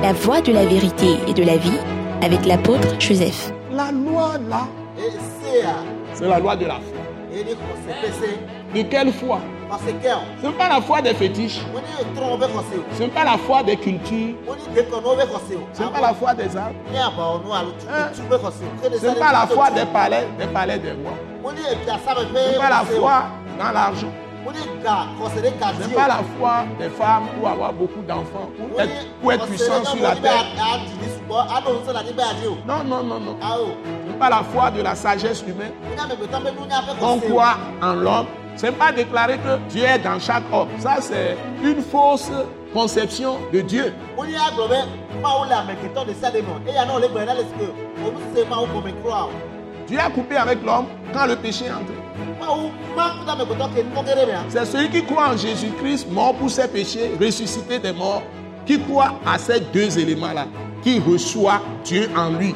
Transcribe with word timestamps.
La 0.00 0.12
voie 0.12 0.40
de 0.40 0.52
la 0.52 0.64
vérité 0.64 1.18
et 1.26 1.34
de 1.34 1.42
la 1.42 1.56
vie 1.56 1.76
avec 2.22 2.46
l'apôtre 2.46 2.86
Joseph. 3.00 3.52
La 3.72 3.90
loi 3.90 4.38
là, 4.48 4.58
a 4.58 5.74
c'est 6.14 6.28
la 6.28 6.38
loi 6.38 6.54
de 6.54 6.66
la 6.66 6.74
foi. 6.74 6.98
De 8.74 8.82
quelle 8.82 9.12
foi? 9.12 9.40
Ce 10.40 10.46
n'est 10.46 10.52
pas 10.52 10.68
la 10.68 10.80
foi 10.80 11.02
des 11.02 11.14
fétiches. 11.14 11.60
Ce 12.96 13.02
n'est 13.02 13.08
pas 13.08 13.24
la 13.24 13.36
foi 13.38 13.64
des 13.64 13.76
cultures. 13.76 14.34
Ce 14.72 15.82
n'est 15.82 15.90
pas 15.90 16.00
la 16.00 16.14
foi 16.14 16.34
des 16.34 16.56
Hein? 16.56 16.70
xɔse 18.14 18.62
o 18.62 18.82
Ke 18.82 18.92
de 18.92 18.98
Ce 18.98 19.06
n'est 19.06 19.14
pas 19.16 19.32
la 19.32 19.46
foi 19.46 19.70
des 19.72 19.84
palais, 19.86 20.28
des 20.38 20.46
palais 20.46 20.78
des 20.78 20.92
rois. 20.92 21.18
Ce 21.44 22.52
n'est 22.52 22.58
pas 22.58 22.70
la 22.70 22.84
foi 22.84 23.24
dans 23.58 23.72
l'argent. 23.72 24.12
Ce 25.82 25.88
n'est 25.88 25.94
pas 25.94 26.08
la 26.08 26.20
foi 26.38 26.64
des 26.78 26.88
femmes 26.88 27.24
pour 27.38 27.48
avoir 27.48 27.72
beaucoup 27.72 28.02
d'enfants, 28.02 28.50
pour 28.56 28.80
être, 28.80 29.06
pour 29.20 29.30
puissant 29.46 29.84
sur 29.84 30.02
la 30.02 30.14
terre. 30.22 30.44
Non, 32.66 32.84
non, 32.84 33.02
non, 33.02 33.20
non. 33.20 33.36
Ce 34.06 34.12
n'est 34.12 34.18
pas 34.18 34.30
la 34.30 34.42
foi 34.42 34.70
de 34.70 34.82
la 34.82 34.94
sagesse 34.94 35.42
humaine. 35.46 35.72
On 37.02 37.18
croit 37.20 37.56
en 37.82 37.94
l'homme. 37.94 38.26
Ce 38.56 38.66
n'est 38.66 38.72
pas 38.72 38.90
déclarer 38.92 39.38
que 39.38 39.58
Dieu 39.68 39.84
est 39.84 39.98
dans 40.00 40.18
chaque 40.18 40.42
homme. 40.52 40.68
Ça, 40.80 40.96
c'est 41.00 41.36
une 41.62 41.80
fausse 41.82 42.30
conception 42.72 43.38
de 43.52 43.60
Dieu. 43.60 43.94
Dieu 49.86 49.98
a 50.00 50.10
coupé 50.10 50.36
avec 50.36 50.62
l'homme 50.64 50.86
quand 51.14 51.26
le 51.26 51.36
péché 51.36 51.66
est 51.66 51.70
entré. 51.70 51.94
Mea 54.26 54.44
C'est 54.48 54.64
celui 54.64 54.90
qui 54.90 55.04
croit 55.04 55.30
en 55.30 55.36
Jésus-Christ, 55.36 56.10
mort 56.10 56.34
pour 56.34 56.50
ses 56.50 56.68
péchés, 56.68 57.12
ressuscité 57.20 57.78
des 57.78 57.92
morts, 57.92 58.22
qui 58.66 58.80
croit 58.80 59.14
à 59.26 59.38
ces 59.38 59.60
deux 59.60 59.98
éléments-là, 59.98 60.46
qui 60.82 61.00
reçoit 61.00 61.60
Dieu 61.84 62.10
en 62.16 62.30
lui. 62.30 62.54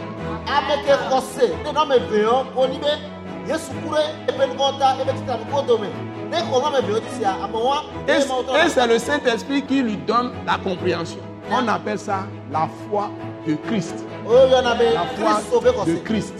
Et, 8.08 8.68
c'est 8.68 8.86
le 8.86 8.98
Saint-Esprit 8.98 9.62
qui 9.62 9.82
lui 9.82 9.96
donne 9.96 10.32
la 10.46 10.58
compréhension. 10.58 11.18
On 11.50 11.66
appelle 11.68 11.98
ça 11.98 12.26
la 12.50 12.68
foi 12.88 13.10
de 13.46 13.54
Christ. 13.66 14.04
La 14.28 15.04
foi 15.04 15.40
de 15.86 15.94
Christ. 16.04 16.34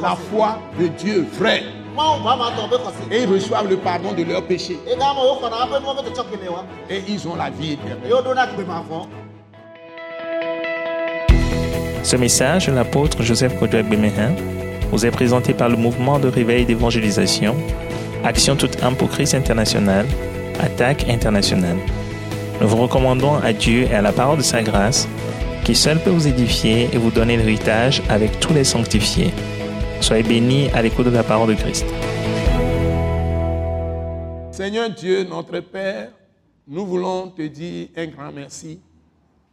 La 0.00 0.16
foi 0.16 0.58
de 0.78 0.86
Dieu 0.88 1.26
vrai. 1.38 1.81
Et 3.10 3.22
ils 3.22 3.28
reçoivent 3.28 3.68
le 3.68 3.76
pardon 3.76 4.12
de 4.12 4.22
leurs 4.22 4.42
péchés. 4.42 4.78
Et 6.90 7.02
ils 7.08 7.28
ont 7.28 7.36
la 7.36 7.50
vie 7.50 7.72
éternelle. 7.72 8.10
Ce 12.02 12.16
message 12.16 12.66
de 12.66 12.72
l'apôtre 12.72 13.22
Joseph 13.22 13.58
Kodouak 13.58 13.88
Bemehin 13.88 14.34
vous 14.90 15.06
est 15.06 15.10
présenté 15.10 15.54
par 15.54 15.68
le 15.68 15.76
mouvement 15.76 16.18
de 16.18 16.28
réveil 16.28 16.64
d'évangélisation, 16.64 17.54
Action 18.24 18.56
toute 18.56 18.82
âme 18.82 18.96
pour 18.96 19.08
Christ 19.08 19.34
international, 19.34 20.06
Attaque 20.60 21.08
internationale. 21.08 21.78
Nous 22.60 22.68
vous 22.68 22.76
recommandons 22.76 23.36
à 23.36 23.52
Dieu 23.52 23.88
et 23.90 23.94
à 23.94 24.02
la 24.02 24.12
parole 24.12 24.38
de 24.38 24.42
sa 24.42 24.62
grâce, 24.62 25.08
qui 25.64 25.74
seul 25.74 25.98
peut 25.98 26.10
vous 26.10 26.26
édifier 26.26 26.88
et 26.92 26.98
vous 26.98 27.10
donner 27.10 27.36
l'héritage 27.36 28.02
avec 28.08 28.38
tous 28.40 28.52
les 28.52 28.64
sanctifiés. 28.64 29.32
Soyez 30.02 30.24
bénis 30.24 30.68
à 30.70 30.82
l'écoute 30.82 31.06
de 31.06 31.10
la 31.10 31.22
parole 31.22 31.50
de 31.50 31.54
Christ. 31.54 31.86
Seigneur 34.50 34.90
Dieu, 34.90 35.22
notre 35.22 35.60
Père, 35.60 36.10
nous 36.66 36.84
voulons 36.84 37.30
te 37.30 37.42
dire 37.42 37.88
un 37.96 38.06
grand 38.08 38.32
merci 38.32 38.80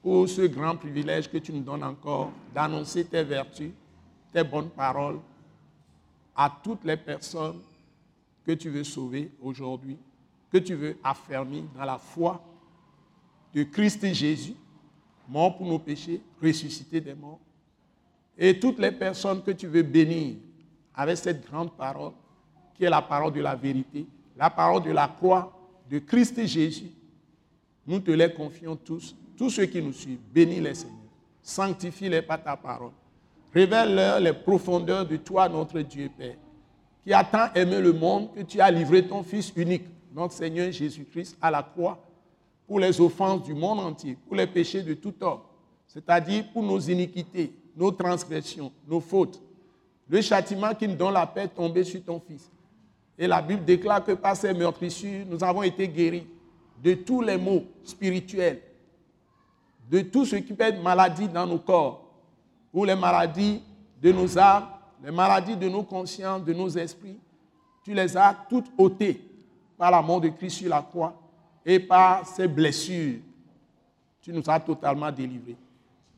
pour 0.02 0.28
ce 0.28 0.42
grand 0.42 0.76
privilège 0.76 1.30
que 1.30 1.38
tu 1.38 1.54
nous 1.54 1.62
donnes 1.62 1.84
encore 1.84 2.32
d'annoncer 2.52 3.06
tes 3.06 3.24
vertus, 3.24 3.70
tes 4.34 4.44
bonnes 4.44 4.72
paroles 4.72 5.20
à 6.36 6.52
toutes 6.64 6.84
les 6.84 6.98
personnes 6.98 7.60
que 8.44 8.54
tu 8.54 8.72
veux 8.72 8.84
sauver 8.84 9.32
aujourd'hui, 9.44 9.98
que 10.52 10.58
tu 10.58 10.74
veux 10.74 10.98
affermir 11.04 11.66
dans 11.78 11.86
la 11.86 12.00
foi 12.00 12.44
de 13.54 13.62
Christ 13.62 14.04
Jésus, 14.14 14.56
mort 15.28 15.56
pour 15.56 15.68
nos 15.68 15.78
péchés, 15.78 16.22
ressuscité 16.42 17.00
des 17.00 17.14
morts, 17.14 17.40
et 18.42 18.58
toutes 18.58 18.80
les 18.80 18.92
personnes 18.92 19.44
que 19.44 19.52
tu 19.52 19.68
veux 19.68 19.84
bénir 19.84 20.38
avec 20.96 21.18
cette 21.18 21.46
grande 21.46 21.76
parole 21.76 22.14
qui 22.74 22.86
est 22.86 22.90
la 22.90 23.02
parole 23.02 23.34
de 23.34 23.42
la 23.42 23.54
vérité, 23.54 24.08
la 24.38 24.50
parole 24.50 24.82
de 24.82 24.92
la 24.92 25.10
croix 25.10 25.52
de 25.92 26.00
Christ 26.00 26.46
Jésus. 26.46 26.92
Nous 27.86 28.00
te 28.00 28.12
les 28.12 28.32
confions 28.32 28.78
tous, 28.78 29.14
tous 29.38 29.50
ceux 29.50 29.66
qui 29.66 29.82
nous 29.82 29.92
suivent. 29.92 30.22
Bénis-les, 30.34 30.74
Seigneur. 30.74 30.96
Sanctifie-les 31.42 32.22
par 32.22 32.42
ta 32.42 32.56
parole. 32.56 32.92
Révèle-leur 33.54 34.22
les 34.22 34.34
profondeurs 34.34 35.06
de 35.06 35.18
toi, 35.18 35.50
notre 35.50 35.82
Dieu 35.82 36.10
Père, 36.18 36.38
qui 37.04 37.12
a 37.12 37.24
tant 37.26 37.52
aimé 37.56 37.82
le 37.82 37.92
monde 37.92 38.34
que 38.34 38.42
tu 38.42 38.62
as 38.62 38.72
livré 38.72 39.06
ton 39.06 39.22
Fils 39.24 39.52
unique, 39.58 39.86
notre 40.14 40.34
Seigneur 40.34 40.72
Jésus-Christ, 40.72 41.38
à 41.42 41.52
la 41.52 41.64
croix 41.64 42.00
pour 42.66 42.80
les 42.80 43.02
offenses 43.02 43.44
du 43.44 43.54
monde 43.54 43.80
entier, 43.80 44.18
pour 44.28 44.36
les 44.36 44.48
péchés 44.48 44.84
de 44.84 44.94
tout 44.94 45.16
homme, 45.22 45.42
c'est-à-dire 45.88 46.46
pour 46.54 46.64
nos 46.64 46.80
iniquités, 46.80 47.52
nos 47.76 47.92
transgressions, 47.92 48.72
nos 48.88 49.00
fautes. 49.00 49.42
Le 50.10 50.22
châtiment 50.22 50.74
qui 50.74 50.88
nous 50.88 50.96
donne 50.96 51.14
la 51.14 51.28
paix 51.28 51.50
est 51.76 51.84
sur 51.84 52.04
ton 52.04 52.20
Fils. 52.20 52.50
Et 53.18 53.28
la 53.28 53.42
Bible 53.42 53.66
déclare 53.66 54.04
que 54.04 54.14
par 54.14 54.36
ces 54.36 54.54
meurtrissures, 54.54 55.26
nous 55.28 55.44
avons 55.44 55.62
été 55.64 55.88
guéris 55.88 56.26
de 56.82 56.94
tous 56.94 57.22
les 57.22 57.38
maux 57.38 57.66
spirituels, 57.84 58.62
de 59.90 60.02
tout 60.02 60.26
ce 60.26 60.38
qui 60.38 60.54
peut 60.54 60.64
être 60.64 60.82
maladie 60.82 61.28
dans 61.28 61.46
nos 61.46 61.60
corps, 61.60 62.06
ou 62.74 62.86
les 62.86 62.96
maladies 62.96 63.62
de 64.02 64.12
nos 64.12 64.38
âmes, 64.38 64.68
les 65.04 65.12
maladies 65.12 65.58
de 65.58 65.68
nos 65.68 65.84
consciences, 65.84 66.44
de 66.44 66.54
nos 66.54 66.70
esprits. 66.70 67.20
Tu 67.84 67.94
les 67.94 68.16
as 68.16 68.36
toutes 68.50 68.68
ôtées 68.78 69.22
par 69.78 69.92
la 69.92 70.02
mort 70.02 70.22
de 70.22 70.30
Christ 70.30 70.58
sur 70.58 70.70
la 70.70 70.82
croix 70.82 71.14
et 71.66 71.80
par 71.80 72.26
ses 72.26 72.48
blessures. 72.48 73.20
Tu 74.22 74.32
nous 74.32 74.44
as 74.48 74.60
totalement 74.60 75.12
délivrés. 75.12 75.56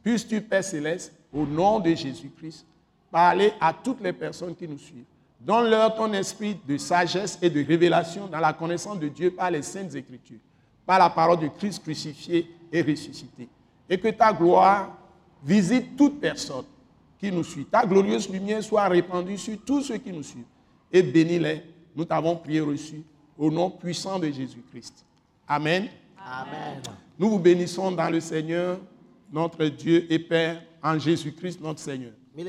Puisses-tu, 0.04 0.42
Père 0.42 0.64
céleste, 0.64 1.14
au 1.34 1.46
nom 1.46 1.80
de 1.80 1.94
Jésus-Christ, 1.94 2.66
parler 3.10 3.54
à 3.60 3.74
toutes 3.74 4.02
les 4.02 4.14
personnes 4.14 4.56
qui 4.56 4.68
nous 4.68 4.78
suivent. 4.78 5.06
Donne-leur 5.40 5.96
ton 5.96 6.12
esprit 6.14 6.58
de 6.68 6.78
sagesse 6.78 7.40
et 7.42 7.50
de 7.50 7.66
révélation 7.66 8.28
dans 8.28 8.40
la 8.40 8.54
connaissance 8.54 9.00
de 9.00 9.08
Dieu 9.08 9.32
par 9.32 9.50
les 9.50 9.64
saintes 9.64 9.96
écritures, 9.96 10.40
par 10.86 11.00
la 11.00 11.10
parole 11.10 11.40
de 11.40 11.48
Christ 11.48 11.82
crucifié 11.82 12.48
et 12.72 12.82
ressuscité. 12.82 13.50
Et 13.90 14.00
que 14.00 14.10
ta 14.10 14.32
gloire 14.32 14.96
visite 15.44 15.98
toute 15.98 16.20
personne 16.20 16.66
qui 17.20 17.32
nous 17.32 17.44
suit. 17.44 17.66
Ta 17.66 17.86
glorieuse 17.86 18.30
lumière 18.30 18.64
soit 18.64 18.88
répandue 18.88 19.38
sur 19.38 19.58
tous 19.66 19.82
ceux 19.82 19.98
qui 19.98 20.12
nous 20.12 20.24
suivent. 20.24 20.46
Et 20.92 21.02
bénis-les. 21.02 21.64
Nous 21.96 22.06
t'avons 22.06 22.36
prié 22.36 22.62
reçu 22.62 23.04
au 23.38 23.52
nom 23.52 23.70
puissant 23.70 24.20
de 24.20 24.28
Jésus-Christ. 24.30 25.04
Amen. 25.48 25.90
amen 26.18 26.82
Nous 27.18 27.30
vous 27.30 27.40
bénissons 27.40 27.92
dans 27.92 28.10
le 28.10 28.20
Seigneur, 28.20 28.80
notre 29.32 29.66
Dieu 29.66 30.06
et 30.12 30.20
Père, 30.20 30.62
en 30.84 30.98
Jésus-Christ, 31.00 31.62
notre 31.62 31.80
Seigneur. 31.80 32.14
me 32.36 32.44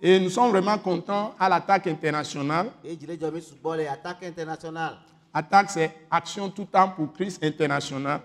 Et 0.00 0.20
nous 0.20 0.30
sommes 0.30 0.50
vraiment 0.50 0.78
contents 0.78 1.34
à 1.38 1.48
l'attaque 1.48 1.86
internationale. 1.88 2.70
attaque 5.32 5.70
c'est 5.70 5.92
Action 6.10 6.48
tout 6.50 6.64
temps 6.64 6.88
pour 6.90 7.12
Christ 7.12 7.42
international, 7.44 8.20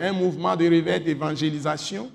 un 0.00 0.12
me 0.12 0.12
mouvement 0.12 0.54
de 0.56 0.66
réveil 0.68 1.00
d'évangélisation 1.00 2.10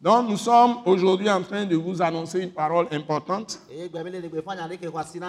Donc 0.00 0.28
nous 0.28 0.36
sommes 0.36 0.76
aujourd'hui 0.86 1.28
en 1.28 1.42
train 1.42 1.66
de 1.66 1.74
vous 1.74 2.00
annoncer 2.00 2.40
une 2.40 2.52
parole 2.52 2.86
importante 2.92 3.58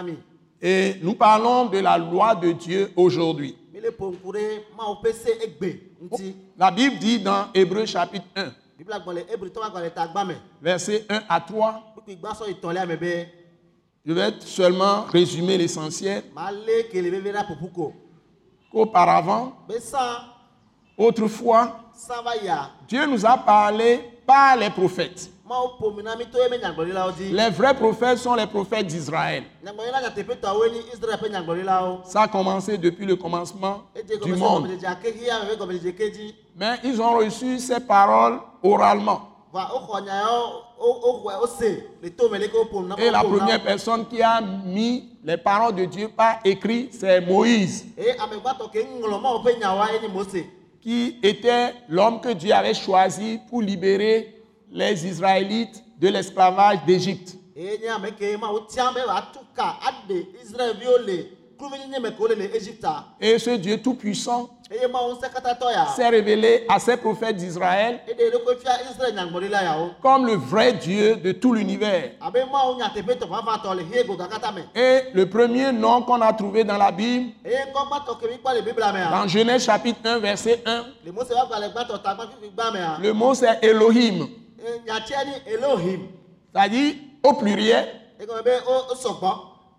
mi. 0.04 0.18
et 0.62 0.96
nous 1.02 1.16
parlons 1.16 1.66
de 1.66 1.80
la 1.80 1.98
loi 1.98 2.36
de 2.36 2.52
Dieu 2.52 2.92
aujourd'hui. 2.96 3.56
La 6.58 6.70
Bible 6.70 7.00
dit 7.00 7.20
dans 7.20 7.48
Hébreu 7.54 7.86
chapitre 7.88 8.26
1, 8.36 8.52
Biblia 8.78 9.00
gbɔ 9.00 9.14
le 9.14 9.22
Ebritɔ 9.34 9.60
ƒe 9.60 9.66
agbalẽ 9.66 9.90
ta 9.94 10.08
gbã 10.08 10.24
me. 10.24 10.36
versets 10.62 11.06
1 11.10 11.24
à 11.28 11.42
3. 11.42 11.94
Kpikpi 11.96 12.16
gbãsɔ 12.22 12.50
etɔ̃lia 12.52 12.86
me 12.86 12.96
be 12.96 13.28
Je 14.06 14.14
vais 14.14 14.34
seulement 14.40 15.04
résumer 15.12 15.58
l'essentiel. 15.58 16.24
Qu'auparavant, 18.72 19.54
autrefois. 20.98 21.80
Dieu 22.88 23.06
nous 23.08 23.26
a 23.26 23.38
parlé 23.38 24.00
par 24.26 24.56
les 24.56 24.70
prophètes. 24.70 25.30
Les 27.32 27.50
vrais 27.50 27.74
prophètes 27.74 28.20
sont 28.20 28.36
les 28.36 28.46
prophètes 28.46 28.86
d'Israël. 28.86 29.44
Ça 32.04 32.22
a 32.22 32.28
commencé 32.28 32.78
depuis 32.78 33.06
le 33.08 33.16
commencement 33.16 33.82
du 34.24 34.36
monde. 34.36 34.70
Mais 36.56 36.76
ils 36.84 37.02
ont 37.02 37.18
reçu 37.18 37.58
ces 37.58 37.80
paroles 37.80 38.40
oralement. 38.62 39.22
Et 42.98 43.10
la 43.10 43.24
première 43.24 43.64
personne 43.64 44.06
qui 44.08 44.22
a 44.22 44.42
mis 44.42 45.10
les 45.24 45.38
paroles 45.38 45.76
de 45.76 45.86
Dieu 45.86 46.10
par 46.10 46.40
écrit, 46.46 46.90
c'est 46.92 47.22
Moïse, 47.22 47.86
Mose. 50.08 50.36
qui 50.82 51.18
était 51.24 51.74
l'homme 51.90 52.22
que 52.22 52.30
Dieu 52.34 52.54
avait 52.54 52.74
choisi 52.76 53.40
pour 53.50 53.62
libérer 53.62 54.36
les 54.72 55.06
Israélites 55.08 55.84
de 56.00 56.08
l'esclavage 56.10 56.86
d'Égypte. 56.86 57.36
Et 63.20 63.40
ce 63.40 63.50
Dieu 63.58 63.82
tout-puissant 63.82 64.50
S'est 65.96 66.08
révélé 66.10 66.66
à 66.70 66.78
ses 66.80 66.96
prophètes 66.96 67.36
d'Israël 67.38 68.02
yawo. 69.64 69.90
comme 70.00 70.28
le 70.28 70.34
vrai 70.36 70.74
Dieu 70.74 71.16
de 71.16 71.32
tout 71.32 71.54
l'univers. 71.54 72.12
Katã 74.28 74.52
me. 74.52 74.62
Et 74.76 75.06
le 75.14 75.28
premier 75.28 75.72
nom 75.72 76.04
qu'on 76.04 76.22
a 76.22 76.32
trouvé 76.34 76.64
dans 76.64 76.78
la 76.78 76.92
Bible, 76.92 77.32
dans 79.12 79.28
Genèse 79.28 79.64
chapitre 79.66 80.02
1, 80.06 80.20
verset 80.20 80.62
1, 80.64 80.86
Le 83.02 83.12
mot 83.14 83.34
c'est 83.34 83.64
Elohim. 83.64 84.28
c'est-à-dire 86.54 86.94
au 87.24 87.34
pluriel, 87.34 87.88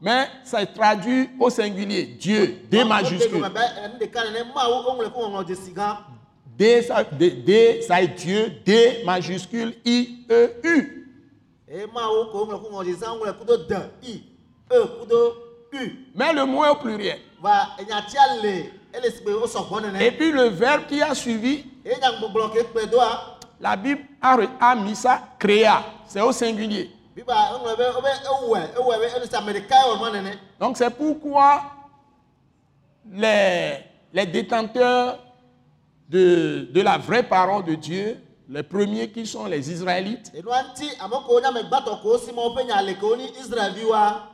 Mais 0.00 0.28
ça 0.44 0.62
est 0.62 0.72
traduit 0.72 1.28
au 1.38 1.50
singulier, 1.50 2.04
Dieu, 2.18 2.62
D 2.70 2.84
majuscule. 2.84 3.42
D, 6.56 6.82
ça, 6.82 7.04
D, 7.04 7.30
D, 7.30 7.82
ça 7.86 8.00
est 8.00 8.08
Dieu, 8.08 8.52
D 8.64 9.02
majuscule, 9.04 9.74
I, 9.84 10.24
E, 10.30 10.50
U. 10.64 10.96
Mais 16.14 16.32
le 16.32 16.44
mot 16.46 16.64
est 16.64 16.70
au 16.70 16.76
pluriel. 16.76 17.18
Sɔgbɔ 18.92 20.00
Et 20.00 20.10
puis 20.12 20.32
le 20.32 20.48
verbe 20.48 20.86
qui 20.86 21.00
a 21.00 21.14
suivi, 21.14 21.64
la 23.60 23.76
Bible 23.76 24.02
a, 24.20 24.38
a 24.60 24.74
mis 24.74 24.96
ça, 24.96 25.22
créa, 25.38 25.82
c'est 26.06 26.20
au 26.20 26.32
singulier. 26.32 26.90
Donc 30.58 30.76
c'est 30.76 30.90
pourquoi 30.90 31.62
les, 33.12 33.78
les 34.12 34.26
détenteurs 34.26 35.18
de, 36.08 36.68
de 36.72 36.80
la 36.82 36.98
vraie 36.98 37.22
parole 37.22 37.64
de 37.64 37.74
Dieu, 37.74 38.18
les 38.48 38.62
premiers 38.62 39.10
qui 39.10 39.26
sont 39.26 39.46
les 39.46 39.70
Israélites, 39.70 40.32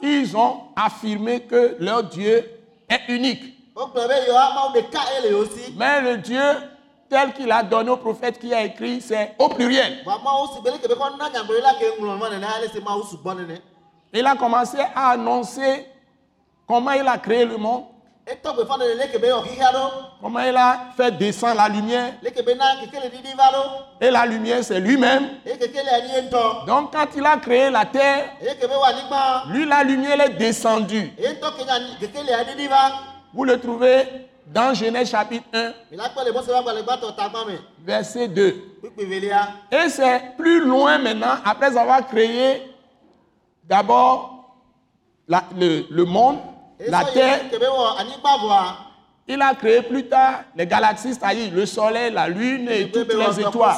ils 0.03 0.37
ont 0.37 0.61
affirmé 0.75 1.41
que 1.41 1.77
leur 1.79 2.03
Dieu 2.05 2.45
est 2.89 3.01
unique. 3.09 3.55
Si. 5.55 5.75
Mais 5.77 6.01
le 6.01 6.17
Dieu 6.17 6.41
tel 7.09 7.33
qu'il 7.33 7.51
a 7.51 7.63
donné 7.63 7.91
au 7.91 7.97
prophète 7.97 8.39
qui 8.39 8.53
a 8.53 8.63
écrit, 8.65 9.01
c'est 9.01 9.35
au 9.39 9.49
pluriel. 9.49 10.05
Il 14.13 14.27
a 14.27 14.35
commencé 14.37 14.79
à 14.95 15.11
annoncer 15.11 15.87
comment 16.67 16.93
il 16.93 17.07
a 17.07 17.19
créé 17.19 17.45
le 17.45 17.57
monde, 17.57 17.85
comment 20.21 20.41
il 20.41 20.57
a 20.57 20.81
fait 20.97 21.13
descendre 21.17 21.57
la 21.57 21.69
lumière. 21.69 22.15
Et 24.01 24.11
la 24.11 24.27
lumière, 24.27 24.65
c'est 24.65 24.81
lui-même. 24.81 25.29
Donc 26.67 26.93
quand 26.93 27.07
il 27.17 27.25
a 27.25 27.37
créé 27.37 27.71
la 27.71 27.85
terre, 27.85 28.33
lui, 29.49 29.65
la 29.67 29.85
lumière 29.85 30.21
est 30.21 30.31
descendue. 30.31 31.13
Vous 33.33 33.45
le 33.45 33.61
trouvez 33.61 34.07
dans 34.47 34.73
Genèse 34.75 35.11
chapitre 35.11 35.45
1, 35.53 35.73
mi 35.91 35.97
la 35.97 36.09
kpɔ 36.09 36.25
le 36.27 36.33
mose 36.33 36.49
ƒe 36.49 36.55
agbalẽ 36.55 36.83
gbãtɔ 36.83 37.17
tagbã 37.17 37.45
me 37.47 37.59
verset 37.85 38.29
2. 38.29 38.53
kpikpi 38.81 39.05
velia 39.05 39.49
Et 39.73 39.89
c'est 39.89 40.37
plus 40.37 40.61
loin 40.65 40.99
maintenant, 40.99 41.37
après 41.45 41.77
avoir 41.77 42.07
créé 42.07 42.63
d'abord 43.65 44.33
le, 45.29 45.85
le 45.91 46.05
monde, 46.05 46.39
la 46.79 47.05
terre, 47.05 47.41
il 49.29 49.43
a 49.43 49.55
créé 49.57 49.83
plus 49.83 50.07
tard 50.09 50.45
les 50.55 50.67
galaxies, 50.67 51.15
c'est-à-dire 51.15 51.53
le 51.53 51.67
soleil, 51.67 52.13
la 52.13 52.29
lune 52.29 52.69
et 52.69 52.91
toutes 52.93 53.13
les 53.13 53.41
étoiles. 53.41 53.77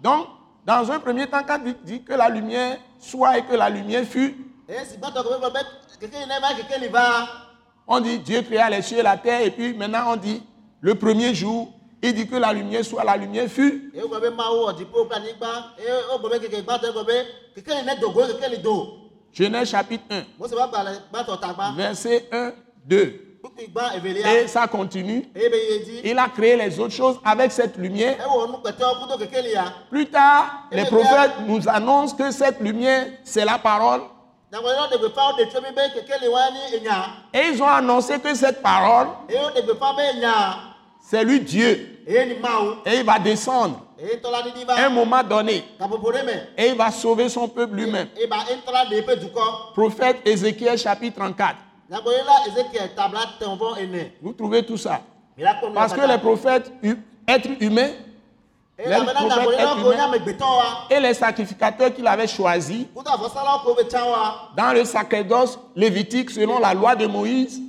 Donc, 0.00 0.26
dans 0.64 0.92
un 0.92 1.00
premier 1.00 1.26
temps, 1.26 1.42
quand 1.46 1.58
il 1.66 1.74
dit 1.82 2.04
que 2.04 2.12
la 2.12 2.28
lumière 2.28 2.76
soit 3.00 3.38
et 3.38 3.42
que 3.42 3.54
la 3.56 3.68
lumière 3.68 4.04
fut, 4.04 4.36
on 7.90 8.00
dit 8.00 8.18
Dieu 8.20 8.40
créa 8.42 8.70
les 8.70 8.80
cieux 8.82 8.98
et 8.98 9.02
la 9.02 9.16
terre, 9.18 9.42
et 9.42 9.50
puis 9.50 9.74
maintenant 9.74 10.12
on 10.12 10.16
dit 10.16 10.42
le 10.80 10.94
premier 10.94 11.34
jour, 11.34 11.68
il 12.02 12.14
dit 12.14 12.26
que 12.26 12.36
la 12.36 12.52
lumière 12.54 12.82
soit, 12.84 13.04
la 13.04 13.16
lumière 13.16 13.48
fut. 13.50 13.92
Genèse 19.32 19.70
chapitre 19.70 20.04
1, 20.10 20.24
mose 20.38 20.52
ƒe 20.52 20.58
agbalẽ 20.60 20.96
gbãtɔ 21.12 21.36
tagbã 21.40 21.72
verset 21.76 22.28
1, 22.32 22.52
2. 22.84 23.38
kpikpi 23.42 23.68
gbã 23.70 23.92
evelia 23.96 24.40
Et 24.42 24.48
ça 24.48 24.66
continue. 24.66 25.22
eye 25.36 25.48
be 25.48 25.54
ye 25.54 25.84
dzi 25.84 26.00
Il 26.04 26.18
a 26.18 26.28
créé 26.28 26.56
les 26.56 26.80
autres 26.80 26.94
choses 26.94 27.16
avec 27.24 27.52
cette 27.52 27.76
lumière. 27.76 28.16
Plus 29.88 30.06
tard, 30.06 30.64
les 30.72 30.84
prophètes 30.84 31.32
nous 31.46 31.68
annoncent 31.68 32.16
que 32.16 32.30
cette 32.32 32.60
lumière, 32.60 33.06
c'est 33.22 33.44
la 33.44 33.58
parole. 33.58 34.00
Nyagblɔɖila 34.52 34.88
ɖe 34.90 34.98
gbefa 34.98 35.22
wo 35.26 35.32
ɖe 35.36 35.48
tso 35.48 35.60
mi 35.60 35.70
be 35.74 35.82
keke 35.94 36.20
li 36.20 36.28
wa 36.28 36.50
nye 36.50 36.76
enya 36.76 37.04
Et 37.32 37.48
ils 37.52 37.62
ont 37.62 37.68
annoncé 37.68 38.18
que 38.20 38.34
cette 38.34 38.62
parole, 38.62 39.08
eye 39.28 39.38
woɖe 39.38 39.62
gbefa 39.62 39.92
be 39.96 40.16
enya 40.16 40.70
c'est 41.10 41.24
lui 41.24 41.40
Dieu. 41.40 42.02
Et 42.06 42.96
il 42.96 43.04
va 43.04 43.18
descendre 43.18 43.80
un 44.76 44.88
moment 44.88 45.22
donné. 45.22 45.64
Et 46.56 46.68
il 46.68 46.76
va 46.76 46.90
sauver 46.90 47.28
son 47.28 47.48
peuple 47.48 47.74
lui-même. 47.76 48.08
Prophète 49.74 50.18
Ézéchiel 50.24 50.78
chapitre 50.78 51.16
34. 51.18 51.56
nyagblɔɖila 51.90 52.34
ezekiel 52.46 52.94
tabla 52.94 53.20
tɛn 53.40 53.58
vɔ 53.58 53.78
ene 53.80 54.12
Vous 54.22 54.32
trouvez 54.32 54.64
tout 54.64 54.76
ça? 54.76 55.00
Parce 55.74 55.92
que 55.92 56.06
les 56.06 56.18
prophètes, 56.18 56.72
êtres 57.26 57.50
humains, 57.60 57.90
et 60.90 61.00
les 61.00 61.14
sacrificateurs 61.14 61.92
qu'il 61.92 62.06
avait 62.06 62.26
choisis 62.26 62.86
wa 62.94 63.02
dans 64.56 64.72
le 64.72 64.84
sacerdoce 64.84 65.58
lévitique 65.76 66.30
selon 66.30 66.58
la 66.58 66.72
loi 66.74 66.96
de 66.96 67.06
Moïse, 67.06 67.60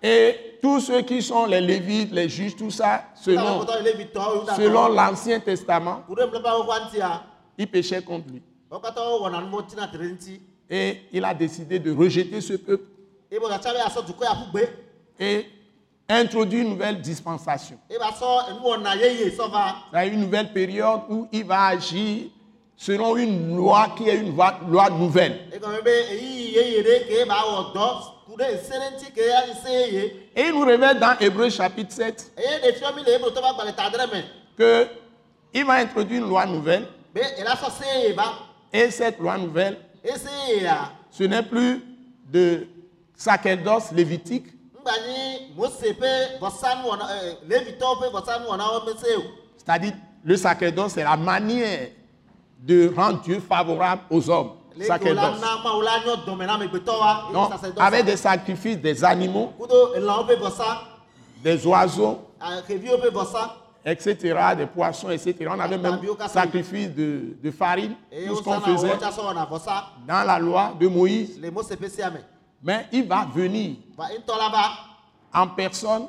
et 0.00 0.58
tous 0.62 0.80
ceux 0.80 1.02
qui 1.02 1.20
sont 1.22 1.46
les 1.46 1.60
lévites, 1.60 2.12
les 2.12 2.28
juges, 2.28 2.54
tout 2.56 2.70
ça, 2.70 3.02
selon, 3.14 3.66
selon 4.56 4.88
l'Ancien 4.88 5.40
Testament, 5.40 6.02
ŋutia 6.08 7.22
ils 7.58 7.66
péchaient 7.66 8.02
contre 8.02 8.28
lui. 8.28 8.42
et 10.70 11.00
il 11.12 11.24
a 11.24 11.34
décidé 11.34 11.78
de 11.80 11.92
rejeter 11.92 12.40
ce 12.40 12.52
peuple. 12.54 12.84
Et 15.20 15.46
introduire 16.08 16.62
une 16.62 16.70
nouvelle 16.70 17.00
dispensation. 17.00 17.78
C'est 19.92 20.08
une 20.08 20.20
nouvelle 20.20 20.52
période 20.52 21.00
où 21.08 21.28
il 21.32 21.44
va 21.44 21.66
agir 21.66 22.28
selon 22.76 23.16
une 23.16 23.56
loi 23.56 23.88
qui 23.96 24.08
est 24.08 24.16
une 24.16 24.34
loi, 24.34 24.58
loi 24.68 24.88
nouvelle. 24.90 25.40
Et 30.36 30.42
il 30.46 30.52
nous 30.52 30.64
révèle 30.64 30.98
dans 30.98 31.18
Hébreu 31.18 31.50
chapitre 31.50 31.92
7 31.92 32.32
eye 32.36 32.60
ɖe 32.62 32.72
fiɔ 32.76 32.94
mi 32.94 33.02
le 33.02 33.12
ebrotɔ 33.14 33.40
ƒe 33.40 33.46
agbalẽ 33.50 33.72
ta 33.74 33.84
adre 33.84 34.06
me 34.12 34.22
que 34.56 34.86
il 35.54 35.64
va 35.64 35.74
introduire 35.74 36.22
une 36.22 36.28
loi 36.28 36.46
nouvelle. 36.46 36.86
Va 37.14 37.22
et 38.72 38.90
cette 38.90 39.18
loi 39.18 39.38
nouvelle, 39.38 39.78
ce 41.10 41.24
n'est 41.24 41.42
plus 41.42 41.82
de 42.30 42.66
sacerdoce 43.16 43.90
lévitique, 43.92 44.46
o 45.58 45.66
c'est-à-dire 49.68 49.92
le 50.24 50.36
sacerdoce, 50.36 50.92
c'est 50.92 51.04
la 51.04 51.16
manière 51.16 51.88
de 52.60 52.92
rendre 52.94 53.20
Dieu 53.20 53.40
favorable 53.40 54.02
aux 54.10 54.28
hommes. 54.30 54.52
Sacerdoce. 54.80 55.40
Donc, 57.32 57.52
sacerdoce 57.52 57.82
avec 57.84 58.04
des 58.04 58.16
sacrifices 58.16 58.78
des 58.78 59.04
animaux, 59.04 59.52
vɔsa 59.58 60.80
des 61.42 61.66
oiseaux, 61.66 62.18
ah, 62.40 62.58
etc., 63.84 64.34
des 64.56 64.66
poissons, 64.66 65.10
etc. 65.10 65.34
On 65.48 65.60
avait 65.60 65.78
même 65.78 65.98
sacrifice 66.28 66.90
de, 66.94 67.36
de 67.42 67.50
farine, 67.50 67.94
tout 68.26 68.36
ce 68.36 68.42
qu'on 68.42 68.60
faisait 68.60 68.98
dans 70.06 70.24
la 70.26 70.38
loi 70.38 70.72
de 70.78 70.86
Moïse. 70.88 71.40
Mais 72.62 72.86
il 72.92 73.06
va 73.06 73.26
venir. 73.32 73.76
Va 73.96 74.06
en 75.32 75.46
personne, 75.48 76.08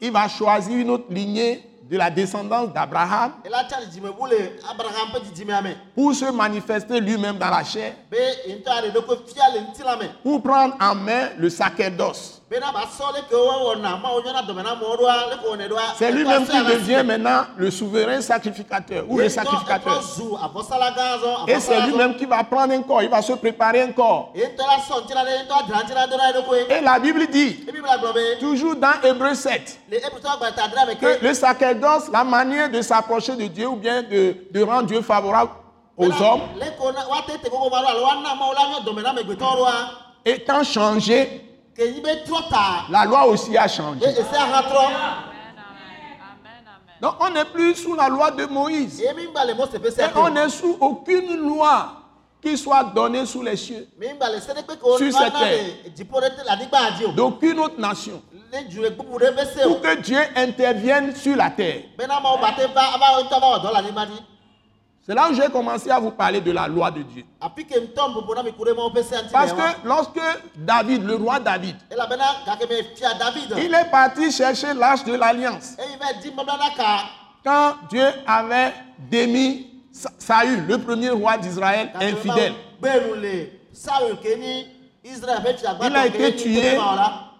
il 0.00 0.12
va 0.12 0.28
choisir 0.28 0.76
une 0.76 0.90
autre 0.90 1.06
lignée 1.10 1.66
de 1.90 1.96
la 1.96 2.10
descendance 2.10 2.72
d'Abraham 2.72 3.32
pour 5.94 6.14
se 6.14 6.30
manifester 6.30 7.00
lui-même 7.00 7.36
dans 7.38 7.50
la 7.50 7.64
chair, 7.64 7.94
pour 10.22 10.42
prendre 10.42 10.74
en 10.80 10.94
main 10.94 11.30
le 11.36 11.50
sacerdoce. 11.50 12.39
C'est 15.96 16.10
lui-même 16.10 16.44
qui 16.48 16.64
devient 16.64 17.02
maintenant 17.04 17.44
le 17.56 17.70
souverain 17.70 18.20
sacrificateur 18.20 19.04
ou 19.08 19.18
le 19.18 19.28
sacrificateur. 19.28 20.02
Et 21.46 21.60
c'est 21.60 21.80
lui-même 21.82 22.16
qui 22.16 22.24
va 22.26 22.42
prendre 22.42 22.72
un 22.72 22.82
corps, 22.82 23.02
il 23.02 23.08
va 23.08 23.22
se 23.22 23.34
préparer 23.34 23.82
un 23.82 23.92
corps. 23.92 24.32
Et 24.34 24.48
la 26.80 26.98
Bible 26.98 27.28
dit, 27.28 27.64
toujours 28.40 28.74
dans 28.74 29.00
Hébreu 29.04 29.34
7, 29.34 29.78
le 29.88 29.98
ebrutɔ 29.98 30.28
agbalẽ 30.28 30.54
ta 30.56 30.64
adra 30.64 30.86
me 30.86 30.94
que 30.94 31.24
le 31.24 31.34
sacerdoce, 31.34 32.08
la 32.12 32.24
manière 32.24 32.68
de 32.68 32.82
s'approcher 32.82 33.36
de 33.36 33.46
Dieu 33.46 33.68
ou 33.68 33.76
bien 33.76 34.02
de, 34.02 34.34
de 34.50 34.62
rendre 34.62 34.86
Dieu 34.88 35.02
favorable 35.02 35.52
aux 35.96 36.06
hommes, 36.06 36.40
étant 40.24 40.64
changé, 40.64 41.46
la 42.90 43.04
loi 43.04 43.26
aussi 43.26 43.56
a 43.56 43.68
changé. 43.68 44.06
Donc 47.00 47.14
on 47.20 47.30
n'est 47.30 47.44
plus 47.46 47.76
sous 47.76 47.94
la 47.94 48.08
loi 48.08 48.30
de 48.30 48.44
Moïse. 48.46 49.00
Et 49.00 49.08
on 50.16 50.30
n'est 50.30 50.48
sous 50.50 50.76
aucune 50.80 51.36
loi 51.36 52.00
qui 52.42 52.56
soit 52.56 52.84
donnée 52.84 53.26
sous 53.26 53.42
les 53.42 53.56
cieux, 53.56 53.86
Sur 54.96 55.12
cette 55.12 55.34
le 55.84 55.90
dziƒo 55.90 56.20
ɖe 56.20 56.30
te 56.30 56.40
le 56.42 56.50
anyigba 56.50 56.90
dzi 56.96 57.04
o 57.04 57.12
d'aucune 57.12 57.58
autre 57.58 57.78
nation, 57.78 58.22
pour 59.66 59.80
que 59.82 59.96
Dieu 60.00 60.20
intervienne 60.36 61.14
sur 61.14 61.36
la 61.36 61.50
terre. 61.50 61.82
C'est 65.10 65.16
là 65.16 65.28
où 65.28 65.34
j'ai 65.34 65.48
commencé 65.48 65.90
à 65.90 65.98
vous 65.98 66.12
parler 66.12 66.40
de 66.40 66.52
la 66.52 66.68
loi 66.68 66.88
de 66.88 67.02
Dieu. 67.02 67.24
Parce 67.40 69.52
que 69.52 69.84
lorsque 69.84 70.20
David, 70.54 71.02
le 71.02 71.16
roi 71.16 71.40
David, 71.40 71.74
il 73.56 73.74
est 73.74 73.90
parti 73.90 74.30
chercher 74.30 74.72
l'arche 74.72 75.02
de 75.02 75.14
l'alliance. 75.14 75.74
Quand 77.42 77.74
Dieu 77.90 78.06
avait 78.24 78.72
démis 79.10 79.66
Sa- 79.90 80.12
Saül, 80.16 80.64
le 80.68 80.78
premier 80.78 81.10
roi 81.10 81.36
d'Israël, 81.38 81.90
infidèle, 82.00 82.52
il 85.82 85.96
a 85.96 86.06
été 86.06 86.36
tué, 86.36 86.78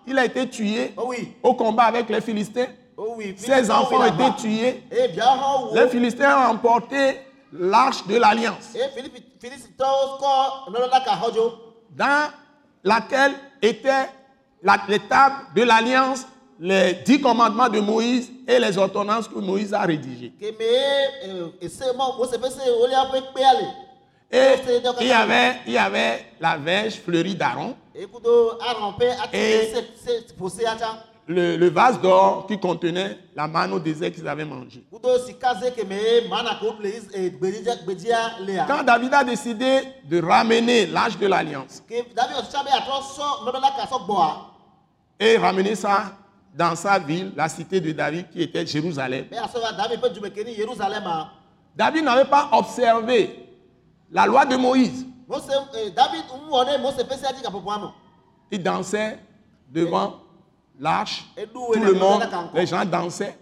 il 0.08 0.18
a 0.18 0.24
été 0.24 0.48
tué 0.48 0.92
au 1.40 1.54
combat 1.54 1.84
avec 1.84 2.08
les 2.08 2.20
Philistins. 2.20 2.66
o 2.96 3.14
oui. 3.16 3.36
Ses 3.38 3.70
enfants 3.70 4.00
ont 4.00 4.06
été 4.06 4.24
tués. 4.42 4.82
viawo 5.12 5.40
hã 5.40 5.62
wu 5.62 5.68
Les 5.78 5.88
Philistins 5.88 6.36
ont 6.36 6.50
emporté 6.54 7.29
l'arche 7.52 8.06
de 8.06 8.16
l'alliance, 8.16 8.74
dans 11.96 12.30
laquelle 12.84 13.32
étaient 13.60 14.08
la, 14.62 14.76
les 14.88 15.00
tables 15.00 15.36
de 15.54 15.62
l'alliance, 15.62 16.26
les 16.58 16.94
dix 17.04 17.20
commandements 17.20 17.68
de 17.68 17.80
Moïse 17.80 18.30
et 18.46 18.58
les 18.58 18.76
ordonnances 18.78 19.26
que 19.26 19.38
Moïse 19.38 19.72
a 19.74 19.80
rédigées. 19.82 20.32
le 21.26 21.52
Et 24.32 24.54
il 25.00 25.08
y 25.08 25.12
avait, 25.12 25.56
il 25.66 25.72
y 25.72 25.78
avait 25.78 26.26
la 26.38 26.56
verge 26.56 27.00
fleurie 27.00 27.34
d'Aaron, 27.34 27.74
Et- 29.32 29.72
le, 31.30 31.56
le 31.56 31.68
vase 31.70 32.00
d'or 32.00 32.46
qui 32.48 32.58
contenait 32.58 33.16
la 33.36 33.46
manne 33.46 33.72
au 33.72 33.78
désert 33.78 34.10
qu'ils 34.12 34.26
avaient 34.26 34.44
mangé. 34.44 34.84
kudo 34.90 35.16
sikaze 35.18 35.70
ke 35.76 35.84
me 35.86 35.94
ye 35.94 36.28
mana 36.28 36.56
ke 36.58 36.64
wo 36.66 36.72
ƒle 36.72 36.88
is- 36.88 37.30
gbedzidza 37.38 37.76
gbedzia 37.84 38.18
lea 38.40 38.64
Quand 38.66 38.82
David 38.82 39.14
a 39.14 39.22
décidé 39.24 39.82
de 40.08 40.20
ramener 40.20 40.86
l'arche 40.86 41.16
de 41.18 41.26
l'alliance 41.28 41.82
et 45.20 45.36
ramener 45.36 45.74
ça 45.76 46.16
dans 46.52 46.74
sa 46.74 46.98
ville, 46.98 47.32
la 47.36 47.48
cité 47.48 47.80
de 47.80 47.92
David 47.92 48.28
qui 48.30 48.42
était 48.42 48.66
Jérusalem, 48.66 49.26
va 49.30 49.48
david 51.76 52.02
n'avait 52.04 52.24
pas 52.24 52.48
observé 52.52 53.46
la 54.10 54.26
loi 54.26 54.44
de 54.46 54.56
Moïse. 54.56 55.06
me 55.28 55.36
Il 58.50 58.60
dansait 58.62 59.18
devant 59.70 60.14
l'arche. 60.80 61.24
Tout 61.52 61.74
le 61.74 61.92
monde, 61.94 62.26
les 62.54 62.66
gens 62.66 62.84
dansaient. 62.84 63.36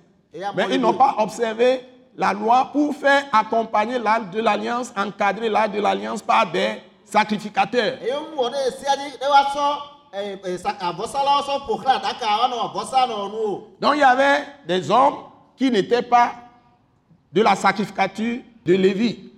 Mais 0.54 0.66
ils 0.70 0.80
n'ont 0.80 0.94
pas 0.94 1.14
observé 1.18 1.80
la 2.16 2.32
loi 2.32 2.68
pour 2.72 2.94
faire 2.94 3.24
accompagner 3.32 3.98
l'arche 3.98 4.30
de 4.32 4.40
l'alliance, 4.40 4.92
encadrer 4.96 5.48
l'arche 5.48 5.70
de 5.70 5.80
l'alliance 5.80 6.20
par 6.20 6.50
des 6.50 6.82
sacrificateurs. 7.04 7.98
Donc 13.80 13.94
il 13.94 14.00
y 14.00 14.02
avait 14.02 14.44
des 14.66 14.90
hommes 14.90 15.14
qui 15.56 15.70
n'étaient 15.70 16.02
pas 16.02 16.32
de 17.32 17.42
la 17.42 17.54
sacrificature 17.54 18.40
de 18.64 18.74
Lévi. 18.74 19.30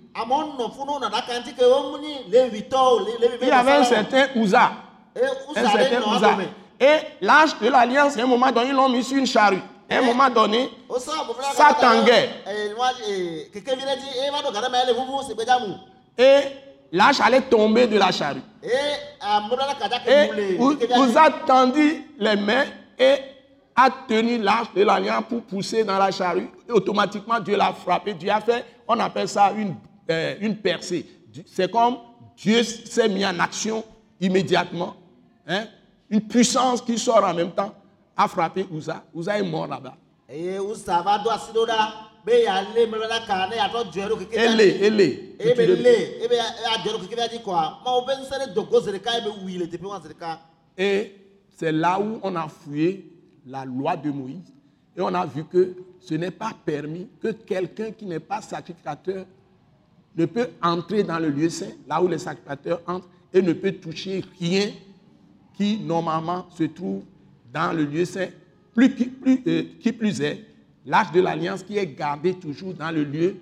Il 3.41 3.47
y 3.47 3.51
avait 3.51 3.71
un 3.71 3.83
certain 3.83 4.27
Uza. 4.35 4.71
eye 5.15 5.23
Un 5.55 5.69
certain 5.69 5.99
nɔ 5.99 6.15
Uza. 6.17 6.27
adome 6.27 6.47
Et 6.81 6.97
l'arche 7.21 7.59
de 7.59 7.67
l'alliance, 7.69 8.17
à 8.17 8.23
un 8.23 8.25
moment 8.25 8.51
donné, 8.51 8.69
ils 8.69 8.75
l'ont 8.75 8.89
mis 8.89 9.03
sur 9.03 9.17
une 9.17 9.27
charrue. 9.27 9.61
À 9.89 9.97
un 9.97 10.01
moment 10.01 10.29
donné, 10.29 10.69
Ça 11.53 11.73
tanguait. 11.79 12.29
et 16.17 16.41
l'arche 16.91 17.19
allait 17.21 17.41
tomber 17.41 17.87
de 17.87 17.97
la 17.97 18.11
charrue. 18.11 18.41
dza 19.89 19.97
Et 20.07 20.27
ke 20.27 20.33
mu 20.33 20.37
le 20.37 20.43
U- 20.73 20.77
kekevia 20.77 20.97
dzi. 20.97 21.09
Uza 21.09 21.29
tendit 21.45 22.01
les 22.17 22.35
mains 22.35 22.65
et 22.97 23.15
a 23.75 23.89
tenu 24.07 24.37
l'arche 24.39 24.73
de 24.75 24.83
l'alliance 24.83 25.23
pour 25.29 25.41
pousser 25.43 25.83
dans 25.83 25.97
la 25.97 26.11
charrue. 26.11 26.49
Et 26.67 26.71
automatiquement, 26.71 27.39
Dieu 27.39 27.55
l'a 27.57 27.73
frappé. 27.73 28.13
Dieu 28.13 28.29
a 28.31 28.41
fait, 28.41 28.65
on 28.87 28.99
appelle 28.99 29.27
ça 29.27 29.51
une, 29.57 29.75
euh, 30.09 30.35
une 30.41 30.57
percée. 30.57 31.05
C'est 31.45 31.71
comme 31.71 31.97
Dieu 32.37 32.63
s'est 32.63 33.07
mis 33.09 33.25
en 33.25 33.39
action 33.39 33.83
immédiatement. 34.19 34.95
Hein? 35.47 35.65
Une 36.11 36.21
puissance 36.21 36.81
qui 36.81 36.99
sort 36.99 37.23
en 37.23 37.33
même 37.33 37.51
temps 37.51 37.73
a 38.17 38.27
frappé 38.27 38.67
Uza. 38.69 39.01
Uza 39.15 39.39
est 39.39 39.43
mort 39.43 39.65
là-bas. 39.65 39.95
Elle 40.27 40.37
est, 44.61 44.79
elle 44.81 45.01
est. 45.01 45.31
eye 45.41 45.55
be 45.55 45.65
lé 45.83 45.95
ebe 46.23 46.35
adzɔe 46.69 46.91
ɖo 46.93 46.99
kekevia 47.01 47.27
dzi 47.27 47.39
kɔa 47.41 47.61
mawo 47.83 48.05
be 48.05 48.13
ŋusẽ 48.19 48.37
ɖe 48.41 48.53
do 48.53 48.63
go 48.63 48.79
zi 48.79 48.91
ɖeka 48.91 49.09
eye 49.15 49.21
be 49.25 49.29
wui 49.43 49.57
le 49.57 49.65
teƒe 49.65 49.87
wa 49.87 49.99
zi 49.99 50.09
ɖeka 50.09 50.39
Et 50.77 51.15
c'est 51.57 51.71
là 51.71 51.99
où 51.99 52.19
on 52.21 52.35
a 52.35 52.47
fouillé 52.47 53.11
la 53.47 53.65
loi 53.65 53.97
de 53.97 54.11
Moïse. 54.11 54.53
Et 54.95 55.01
on 55.01 55.13
a 55.15 55.25
vu 55.25 55.45
que 55.45 55.73
ce 55.99 56.13
n'est 56.13 56.29
pas 56.31 56.51
permis 56.63 57.07
que 57.19 57.29
quelqu'un 57.29 57.91
qui 57.91 58.05
n'est 58.05 58.19
pas 58.19 58.41
sacrificateur 58.41 59.25
ne 60.15 60.25
peut 60.25 60.49
entrer 60.61 61.01
dans 61.03 61.17
le 61.17 61.29
lieu 61.29 61.49
saint, 61.49 61.71
là 61.87 62.01
où 62.03 62.07
les 62.07 62.19
sacrificateurs 62.19 62.81
entrent, 62.85 63.07
et 63.33 63.41
ne 63.41 63.53
peut 63.53 63.71
toucher 63.71 64.23
rien 64.39 64.69
qui 65.55 65.77
normalement 65.79 66.47
se 66.57 66.63
trouve 66.63 67.03
dans 67.53 67.75
le 67.75 67.85
lieu 67.85 68.05
saint. 68.05 68.27
Plus, 68.73 68.95
qui, 68.95 69.05
plus, 69.05 69.41
euh, 69.47 69.63
qui 69.81 69.91
plus 69.91 70.21
est, 70.21 70.45
l'arche 70.85 71.11
de 71.11 71.19
l'alliance 71.21 71.61
qui 71.63 71.77
est 71.77 71.87
gardée 71.87 72.33
toujours 72.35 72.73
dans 72.73 72.89
le 72.91 73.03
lieu 73.03 73.35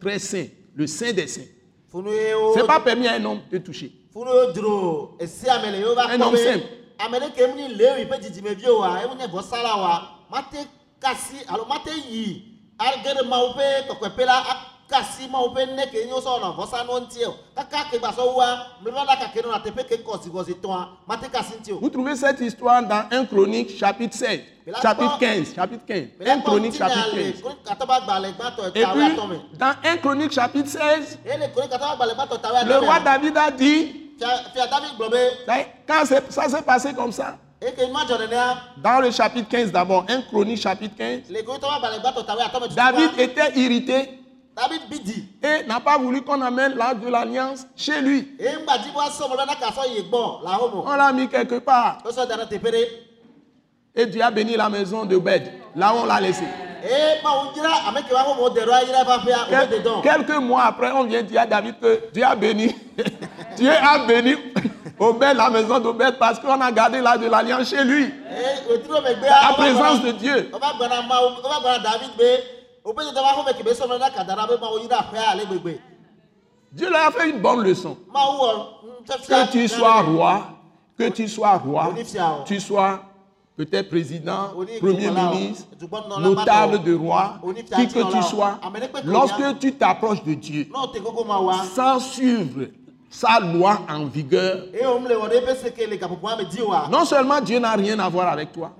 très, 0.00 0.18
saint, 0.18 0.46
le 0.74 0.86
saint 0.86 1.12
des 1.12 1.26
saints. 1.26 1.42
Ce 2.54 2.60
n'est 2.60 2.66
pas 2.66 2.80
permis 2.80 3.06
à 3.08 3.14
un 3.14 3.24
homme 3.24 3.40
de 3.50 3.58
toucher. 3.58 3.92
Un 6.10 6.20
homme 6.20 6.36
simple. 6.36 6.64
Kasi 14.88 15.28
ne 15.28 15.84
ke 15.86 16.08
kaka 19.06 19.28
ke 19.32 19.40
ke 19.88 19.96
ke 19.96 20.68
mate 21.06 21.30
kasi 21.32 21.54
o. 21.72 21.78
Vous 21.80 21.90
trouvez 21.90 22.16
cette 22.16 22.40
histoire 22.40 22.82
dans 22.82 23.04
1 23.10 23.24
Chronique 23.26 23.76
chapitre 23.78 24.14
16, 24.16 24.40
Mais 24.66 24.72
là, 24.72 24.78
chapitre 24.80 25.10
pas- 25.12 25.18
15, 25.18 25.54
chapitre 25.54 25.84
15. 25.86 26.08
Mais 26.18 26.24
là, 26.24 26.34
1 26.34 26.40
Chronique 26.40 26.74
chapitre 26.74 26.98
ale 27.04 27.22
15. 27.32 27.40
kronik 27.42 27.64
katɔba 27.64 28.00
gbalẽ 28.00 28.32
gbãtɔ 28.32 28.66
Et 28.74 28.84
puis, 28.84 29.58
dans 29.58 29.74
1 29.84 29.96
Chronique 29.98 30.32
chapitre 30.32 30.68
16, 30.68 31.18
eye 31.24 31.50
kronik 31.54 31.70
katɔba 31.70 31.96
gbalẽ 31.96 32.14
gbãtɔ 32.14 32.40
tawe 32.40 32.64
le 32.64 32.78
roi 32.78 33.00
David 33.00 33.36
a 33.36 33.50
dit, 33.50 34.00
quand 35.86 36.04
ça 36.30 36.48
s'est 36.48 36.62
passé 36.62 36.94
comme 36.94 37.12
ça, 37.12 37.36
dans 38.82 39.00
le 39.00 39.10
chapitre 39.10 39.48
15 39.48 39.72
d'abord, 39.72 40.04
1 40.08 40.22
Chronique 40.22 40.60
chapitre 40.60 40.96
15, 40.96 41.30
le 41.30 41.42
kronik 41.42 41.60
katɔba 41.60 41.78
gbalẽ 41.78 42.00
gbãtɔ 42.00 42.26
tawe 42.26 42.40
atɔ 42.42 42.60
me 42.60 42.68
tutu 42.68 42.74
David 42.76 43.10
était 43.18 43.52
irrité 43.58 44.20
david 44.56 44.88
bidi 44.88 45.28
et 45.42 45.66
n'a 45.66 45.80
pas 45.80 45.98
voulu 45.98 46.22
qu'on 46.22 46.40
amène 46.40 46.74
l'arche 46.76 47.00
de 47.00 47.08
l'alliance 47.08 47.66
chez 47.76 48.00
lui. 48.00 48.32
On 50.86 50.94
l'a 50.96 51.12
mis 51.12 51.28
quelque 51.28 51.58
part 51.58 51.98
et 53.96 54.06
Dieu 54.06 54.22
a 54.22 54.30
béni 54.30 54.56
la 54.56 54.68
maison 54.68 55.04
de 55.04 55.16
Bed. 55.18 55.52
Là 55.76 55.92
où 55.94 55.98
on 56.02 56.06
l'a 56.06 56.20
laissé. 56.20 56.44
Quel- 59.48 59.68
quelques 60.02 60.36
mois 60.38 60.64
après, 60.64 60.90
on 60.92 61.04
vient 61.04 61.22
dire 61.22 61.40
à 61.40 61.46
David 61.46 61.80
que 61.80 62.00
Dieu 62.12 62.22
a 62.24 62.34
béni. 62.36 62.74
Dieu 63.56 63.70
a 63.70 64.06
béni 64.06 64.34
Obed, 65.00 65.36
la 65.36 65.50
maison 65.50 65.80
d'Obed, 65.80 66.18
parce 66.18 66.38
qu'on 66.38 66.60
a 66.60 66.70
gardé 66.70 67.00
l'arche 67.00 67.18
de 67.20 67.26
l'alliance 67.28 67.68
chez 67.70 67.82
lui. 67.82 68.12
La 69.48 69.54
présence 69.54 70.02
de 70.02 70.10
Dieu. 70.12 70.50
Dieu 76.72 76.90
leur 76.90 77.06
a 77.06 77.10
fait 77.12 77.30
une 77.30 77.40
bonne 77.40 77.62
leçon. 77.62 77.96
Que 79.28 79.50
tu 79.52 79.68
sois 79.68 80.02
roi, 80.02 80.42
que 80.98 81.08
tu 81.08 81.28
sois 81.28 81.56
roi, 81.56 81.94
tu 82.44 82.60
sois 82.60 83.00
peut-être 83.56 83.88
président, 83.88 84.50
premier 84.80 85.10
ministre, 85.10 85.68
notable 86.18 86.82
de 86.82 86.94
roi, 86.94 87.40
qui 87.76 87.86
que 87.88 88.12
tu 88.12 88.22
sois, 88.24 88.58
lorsque 89.04 89.58
tu 89.60 89.72
t'approches 89.74 90.24
de 90.24 90.34
Dieu, 90.34 90.68
sans 91.74 92.00
suivre 92.00 92.66
sa 93.14 93.38
loi 93.38 93.78
en 93.88 94.06
vigueur, 94.06 94.64
non 96.90 97.04
seulement 97.04 97.40
Dieu 97.40 97.60
n'a 97.60 97.72
rien 97.74 97.96
à 98.00 98.08
voir 98.08 98.32
avec 98.32 98.50
toi, 98.52 98.72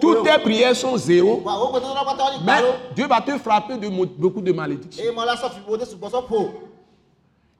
toutes 0.00 0.22
tes 0.22 0.38
prières 0.38 0.76
sont 0.76 0.96
zéro, 0.96 1.42
ni 1.44 2.44
mais 2.44 2.62
Dieu 2.94 3.08
va 3.08 3.20
te 3.20 3.36
frapper 3.38 3.76
de 3.76 3.88
beaucoup 3.88 4.40
de 4.40 4.52
malédictions. 4.52 5.02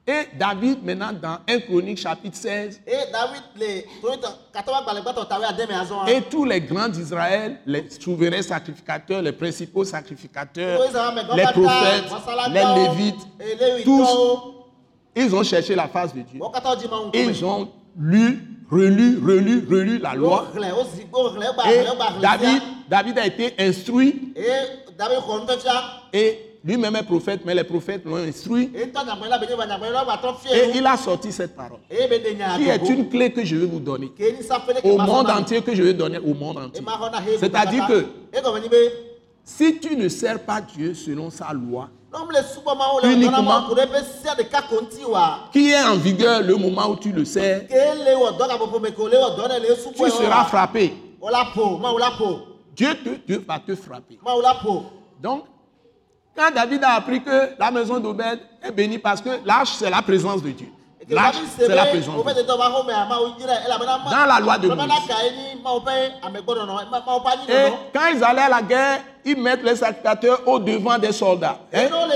Et 0.07 0.27
David, 0.35 0.83
maintenant, 0.83 1.11
dans 1.13 1.37
1 1.47 1.59
Chronique 1.59 1.99
chapitre 1.99 2.35
16, 2.35 2.81
eye 2.87 3.11
david 3.11 3.43
le 3.55 3.83
tonitɔ 4.01 4.29
katɔba 4.51 4.81
gbalẽ 4.81 5.01
gbãtɔ 5.03 5.27
tawe 5.29 5.45
ademe 5.45 5.75
azɔ 5.77 5.93
wa 5.93 6.09
et 6.11 6.21
tous 6.23 6.43
les 6.43 6.59
grands 6.59 6.89
d'Israël, 6.89 7.59
les 7.67 7.87
souverains 7.99 8.41
sacrificateurs, 8.41 9.21
les 9.21 9.31
principaux 9.31 9.85
sacrificateurs, 9.85 10.81
les 11.35 11.43
prophètes, 11.43 12.09
les 12.49 12.63
lévites, 12.81 13.27
tous, 13.83 14.60
ils 15.15 15.35
ont 15.35 15.43
cherché 15.43 15.75
la 15.75 15.87
face 15.87 16.13
de 16.13 16.21
Dieu. 16.21 16.39
ils 17.13 17.45
ont 17.45 17.69
lu, 17.97 18.39
relu, 18.69 19.19
relu, 19.23 19.67
relu 19.69 19.97
la 19.99 20.15
loi. 20.15 20.47
Et 20.55 22.21
David, 22.21 22.61
David 22.89 23.19
a 23.19 23.25
été 23.25 23.53
instruit 23.59 24.33
et 26.13 26.51
lui-même 26.63 26.95
est 26.95 27.03
prophète, 27.03 27.41
mais 27.43 27.55
les 27.55 27.63
prophètes 27.63 28.05
l'ont 28.05 28.17
instruit. 28.17 28.71
Et 28.75 28.91
il 30.75 30.85
a 30.85 30.97
sorti 30.97 31.31
cette 31.31 31.55
parole, 31.55 31.79
nya 31.89 32.57
qui 32.57 32.69
est 32.69 32.89
une 32.89 33.09
clé 33.09 33.31
que 33.31 33.43
je 33.43 33.55
vais 33.55 33.65
vous 33.65 33.79
donner? 33.79 34.11
Au 34.83 34.97
monde 34.97 35.29
entier, 35.29 35.61
que 35.61 35.73
je 35.75 35.81
vais 35.83 35.93
donner 35.93 36.19
au 36.19 36.33
monde 36.33 36.57
entier. 36.57 36.83
C'est-à-dire 37.39 37.87
que 37.87 38.05
si 39.43 39.79
tu 39.79 39.95
ne 39.95 40.07
sers 40.07 40.39
pas 40.39 40.61
Dieu 40.61 40.93
selon 40.93 41.29
sa 41.29 41.51
loi, 41.51 41.89
Uniquement. 43.03 43.67
qui 45.51 45.71
est 45.71 45.83
en 45.83 45.95
vigueur 45.95 46.41
le 46.41 46.55
moment 46.55 46.87
où 46.89 46.95
tu 46.97 47.11
le 47.11 47.23
subɔ 47.23 47.67
tu 49.95 50.09
seras 50.11 50.45
frappé. 50.45 50.93
la 51.31 51.45
ƒo 51.55 51.79
Dieu, 52.75 52.93
te, 52.95 53.09
Dieu 53.27 53.43
va 53.47 53.59
te 53.59 53.75
frapper. 53.75 54.19
ƒo 54.25 54.83
Donc, 55.21 55.45
quand 56.35 56.51
David 56.53 56.83
a 56.83 56.93
appris 56.95 57.21
que 57.23 57.51
la 57.59 57.71
maison 57.71 57.99
d'Obed 57.99 58.39
est 58.63 58.71
bénie 58.71 58.97
parce 58.97 59.21
que 59.21 59.29
l'arche, 59.45 59.71
c'est 59.77 59.89
la 59.89 60.01
présence 60.01 60.41
de 60.41 60.51
Dieu. 60.51 60.67
L'arche, 61.09 61.37
c'est 61.57 61.67
la 61.67 61.85
présence 61.85 62.15
de 62.25 62.31
Dieu. 62.33 62.43
Dans 64.09 64.25
la 64.25 64.39
loi 64.39 64.57
de 64.57 64.67
Moïse. 64.69 64.91
Et 67.49 67.73
quand 67.93 68.07
ils 68.13 68.23
allaient 68.23 68.41
à 68.41 68.49
la 68.49 68.61
guerre, 68.61 69.01
ils 69.25 69.37
mettent 69.41 69.63
les 69.63 69.75
sacrificateurs 69.75 70.41
au 70.47 70.59
devant 70.59 70.97
des 70.97 71.11
soldats, 71.11 71.59
hein, 71.73 71.87
non, 71.89 72.07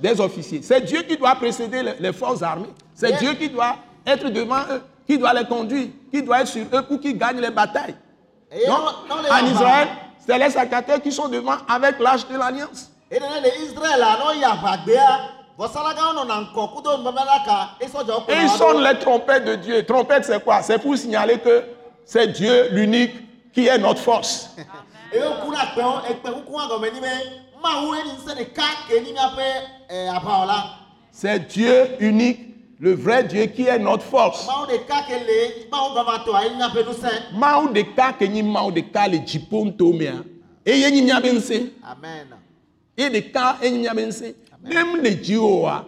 des, 0.00 0.20
officiers. 0.20 0.60
C'est 0.62 0.80
Dieu 0.82 1.02
qui 1.02 1.16
doit 1.16 1.34
précéder 1.34 1.82
les, 1.82 1.94
les 1.98 2.12
forces 2.12 2.42
armées. 2.42 2.68
C'est 2.94 3.12
Dieu 3.18 3.34
qui 3.34 3.48
doit 3.48 3.76
être 4.06 4.28
devant 4.28 4.60
eux, 4.70 4.82
qui 5.06 5.18
doit 5.18 5.34
les 5.34 5.44
conduire, 5.44 5.88
qui 6.12 6.22
doit 6.22 6.40
être 6.40 6.48
sur 6.48 6.64
eux 6.72 6.82
pour 6.82 7.00
qu'ils 7.00 7.18
gagnent 7.18 7.40
les 7.40 7.50
batailles. 7.50 7.96
Donc, 8.66 8.78
non 9.08 9.16
le 9.22 9.30
en. 9.30 9.46
Israël, 9.46 9.88
c'est 10.18 10.38
les 10.38 10.50
sacrificateurs 10.50 11.02
qui 11.02 11.12
sont 11.12 11.28
devant 11.28 11.56
avec 11.68 11.98
l'arche 11.98 12.26
de 12.28 12.36
l'alliance. 12.36 12.90
Et 13.10 13.18
ils 18.42 18.48
sonnent 18.50 18.82
les 18.82 18.98
trompettes 18.98 19.44
de 19.44 19.54
Dieu. 19.54 19.84
Trompette, 19.84 20.24
c'est 20.24 20.42
quoi? 20.42 20.62
C'est 20.62 20.78
pour 20.78 20.96
signaler 20.96 21.38
que 21.38 21.64
c'est 22.04 22.26
Dieu 22.28 22.68
l'unique 22.72 23.52
qui 23.52 23.66
est 23.66 23.78
notre 23.78 24.00
force. 24.00 24.50
Kuna 25.44 25.66
kuku 26.32 26.52
ni 26.92 27.00
mawu 27.62 27.92
ɖeka 28.36 28.62
ke 28.88 29.00
ni 29.00 29.12
C'est 31.10 31.38
Dieu 31.48 31.86
unique, 32.00 32.40
le 32.78 32.92
vrai 32.94 33.24
Dieu 33.24 33.46
qui 33.46 33.62
est 33.66 33.78
notre 33.78 34.04
force. 34.04 34.46
mawu 34.46 34.66
ɖeka 34.66 35.02
ke 35.06 35.14
le 35.26 35.70
mawu 35.70 35.94
vavatɔa 35.94 36.42
ye 36.44 36.50
ni 36.50 36.56
míaƒe 36.56 36.84
ŋusẽ 36.84 37.32
Mawu 37.34 37.68
ɖeka 37.68 38.12
ke 38.18 38.28
nyi 38.28 38.42
Mawu 38.42 38.70
ɖeka 38.70 39.08
le 39.10 39.18
dziƒo 39.18 39.64
ŋutomea. 39.64 40.24
Eye 40.64 40.90
nyi 40.90 41.02
míaƒe 41.02 41.32
ŋusẽ. 41.32 41.70
amen 41.84 42.26
Ye 42.96 43.08
ɖeka 43.08 43.56
enyi 43.62 43.78
míaƒe 43.88 44.06
ŋusẽ. 44.08 44.34
Ne 44.62 44.74
m 44.84 44.96
le 45.02 45.10
dziwoa, 45.14 45.84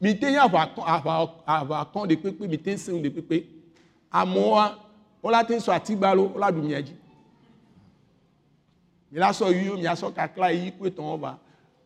mi 0.00 0.14
te 0.18 0.30
nye 0.30 0.38
aʋakɔ 0.38 0.82
aʋa- 0.84 1.30
aʋakɔ 1.46 2.06
ɖe 2.08 2.16
kpekpe, 2.16 2.48
mi 2.48 2.58
te 2.58 2.72
ŋusẽ 2.74 2.92
ɖe 3.02 3.10
kpekpe. 3.10 3.44
Amewoa, 4.12 4.74
wola 5.22 5.44
te 5.44 5.54
sɔ 5.56 5.72
atigbalo, 5.74 6.32
wola 6.34 6.50
ɖu 6.52 6.62
mia 6.62 6.82
dzi. 6.82 6.92
Mi 9.16 9.20
la 9.20 9.32
sɔ 9.32 9.48
yiwo, 9.50 9.76
mia 9.78 9.94
sɔ 9.96 10.12
kakla 10.14 10.52
yi 10.52 10.70
kpe 10.72 10.90
tɔn 10.90 11.18
va. 11.18 11.38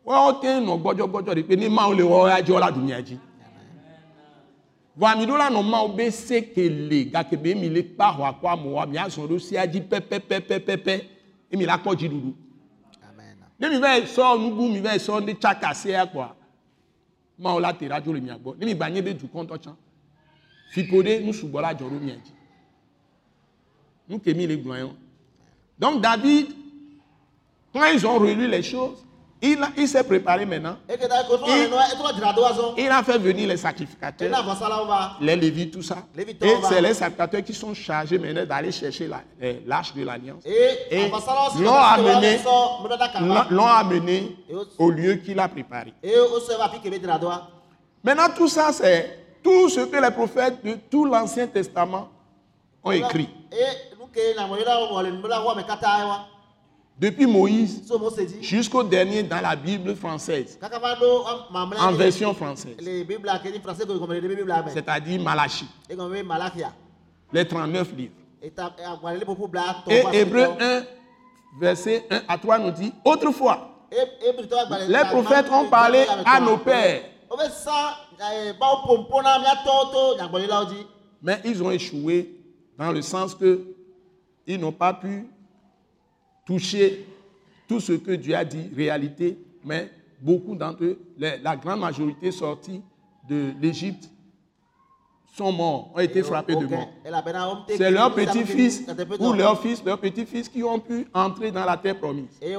Woawo 0.04 0.40
te 0.40 0.48
nɔ 0.48 0.82
gbɔdzɔgbɔdzɔ 0.82 1.32
ɖe 1.34 1.42
kpe 1.46 1.56
ne 1.56 1.68
Mawu 1.68 1.94
le 1.94 2.02
wɔwo 2.02 2.28
ya 2.28 2.42
dzi, 2.42 2.52
wola 2.52 2.72
ɖu 2.72 2.82
mia 2.82 3.00
dzi. 3.00 3.20
Vɔ 4.98 5.06
ami 5.06 5.26
ɖo 5.26 5.38
la 5.38 5.48
nɔ 5.48 5.62
Mawu 5.62 5.94
be 5.94 6.10
se 6.10 6.42
ke 6.42 6.68
le 6.68 7.04
gake 7.04 7.36
be 7.40 7.54
mi 7.54 7.68
le 7.68 7.82
kpa 7.84 8.16
xɔ 8.16 8.34
akɔ 8.34 8.48
amewoa, 8.50 8.86
mia 8.86 9.06
zɔ 9.06 9.28
ɖo 9.28 9.38
sia 9.38 9.64
dzi 9.64 9.80
pɛpɛpɛpɛpɛ, 9.80 11.04
ye 11.52 11.56
mi 11.56 11.66
la 11.66 11.78
kpɔ 11.78 11.94
dziɖuɖu. 11.94 12.34
amen 13.08 13.36
Ne 13.60 13.68
mi 13.68 13.78
va 13.78 13.96
yi 13.96 14.06
sɔ 14.06 14.40
nubu, 14.40 14.68
mi 14.68 14.78
yi 14.80 14.98
sɔ 14.98 15.24
ne 15.24 15.34
tsaka 15.34 15.72
sea 15.72 16.06
kpɔa, 16.06 16.34
Mawu 17.38 17.60
la 17.60 17.72
te 17.72 17.86
ɖa 17.86 18.00
dzo 18.02 18.12
le 18.12 18.20
mia 18.20 18.36
gbɔ. 18.36 18.58
Ne 18.58 18.66
mi 18.66 19.14
dukɔ 19.14 19.46
ŋutɔ 19.46 19.58
tsã, 19.60 19.76
fiƒo 20.74 21.00
ɖe 21.00 21.22
nusubɔ 21.24 21.60
la 21.62 21.74
dzɔ 21.74 21.86
ɖo 21.90 22.00
mia 22.00 22.16
dzi. 22.16 22.32
Nu 24.08 24.18
ke 24.18 24.34
mi 24.34 24.48
le 24.48 24.56
gblɔ 24.56 24.76
ye 24.78 24.82
o. 24.82 24.96
Donc 25.78 26.02
David, 26.02 26.59
quand 27.72 27.86
ils 27.86 28.06
ont 28.06 28.18
relu 28.18 28.46
les 28.48 28.62
choses, 28.62 28.98
Il, 29.42 29.88
s'est 29.88 30.04
préparé 30.04 30.44
maintenant. 30.44 30.76
Il 32.76 32.90
a 32.90 33.02
fait 33.02 33.16
venir 33.16 33.48
les 33.48 33.56
sacrificateurs, 33.56 34.44
les 35.22 35.34
Lévites, 35.34 35.70
tout 35.72 35.82
ça. 35.82 35.96
Et 36.46 36.56
c'est 36.68 36.82
les 36.82 36.92
sacrificateurs 36.92 37.42
qui 37.42 37.54
sont 37.54 37.72
chargés 37.72 38.18
maintenant 38.18 38.44
d'aller 38.44 38.70
chercher 38.70 39.08
eh, 39.40 39.62
l'arche 39.66 39.94
de 39.94 40.04
l'alliance. 40.04 40.42
Et 40.90 41.08
l'ont 41.62 41.72
amené- 42.10 42.36
amené 43.66 44.36
au- 44.78 44.90
lieu 44.90 45.14
qu'il 45.14 45.40
a 45.40 45.48
préparé. 45.48 45.94
Maintenant, 48.04 48.28
tout 48.36 48.48
ça, 48.48 48.72
c'est 48.74 49.18
tout 49.42 49.70
ce 49.70 49.80
que 49.86 49.96
les 49.96 50.10
prophètes 50.10 50.62
de 50.62 50.74
tout 50.90 51.06
l'Ancien 51.06 51.46
Testament 51.46 52.10
ont 52.84 52.90
écrit. 52.92 53.28
Depuis 57.00 57.24
Moïse 57.24 57.82
jusqu'au 58.42 58.82
dernier 58.82 59.22
dans 59.22 59.40
la 59.40 59.56
Bible 59.56 59.96
française, 59.96 60.58
en 61.78 61.92
version 61.92 62.34
française, 62.34 62.76
c'est-à-dire 64.74 65.22
malakia. 65.22 65.64
Les 67.32 67.48
39 67.48 67.92
livres. 67.96 68.12
Et 68.42 68.52
Hébreu 70.12 70.44
tɔ. 70.44 70.60
1, 70.60 70.82
verset 71.58 72.04
1 72.10 72.22
à 72.28 72.36
3 72.36 72.58
nous 72.58 72.70
dit, 72.70 72.92
autrefois, 73.02 73.70
les 73.90 75.04
prophètes 75.10 75.50
ont 75.50 75.70
parlé 75.70 76.04
à 76.26 76.38
nos 76.38 76.58
pères, 76.58 77.02
eh, 77.32 78.52
mais 81.22 81.40
ils 81.46 81.62
ont 81.62 81.70
échoué 81.70 82.36
dans 82.76 82.92
le 82.92 83.00
sens 83.00 83.34
que 83.34 83.74
ils 84.46 84.60
n'ont 84.60 84.72
pas 84.72 84.92
pu 84.92 85.30
toucher 86.50 87.06
tout 87.68 87.78
ce 87.78 87.92
que 87.92 88.10
Dieu 88.10 88.34
a 88.34 88.44
dit, 88.44 88.70
réalité, 88.74 89.38
mais 89.64 89.88
beaucoup 90.20 90.56
d'entre 90.56 90.82
eux, 90.82 90.98
la 91.16 91.54
grande 91.56 91.78
majorité 91.78 92.32
sortis 92.32 92.82
de 93.28 93.52
l'Égypte, 93.60 94.10
sont 95.36 95.52
morts, 95.52 95.92
ont 95.94 96.00
été 96.00 96.24
frappés 96.24 96.56
de 96.56 96.66
mort. 96.66 96.88
C'est 97.68 97.90
leurs 97.92 98.12
petits-fils 98.12 98.84
ou 99.20 99.32
leurs 99.32 99.62
fils, 99.62 99.84
leurs 99.84 100.00
petits-fils 100.00 100.48
qui 100.48 100.64
ont 100.64 100.80
pu 100.80 101.06
entrer 101.14 101.52
dans 101.52 101.64
la 101.64 101.76
terre 101.76 101.96
promise. 101.96 102.36
Et 102.42 102.56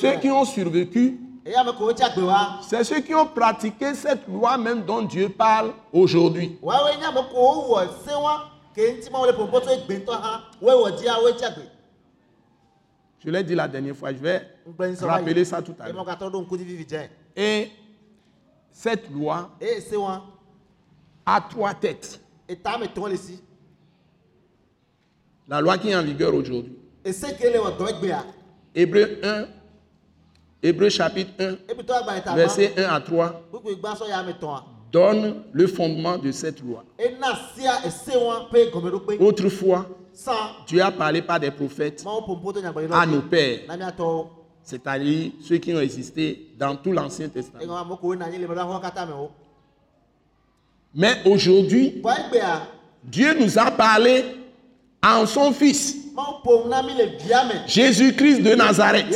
ceux 0.00 0.20
qui 0.20 0.30
ont 0.30 0.44
survécu, 0.44 1.18
c'est 2.62 2.84
ceux 2.84 3.00
qui 3.00 3.14
ont 3.14 3.26
pratiqué 3.26 3.94
cette 3.94 4.26
loi 4.28 4.56
même 4.56 4.82
dont 4.84 5.02
Dieu 5.02 5.28
parle 5.28 5.72
aujourd'hui. 5.92 6.58
Je 13.24 13.30
l'ai 13.30 13.42
dit 13.44 13.54
la 13.54 13.68
dernière 13.68 13.94
fois, 13.96 14.12
je 14.12 14.18
vais 14.18 14.42
rappeler 15.00 15.44
ça 15.44 15.62
tout 15.62 15.74
à 15.78 15.90
l'heure. 15.90 16.18
Et 17.36 17.70
cette 18.72 19.10
loi 19.10 19.50
wa 19.96 20.22
a 21.26 21.40
trois 21.40 21.74
têtes. 21.74 22.20
La 25.48 25.60
loi 25.60 25.78
qui 25.78 25.90
est 25.90 25.96
en 25.96 26.02
vigueur 26.02 26.34
aujourd'hui. 26.34 26.76
Hébreu 28.74 29.18
1, 29.22 29.46
Hébreu 30.62 30.88
chapitre 30.90 31.32
1, 31.38 31.56
ebitɔ 31.68 31.92
agbalẽ 31.94 32.22
ta 32.22 32.30
ma 32.30 32.36
verset 32.36 32.74
1 32.76 32.94
à 32.94 33.00
3, 33.00 33.42
kpukpu 33.50 33.76
gbãsɔ 33.80 34.08
ya 34.08 34.18
ame 34.18 34.32
tɔ̃a 34.40 34.72
donne 34.92 35.42
le 35.52 35.66
fondement 35.66 36.18
de 36.18 36.30
cette 36.30 36.60
loi. 36.62 36.84
Autrefois, 39.18 39.86
Dieu 40.66 40.82
a 40.82 40.90
parlé 40.90 41.22
par 41.22 41.40
des 41.40 41.50
prophètes 41.50 42.04
à 42.92 43.06
nos 43.06 43.22
pères, 43.22 43.60
c'est-à-dire 44.62 45.32
ceux 45.40 45.56
qui 45.56 45.74
ont 45.74 45.80
existé 45.80 46.50
dans 46.58 46.76
tout 46.76 46.92
l'Ancien 46.92 47.28
Testament. 47.28 47.64
wo 47.98 49.32
Mais 50.94 51.14
aujourd'hui, 51.24 52.02
Dieu 53.02 53.34
nous 53.40 53.58
a 53.58 53.70
parlé 53.70 54.24
en 55.02 55.24
son 55.26 55.52
Fils, 55.52 55.96
Jésus-Christ 57.66 58.42
de 58.42 58.54
Nazareth, 58.54 59.06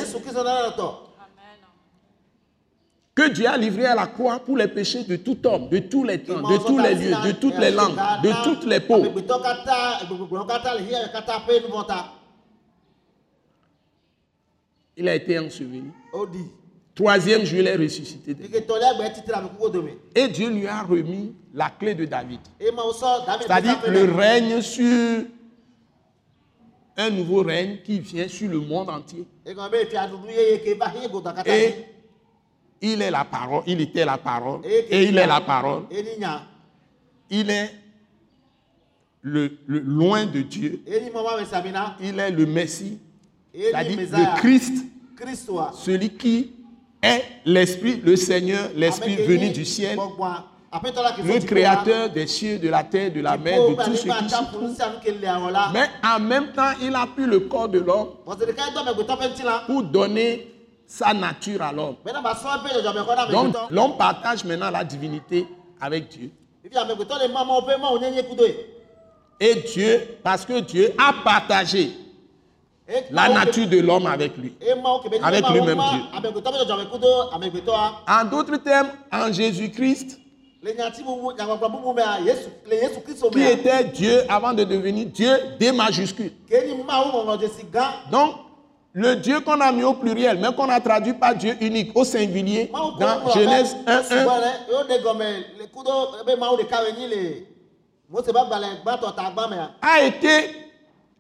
que 3.16 3.30
Dieu 3.30 3.48
a 3.48 3.56
livré 3.56 3.86
à 3.86 3.94
la 3.94 4.06
croix 4.06 4.38
pour 4.38 4.58
les 4.58 4.68
péchés 4.68 5.02
de 5.04 5.16
tout 5.16 5.38
homme, 5.46 5.70
de 5.70 5.78
tous 5.78 6.04
les 6.04 6.22
temps, 6.22 6.42
de 6.42 6.58
tous 6.58 6.78
les 6.78 6.94
lieux, 6.94 7.14
de 7.24 7.32
toutes 7.32 7.56
les 7.58 7.70
langues, 7.70 7.96
de 8.22 8.44
toutes 8.44 8.66
les 8.66 8.78
peaux. 8.80 9.02
Il 14.98 15.08
a 15.08 15.14
été 15.14 15.38
enseveli. 15.38 15.84
Troisième 16.94 17.44
jour, 17.44 17.58
il 17.58 17.66
est 17.66 17.76
ressuscité. 17.76 18.36
Et 20.14 20.28
Dieu 20.28 20.50
lui 20.50 20.66
a 20.66 20.82
remis 20.82 21.34
la 21.54 21.70
clé 21.70 21.94
de 21.94 22.04
David. 22.04 22.40
C'est-à-dire 22.60 23.78
le 23.88 24.12
règne 24.14 24.60
sur 24.60 25.24
un 26.98 27.10
nouveau 27.10 27.42
règne 27.42 27.78
qui 27.82 27.98
vient 27.98 28.28
sur 28.28 28.50
le 28.50 28.60
monde 28.60 28.90
entier. 28.90 29.26
Et 29.46 29.54
il 32.80 33.02
est 33.02 33.10
la 33.10 33.24
parole, 33.24 33.62
il 33.66 33.80
était 33.80 34.04
la 34.04 34.18
parole, 34.18 34.60
et 34.64 35.04
il 35.04 35.16
est 35.16 35.26
la 35.26 35.40
parole. 35.40 35.84
Il 37.30 37.50
est 37.50 37.74
le, 39.22 39.58
le 39.66 39.78
loin 39.80 40.26
de 40.26 40.40
Dieu. 40.42 40.80
Il 40.86 42.18
est 42.20 42.30
le 42.30 42.46
Messie, 42.46 42.98
c'est-à-dire 43.54 43.98
le 43.98 44.38
Christ, 44.40 44.84
celui 45.74 46.10
qui 46.10 46.52
est 47.02 47.22
l'Esprit, 47.44 48.00
le 48.04 48.14
Seigneur, 48.16 48.70
l'Esprit 48.74 49.16
venu 49.16 49.50
du 49.50 49.64
ciel, 49.64 49.98
le 51.24 51.44
créateur 51.44 52.10
des 52.10 52.26
cieux, 52.26 52.58
de 52.58 52.68
la 52.68 52.84
terre, 52.84 53.12
de 53.12 53.20
la 53.20 53.36
mer, 53.36 53.58
de 53.68 53.74
tout 53.74 53.96
ce 53.96 54.02
qui 54.02 54.08
trouve. 54.08 54.76
la 55.50 55.70
Mais 55.72 55.88
en 56.04 56.20
même 56.20 56.52
temps, 56.52 56.72
il 56.82 56.94
a 56.94 57.06
pris 57.06 57.24
le 57.24 57.40
corps 57.40 57.68
de 57.68 57.78
l'homme 57.80 58.08
pour 59.66 59.82
donner 59.82 60.55
sa 60.86 61.12
nature 61.12 61.62
à 61.62 61.72
l'homme. 61.72 61.96
Donc 63.32 63.54
l'homme 63.70 63.96
partage 63.96 64.44
maintenant 64.44 64.70
la 64.70 64.84
divinité 64.84 65.46
avec 65.80 66.08
Dieu. 66.08 66.30
Et 69.38 69.54
Dieu, 69.54 70.18
parce 70.22 70.44
que 70.46 70.60
Dieu 70.60 70.94
a 70.98 71.12
partagé 71.24 71.92
la 73.10 73.28
nature 73.28 73.68
de 73.68 73.78
l'homme 73.80 74.06
avec 74.06 74.36
lui. 74.36 74.54
Avec 75.22 75.48
lui-même 75.50 75.78
Dieu. 75.78 76.00
amegbetɔa 77.32 78.02
En 78.08 78.24
d'autres 78.24 78.56
termes, 78.58 78.90
en 79.12 79.32
Jésus-Christ, 79.32 80.20
kristu 83.04 83.30
qui 83.30 83.38
mea 83.38 83.50
était 83.50 83.84
Dieu 83.84 84.22
avant 84.28 84.52
de 84.52 84.64
devenir 84.64 85.06
Dieu, 85.06 85.30
D 85.60 85.72
majuscule. 85.72 86.32
Donc, 88.10 88.34
le 88.96 89.14
Dieu 89.16 89.40
qu'on 89.40 89.60
a 89.60 89.70
mis 89.72 89.84
au 89.84 89.92
pluriel, 89.92 90.38
mais 90.40 90.54
qu'on 90.56 90.70
a 90.70 90.80
traduit 90.80 91.12
par 91.12 91.34
Dieu 91.34 91.54
unique, 91.60 91.90
au 91.94 92.02
singulier, 92.02 92.70
dans 92.72 93.28
Genèse 93.30 93.76
bɛ 93.84 93.92
1, 93.92 94.02
sugbɔ 94.02 94.30
1, 94.30 94.40
lɛ 94.40 94.52
yewo 94.70 94.84
de 94.88 95.02
gɔmɛ 95.04 95.26
le 95.58 95.66
kudo 95.66 95.92
ebe 96.22 96.38
mawu 96.40 96.56
ɖeka 96.56 96.76
wɔ 96.80 96.98
nyi 96.98 97.06
le 97.08 97.46
mose 98.08 98.32
be 98.32 98.38
agbalẽ 98.38 98.82
gbãtɔ 98.82 99.14
ta 99.14 99.30
gbã 99.30 99.48
mea 99.50 99.70
a 99.82 100.02
été 100.02 100.56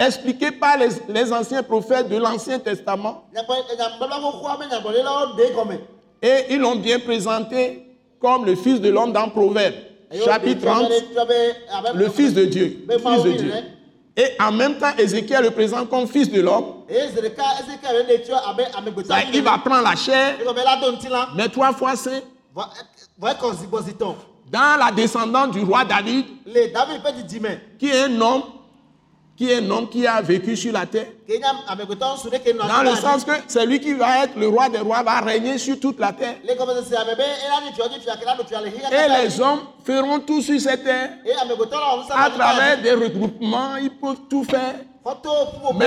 expliqué 0.00 0.52
par 0.52 0.78
les, 0.78 0.88
les 1.10 1.30
anciens 1.30 1.62
prophètes 1.62 2.08
de 2.08 2.16
l'Ancien 2.16 2.58
Testament. 2.58 3.24
Et 6.22 6.44
ils 6.50 6.58
l'ont 6.58 6.76
bien 6.76 6.98
présenté 6.98 7.82
comme 8.18 8.46
le 8.46 8.54
Fils 8.56 8.80
de 8.80 8.88
l'homme 8.88 9.12
dans 9.12 9.28
Proverbe, 9.28 9.74
chapitre 10.24 10.64
30, 10.64 10.90
le 11.94 12.08
Fils 12.08 12.32
de 12.32 12.44
Dieu. 12.46 12.86
Fils 12.88 13.22
de 13.22 13.32
Dieu. 13.32 13.52
Et 14.16 14.28
en 14.40 14.50
même 14.50 14.78
temps, 14.78 14.96
Ézéchiel 14.96 15.44
le 15.44 15.50
présente 15.50 15.90
comme 15.90 16.06
Fils 16.06 16.30
de 16.30 16.40
l'homme. 16.40 16.84
Ça, 19.06 19.18
Il 19.32 19.42
va 19.42 19.58
prendre 19.58 19.82
la 19.82 19.94
chair, 19.94 20.36
la 20.42 21.26
mais 21.36 21.48
trois 21.48 21.72
fois 21.74 21.94
zigbɔzitɔ 23.54 24.14
dans 24.50 24.78
la 24.78 24.92
descendance 24.92 25.50
du 25.50 25.62
roi 25.64 25.84
David, 25.84 26.24
qui 27.78 27.88
est 27.88 28.04
un 28.04 28.20
homme, 28.20 28.42
qui 29.36 29.50
est 29.50 29.58
un 29.58 29.70
homme 29.70 29.88
qui 29.88 30.06
a 30.06 30.20
vécu 30.22 30.56
sur 30.56 30.72
la 30.72 30.86
terre. 30.86 31.06
Dans 31.28 32.82
le 32.82 32.94
sens 32.96 33.24
que 33.24 33.32
c'est 33.46 33.66
lui 33.66 33.78
qui 33.80 33.92
va 33.92 34.24
être 34.24 34.36
le 34.36 34.48
roi 34.48 34.68
des 34.68 34.78
rois, 34.78 35.02
va 35.02 35.20
régner 35.20 35.58
sur 35.58 35.78
toute 35.78 35.98
la 36.00 36.12
terre. 36.12 36.36
Et 36.42 36.46
les 39.22 39.40
hommes 39.40 39.60
feront 39.84 40.20
tout 40.20 40.40
sur 40.40 40.58
cette 40.60 40.84
terre. 40.84 41.10
À 42.10 42.30
travers 42.30 42.80
des 42.80 42.92
regroupements, 42.92 43.76
ils 43.76 43.90
peuvent 43.90 44.22
tout 44.30 44.44
faire. 44.44 44.76
Mais- 45.74 45.86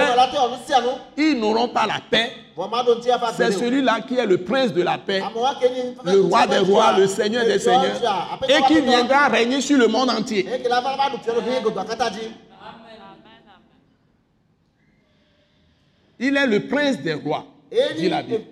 Ils 1.18 1.40
n'auront 1.40 1.68
pas 1.70 1.86
la 1.88 2.00
paix. 2.10 2.32
C'est 3.36 3.52
celui-là 3.52 4.02
qui 4.02 4.18
est 4.18 4.26
le 4.26 4.44
prince 4.44 4.72
de 4.74 4.82
la 4.82 4.98
paix, 4.98 5.22
le 6.06 6.22
roi 6.22 6.46
des 6.48 6.60
rois, 6.60 6.94
le 6.98 7.08
seigneur 7.08 7.46
des 7.46 7.60
seigneurs, 7.60 7.96
et 8.48 8.62
qui 8.68 8.82
viendra 8.82 9.28
régner 9.30 9.62
sur 9.62 9.78
le 9.78 9.88
monde 9.88 10.10
entier. 10.10 10.46
eye 10.48 10.62
ke 10.62 10.68
la 10.70 10.82
va 10.82 10.96
va 10.98 11.10
ɖo 11.10 11.18
fiɔ 11.24 11.34
ɖo 11.36 11.42
hiya 11.50 11.60
godoa 11.62 11.86
katã 11.86 12.10
dzi 12.10 12.32
Il 16.20 16.36
est 16.36 16.48
le 16.48 16.68
prince 16.68 16.98
des 17.00 17.14
rois, 17.14 17.46
dit 17.96 18.10
la 18.10 18.22
Bible. 18.22 18.44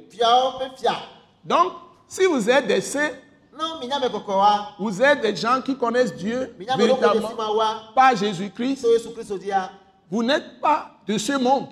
Donc, 1.43 1.73
si 2.07 2.25
vous 2.25 2.49
êtes 2.49 2.65
des 2.65 2.79
saints, 2.79 3.11
vous 4.79 5.01
êtes 5.01 5.21
des 5.21 5.35
gens 5.35 5.61
qui 5.61 5.75
connaissent 5.75 6.15
Dieu 6.15 6.55
véritablement 6.77 7.31
par 7.93 8.15
Jésus-Christ, 8.15 8.85
vous 10.09 10.23
n'êtes 10.23 10.61
pas 10.61 10.91
de 11.05 11.17
ce 11.17 11.33
monde. 11.33 11.67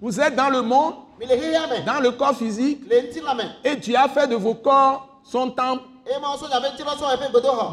Vous 0.00 0.20
êtes 0.20 0.36
dans 0.36 0.50
le 0.50 0.60
monde, 0.60 0.94
dans 1.86 2.00
le 2.00 2.10
corps 2.10 2.36
physique, 2.36 2.82
et 3.64 3.76
Dieu 3.76 3.96
a 3.96 4.08
fait 4.08 4.26
de 4.26 4.34
vos 4.36 4.54
corps 4.54 5.20
son 5.22 5.50
temple, 5.50 5.84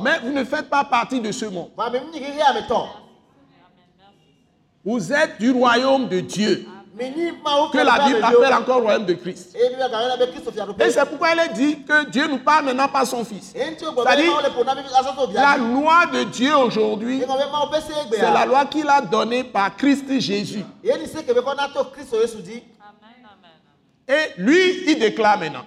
mais 0.01 0.19
vous 0.23 0.31
ne 0.31 0.43
faites 0.45 0.69
pas 0.69 0.85
partie 0.85 1.19
de 1.19 1.31
ce 1.33 1.45
monde. 1.45 1.71
Va 1.75 1.89
mi 1.89 1.99
mu 1.99 2.11
nyi 2.11 2.19
xexea 2.21 2.53
me 2.53 2.61
tɔ. 2.61 2.87
Vous 4.84 5.13
êtes 5.13 5.39
du 5.39 5.52
royaume 5.52 6.08
de 6.08 6.20
Dieu, 6.22 6.65
que 7.72 7.78
la 7.78 8.00
Bible 8.06 8.24
appelle 8.24 8.54
encore 8.54 8.82
royaume 8.82 9.06
de 9.06 9.13
Christ. 9.13 9.56
Et 9.56 10.91
c'est 10.91 11.06
pourquoi 11.06 11.30
elle 11.34 11.54
dit 11.54 11.84
que 11.84 12.06
Dieu 12.10 12.28
nous 12.28 12.39
parle 12.39 12.65
maintenant 12.65 12.88
par 12.88 13.06
son 13.06 13.24
Fils. 13.24 13.54
C'est-à-dire, 13.54 14.34
La 15.34 15.58
loi 15.58 16.06
de 16.12 16.24
Dieu 16.24 16.56
aujourd'hui, 16.56 17.24
c'est 18.12 18.22
la 18.32 18.46
loi 18.46 18.65
qu'il 18.65 18.88
a 18.89 19.02
donnée 19.02 19.44
par 19.44 19.76
Christ 19.78 20.06
Jésus. 20.20 20.63
Et 24.08 24.34
lui, 24.38 24.84
il 24.91 25.00
déclare 25.00 25.38
maintenant, 25.39 25.65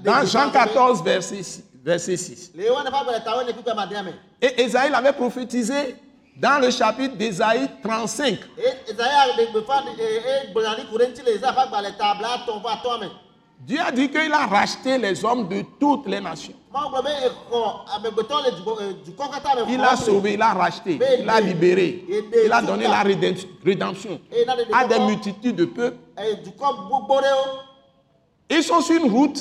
dans 0.00 0.24
Jean 0.26 0.48
be- 0.48 0.52
14, 0.52 1.02
verset 1.02 1.42
6. 1.42 1.64
verset 1.84 2.16
6. 2.16 2.52
Le 2.54 2.64
Yohane 2.66 2.86
ƒe 2.86 2.94
agbalẽ 2.96 3.24
tawo 3.24 3.42
ne 3.42 3.52
kpekpe 3.52 3.68
amadea 3.70 4.02
me. 4.02 4.12
Et 4.40 4.62
Esaïe 4.62 4.90
l'avait 4.90 5.12
prophétisé 5.12 5.96
dans 6.36 6.58
le 6.60 6.70
chapitre 6.70 7.16
d'Ésaïe 7.16 7.68
35. 7.82 8.38
Eye 8.58 8.74
Ezaya 8.88 9.26
ɖe 9.36 9.46
gbefa 9.52 9.82
ɖe- 9.82 9.98
eye 9.98 10.18
eye 10.18 10.52
gblɔna 10.52 10.76
ni 10.78 10.84
ku 10.86 10.96
ɖe 10.98 11.06
ŋuti 11.08 11.22
le 11.24 11.32
Ezaya 11.36 11.52
ƒe 11.52 11.60
agbalẽ 11.62 11.92
ta 11.98 12.14
bla 12.14 12.28
atɔ̃ 12.38 12.62
vɔ 12.62 12.68
atɔ̃a 12.68 13.00
me. 13.00 13.06
Dieu 13.60 13.78
a 13.80 13.90
dit 13.92 14.10
qu'il 14.10 14.32
a 14.32 14.46
racheté 14.46 14.98
les 14.98 15.24
hommes 15.24 15.48
de 15.48 15.62
toutes 15.80 16.06
les 16.06 16.20
nations. 16.20 16.52
Katã 19.32 19.54
me. 19.64 19.72
Il 19.72 19.80
a 19.80 19.96
sauvé, 19.96 20.34
il 20.34 20.42
a 20.42 20.52
racheté, 20.52 20.98
il 21.20 21.30
a 21.30 21.40
libéré, 21.40 22.04
il 22.44 22.52
a 22.52 22.60
donné 22.60 22.86
la 22.88 23.02
rédemp- 23.02 23.46
rédemption 23.64 24.20
à 24.72 24.84
des 24.86 24.98
multitudes 24.98 25.56
de 25.56 25.64
peuples. 25.66 25.96
Ɖewo 26.18 27.22
Ils 28.50 28.62
sont 28.62 28.80
sur 28.82 28.96
une 29.02 29.10
route 29.10 29.40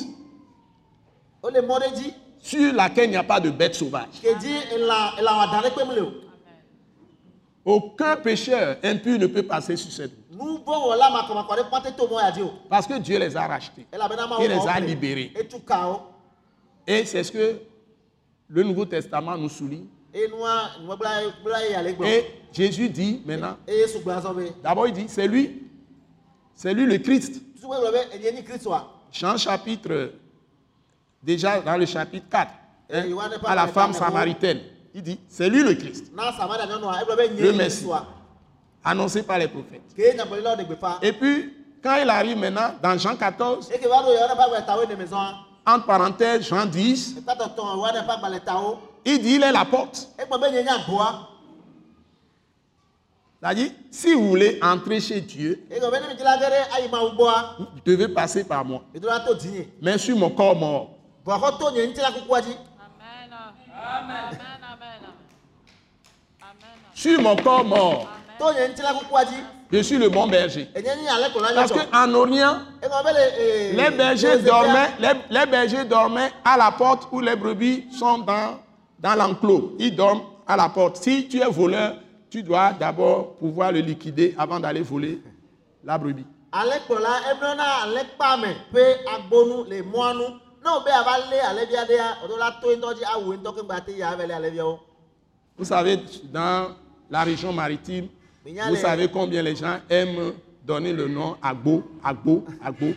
sur 2.40 2.74
laquelle 2.74 3.06
il 3.06 3.12
n'y 3.12 3.18
a 3.18 3.24
pas 3.24 3.40
de 3.42 3.50
bêtes 3.50 3.76
sauvages. 3.76 4.22
ke 4.22 4.36
dzi 4.40 4.54
elã 4.76 5.14
elã 5.20 5.32
wɔadã 5.34 5.62
ɖe 5.64 5.72
kpem 5.72 5.92
le 5.96 6.02
o. 6.04 6.12
Aucun 7.66 8.18
pécheur 8.18 8.78
impur 8.84 9.18
ne 9.18 9.28
peut 9.28 9.44
passer 9.44 9.76
sur 9.78 9.92
cette 9.92 10.12
route. 10.38 10.62
Parce 12.70 12.86
que 12.88 12.98
Dieu 13.00 13.18
les 13.20 13.36
a 13.38 13.48
rachetés. 13.48 13.88
Il 14.44 14.50
les 14.50 14.56
a 14.68 14.80
libérés. 14.88 15.32
Et 16.86 17.06
c'est 17.06 17.24
ce 17.24 17.32
que 17.32 17.60
le 18.50 18.64
Nouveau 18.64 18.86
Testament 18.86 19.38
nous 19.38 19.48
souligne. 19.50 19.86
Et 22.06 22.26
Jésus 22.52 22.90
dit 22.90 23.22
maintenant, 23.26 23.56
d'abord 24.62 24.88
il 24.88 24.94
dit, 24.94 25.06
c'est 25.08 25.28
lui, 25.28 25.64
c'est 26.54 26.74
lui 26.74 26.86
le 26.86 26.98
Christ. 27.00 27.42
Jean 29.12 29.38
chapitre, 29.38 30.12
déjà 31.24 31.62
dans 31.62 31.78
le 31.78 31.86
chapitre 31.86 32.28
4, 32.30 32.52
hein, 32.92 33.04
à 33.46 33.56
la 33.56 33.68
femme 33.68 33.92
de- 33.92 33.96
samaritaine, 33.96 34.60
il 34.94 35.02
dit, 35.02 35.20
c'est 35.28 35.50
lui 35.50 35.64
le 35.64 35.74
Christ, 35.74 36.12
Le 36.16 37.52
Messie. 37.54 37.88
Annoncé 38.84 39.24
par 39.24 39.38
les 39.40 39.48
prophètes. 39.48 39.82
Et 41.02 41.14
puis, 41.14 41.54
quand 41.82 41.96
il 42.02 42.10
arrive 42.10 42.38
maintenant, 42.38 42.76
dans 42.82 42.98
Jean 42.98 43.16
14, 43.16 43.72
Eke 43.72 43.88
va 43.88 44.02
ɖo 44.02 44.12
Yohane 44.14 44.36
ƒe 44.36 44.42
agbalẽ 44.42 44.66
tawo 44.66 44.86
ne 44.86 44.96
mezɔn. 44.96 45.36
entre 45.66 45.86
parenthèses, 45.86 46.48
Jean 46.48 46.66
10, 46.66 47.16
Ekpatɔtɔ 47.20 47.76
Yohane 47.76 48.00
ƒe 48.06 48.10
agbalẽ 48.12 48.40
tawo. 48.44 48.80
il 49.06 49.22
dit, 49.22 49.36
il 49.36 49.44
est 49.44 49.52
la 49.52 49.66
porte. 49.66 50.08
C'est-à-dire, 53.42 53.72
si 53.92 54.14
vous 54.14 54.30
voulez 54.30 54.60
entrer 54.62 55.02
chez 55.02 55.20
Dieu, 55.20 55.66
vous 55.70 57.66
devez 57.86 58.08
passer 58.10 58.44
par 58.46 58.64
moi. 58.64 58.84
Mais 59.82 59.98
sur 59.98 60.16
mon 60.18 60.30
corps 60.30 60.56
mort. 60.56 60.90
Vɔ 61.26 61.40
xɔ 61.40 61.58
to 61.60 61.72
nye 61.72 61.88
ŋutilã 61.88 62.12
kukua 62.12 62.42
dzi. 62.42 62.56
Sur 67.04 67.22
mon 67.22 67.36
corps 67.36 67.66
mort, 67.66 68.08
je 69.70 69.82
suis 69.82 69.98
le 69.98 70.08
bon 70.08 70.26
berger. 70.26 70.70
Parce 71.54 71.74
qu'en 71.74 72.14
Orient, 72.14 72.60
les 72.82 73.92
bergers 73.92 74.38
dormaient, 74.38 74.92
les, 75.00 75.10
les 75.30 75.46
bergers 75.46 75.84
dormaient 75.84 76.32
à 76.46 76.56
la 76.56 76.72
porte 76.72 77.10
où 77.12 77.20
les 77.20 77.36
brebis 77.36 77.88
sont 77.92 78.20
dans, 78.20 78.58
dans 79.00 79.16
l'enclos. 79.16 79.76
Ils 79.80 79.94
dorment 79.94 80.22
à 80.48 80.56
la 80.56 80.70
porte. 80.70 80.96
Si 80.96 81.28
tu 81.28 81.42
es 81.42 81.50
voleur, 81.50 81.96
tu 82.30 82.42
dois 82.42 82.72
d'abord 82.72 83.34
pouvoir 83.34 83.74
le 83.74 83.80
liquider 83.82 84.34
avant 84.38 84.62
d'aller 84.62 84.82
voler 84.82 85.22
la 85.84 85.98
brebis. 85.98 86.26
Ale 86.54 86.80
kplɔla 86.88 87.14
emlɔna 87.34 87.66
ale 87.84 88.02
kpa 88.14 88.38
me 88.38 88.50
ƒe 88.72 88.84
agbonu 89.14 89.66
le 89.68 89.82
mɔa 89.82 90.14
nu. 90.14 90.24
Ne 90.64 90.70
wo 90.72 90.80
be 90.86 90.92
ava 90.92 91.18
lé 91.30 91.40
alevia 91.42 91.84
ɖea, 91.84 92.24
o 92.24 92.28
ɖo 92.30 92.38
la 92.40 92.52
to 92.62 92.68
ŋutɔ 92.70 92.94
dzi 92.96 93.04
awu 93.14 93.34
ŋutɔ 93.34 93.56
ke 93.56 93.62
ŋgba 93.62 93.82
te 93.86 93.92
ya 93.98 94.12
ava 94.12 94.26
lé 94.26 94.34
aleviawo. 94.36 94.80
Vous 95.58 95.66
savez, 95.66 96.00
dans 96.32 96.72
la 97.14 97.24
région 97.24 97.54
maritime, 97.54 98.08
vous 98.44 98.76
savez 98.76 99.08
combien 99.08 99.44
les 99.44 99.56
gens 99.56 99.78
aiment 99.88 100.34
donner 100.66 100.92
le 100.92 101.08
nom 101.08 101.38
Agbo, 101.44 101.84
Agbo, 102.04 102.44
Agbo. 102.64 102.88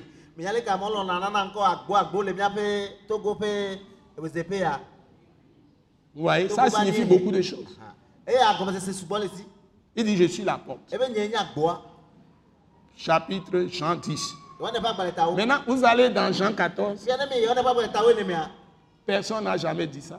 Vous 6.14 6.22
voyez, 6.22 6.48
ça 6.48 6.70
signifie 6.70 7.04
beaucoup 7.04 7.30
de 7.30 7.42
choses. 7.42 7.78
Si. 8.26 9.44
Il 9.94 10.04
dit, 10.04 10.16
je 10.16 10.24
suis 10.24 10.42
la 10.44 10.56
porte. 10.56 10.94
Agboa. 10.94 11.82
Chapitre 12.96 13.66
Jean 13.70 13.96
10. 13.96 14.34
Yohane 14.58 14.78
ƒe 14.78 14.86
agbalẽ 14.86 15.12
tawo. 15.12 15.36
Maintenant, 15.36 15.60
vous 15.66 15.84
allez 15.84 16.08
dans 16.08 16.32
Jean 16.32 16.54
14. 16.54 17.04
Fia 17.04 17.18
ne 17.18 17.28
mi 17.28 17.42
Yohane 17.42 17.58
ƒe 17.58 17.68
agbalẽ 17.68 17.92
tawo 17.92 18.14
ne 18.14 18.24
mea, 18.24 18.48
Personne 19.04 19.44
n'a 19.44 19.58
jamais 19.58 19.86
dit 19.86 20.00
ça. 20.00 20.18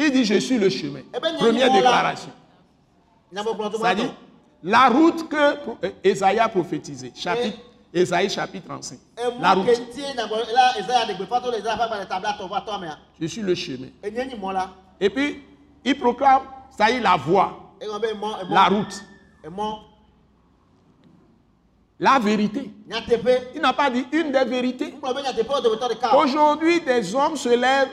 Il 0.00 0.12
dit, 0.12 0.24
je 0.24 0.38
suis 0.38 0.58
le 0.58 0.70
chemin. 0.70 1.00
Eh 1.14 1.18
ben, 1.18 1.36
Première 1.36 1.72
déclaration. 1.72 2.30
To 3.34 3.78
C'est-à-dire, 3.78 4.14
la 4.62 4.88
route 4.88 5.28
que 5.28 5.36
euh, 5.84 5.90
Esaïe 6.04 6.38
a 6.38 6.48
prophétisée, 6.48 7.12
chapitre, 7.14 7.58
Esaïe 7.92 8.30
chapitre 8.30 8.66
35. 8.68 8.98
La 9.40 9.52
Emu 9.52 9.60
route, 9.60 9.66
ke 9.66 9.80
ŋutie 9.80 10.02
nyagbɔ 10.16 10.36
la 12.68 12.78
mea. 12.78 12.96
je 13.20 13.26
suis 13.26 13.42
le 13.42 13.54
chemin. 13.54 13.88
Et 15.00 15.10
puis, 15.10 15.42
il 15.84 15.98
proclame, 15.98 16.42
ça 16.70 16.90
y 16.90 16.94
est, 16.94 17.00
la 17.00 17.16
voie, 17.16 17.74
la 18.48 18.64
route. 18.68 19.04
La 22.00 22.18
vérité. 22.18 22.70
Il 23.54 23.60
n'a 23.60 23.72
pas 23.72 23.90
dit 23.90 24.06
une 24.12 24.30
des 24.32 24.44
vérités. 24.44 24.94
Aujourd'hui, 26.16 26.80
des 26.80 27.14
hommes 27.14 27.36
se 27.36 27.48
lèvent 27.48 27.88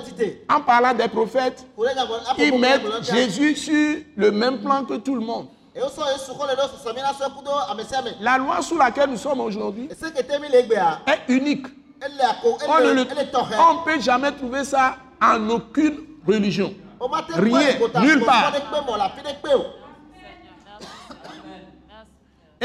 tite. 0.00 0.44
en 0.50 0.60
parlant 0.60 0.92
des 0.94 1.08
prophètes. 1.08 1.64
Ils 2.38 2.50
mettent. 2.60 2.82
Jésus 3.14 3.56
sur 3.56 3.96
le 4.16 4.30
même 4.30 4.58
plan 4.60 4.84
que 4.84 4.94
tout 4.98 5.14
le 5.14 5.20
monde. 5.22 5.46
La 8.20 8.38
loi 8.38 8.62
sous 8.62 8.78
laquelle 8.78 9.10
nous 9.10 9.16
sommes 9.18 9.40
aujourd'hui 9.40 9.88
est 11.06 11.28
unique. 11.28 11.66
On 12.68 12.74
ne 12.80 12.92
le- 12.94 13.04
on 13.58 13.84
peut 13.84 14.00
jamais 14.00 14.32
trouver 14.32 14.64
ça 14.64 14.96
en 15.22 15.48
aucune 15.50 15.98
religion. 16.26 16.74
Rien, 17.42 17.60
nulle 18.02 18.20
part. 18.26 18.52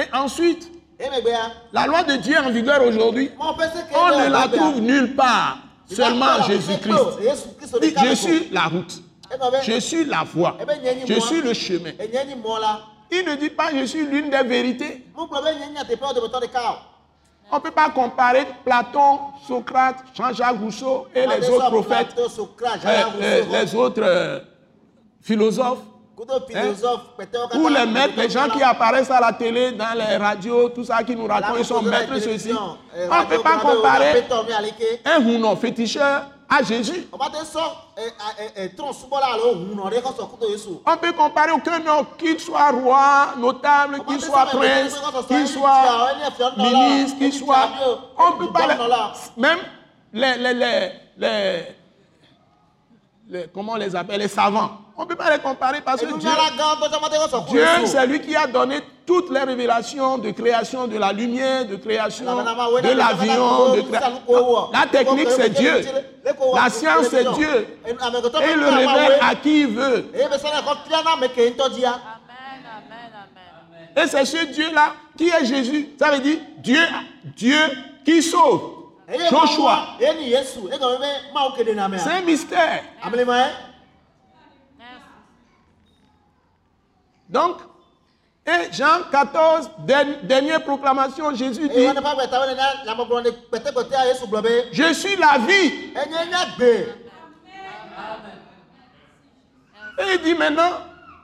Et 0.02 0.16
ensuite, 0.16 0.72
Emegbea. 1.00 1.52
la 1.74 1.86
loi 1.86 2.04
de 2.04 2.16
Dieu 2.16 2.36
en 2.40 2.50
vigueur 2.50 2.82
aujourd'hui, 2.84 3.30
on 3.40 3.54
ne 4.20 4.30
la 4.30 4.48
trouve 4.48 4.80
nulle 4.82 5.16
part, 5.16 5.60
seulement 5.86 6.42
Jésus-Christ. 6.48 6.92
kpe 6.92 7.20
o. 7.20 7.22
Yesu 7.22 7.48
Kristo 7.58 7.80
Dit, 7.80 7.94
ɖeka 7.94 8.10
Je 8.10 8.16
suis 8.16 8.50
la 8.52 8.64
route, 8.66 9.02
be 9.30 9.62
je 9.64 9.80
suis 9.80 10.06
la 10.06 10.24
voie, 10.24 10.58
nyi 10.84 11.06
je 11.06 11.20
suis 11.20 11.42
le 11.42 11.54
chemin. 11.54 11.92
Il 13.12 13.26
ne 13.26 13.36
dit 13.36 13.50
pas 13.50 13.70
je 13.78 13.86
suis 13.86 14.06
l'une 14.06 14.30
des 14.32 14.44
vérités. 14.44 15.06
On 15.16 15.24
ne 17.58 17.62
peut 17.62 17.72
pas 17.72 17.90
comparer 17.90 18.48
Platon, 18.64 19.20
Socrate, 19.48 19.98
Jean-Jacques 20.16 20.60
Rousseau 20.60 21.08
et 21.14 21.28
les 21.28 21.50
autres 21.50 21.70
prophètes, 21.70 22.16
les 23.52 23.76
autres 23.76 24.02
euh, 24.04 24.40
philosophes, 25.22 25.84
Katã. 26.26 27.58
ou 27.58 27.68
les 27.68 27.86
maîtres, 27.86 28.14
les 28.18 28.30
gens 28.30 28.50
qui 28.50 28.62
apparaissent 28.62 29.10
à 29.12 29.20
la 29.20 29.34
télé, 29.34 29.72
dans 29.72 29.94
les 29.98 30.18
radios, 30.18 30.70
tout 30.70 30.84
ça 30.84 31.04
qui 31.04 31.16
nous 31.16 31.26
racontent, 31.28 31.58
ils 31.58 31.66
sont 31.66 31.82
maîtres 31.82 32.18
ceci. 32.20 32.52
On 32.54 32.78
ne 33.22 33.26
peut 33.26 33.40
pas 33.42 33.58
comparer 33.58 34.24
un 35.06 35.20
Hunon 35.22 35.56
féticheur 35.56 36.24
à 36.50 36.62
Jésus. 36.64 37.08
On 37.14 37.18
peut 40.98 41.14
comparer 41.14 41.52
aucun 41.52 41.86
homme, 41.88 42.06
qu'il 42.18 42.40
soit 42.40 42.72
roi, 42.72 43.30
notable, 43.38 44.04
qu'il 44.06 44.20
soit 44.22 44.46
prince, 44.48 45.00
qu'il 45.28 45.48
soit 45.48 46.14
ministre, 46.58 47.18
qu'il 47.18 47.34
soit... 47.34 47.70
On 48.18 48.34
peut 48.38 48.52
pas 48.52 48.68
Même 49.38 49.60
les, 50.14 50.38
les, 50.38 50.54
les, 50.54 50.92
les, 51.18 51.64
les- 53.30 53.48
Comment 53.54 53.74
on 53.74 53.78
les 53.78 53.96
appelle 53.96 54.20
Les 54.20 54.28
savants. 54.28 54.72
On 55.02 55.06
ne 55.06 55.10
peut 55.10 55.16
pas 55.16 55.32
les 55.36 55.40
comparer 55.42 55.82
parce 55.82 56.00
que 56.02 56.14
Dieu, 56.16 56.30
c'est 57.86 58.06
lui 58.06 58.22
qui 58.22 58.36
a 58.36 58.46
donné 58.46 58.82
toutes 59.04 59.32
les 59.32 59.40
révélations 59.40 60.20
de 60.20 60.30
création 60.30 60.86
de 60.86 60.96
la 60.96 61.12
lumière, 61.12 61.66
de 61.66 61.76
création 61.76 62.24
de 62.24 62.96
l'avion, 62.96 63.74
de. 63.74 64.72
La 64.72 64.86
technique 64.86 65.32
c'est 65.32 65.50
Dieu. 65.50 65.82
La 66.54 66.70
science 66.70 67.08
c'est 67.10 67.24
Dieu. 67.34 67.80
Et 67.88 67.94
il 68.54 68.60
le 68.60 68.68
révèle 68.68 69.18
à 69.28 69.34
qui 69.34 69.62
il 69.62 69.68
veut. 69.70 70.12
dia 71.74 72.00
Et 73.98 74.08
c'est 74.08 74.26
ce 74.26 74.46
Dieu-là 74.54 74.94
qui 75.18 75.30
est 75.30 75.46
Jésus. 75.46 75.90
Ça 75.98 76.12
veut 76.12 76.20
dire 76.20 76.38
Dieu, 76.60 76.80
Dieu 77.36 77.58
qui 78.06 78.22
sauve. 78.22 78.82
eye 79.12 79.30
Joshua. 79.30 79.98
e 80.00 80.14
mɛ 81.90 81.98
C'est 81.98 82.12
un 82.12 82.22
mystère. 82.22 82.84
Donc, 87.32 87.58
et 88.46 88.72
Jean 88.74 89.04
14, 89.12 89.70
der- 89.80 90.24
dernière 90.24 90.64
proclamation, 90.64 91.34
Jésus 91.36 91.68
dit, 91.70 91.76
je 94.74 94.94
suis 94.94 95.16
la 95.16 95.38
vie. 95.38 95.94
Et 100.00 100.14
il 100.16 100.22
dit 100.24 100.34
maintenant, 100.34 100.72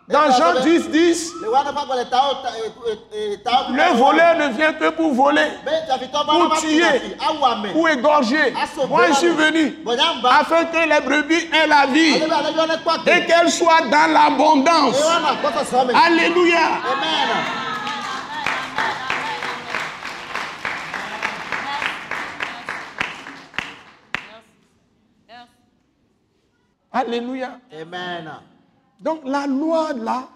dans 0.07 0.31
Jean 0.31 0.61
10, 0.63 0.89
10, 0.89 1.33
le 1.41 1.49
wani 1.49 1.73
pa 1.75 1.83
gbɔle 1.83 2.05
tawo 2.09 2.33
ta 2.41 2.49
e 2.55 2.63
e 3.11 3.37
tawo. 3.43 3.73
le 3.75 3.97
voleur 3.97 4.35
ne 4.37 4.47
vient 4.55 4.71
que 4.71 4.89
pour 4.91 5.13
voler, 5.13 5.49
pour 6.25 6.57
tuer, 6.59 7.17
pour 7.73 7.89
égorger. 7.89 8.53
Moi, 8.87 9.07
je 9.09 9.13
suis 9.15 9.27
venu 9.29 9.75
afin 10.23 10.63
que 10.65 10.77
les 10.77 11.01
brebis 11.01 11.49
aient 11.53 11.67
la 11.67 11.87
vie 11.87 12.15
et 13.05 13.25
qu'elles 13.25 13.51
soient 13.51 13.81
dans 13.91 14.13
l'abondance. 14.13 14.95
Alléluia. 16.05 16.59
amen 16.93 17.29
Alléluia. 26.93 27.59
amen 27.73 28.31
Donc 28.99 29.21
la 29.25 29.45
loi 29.47 29.93
là, 29.93 30.27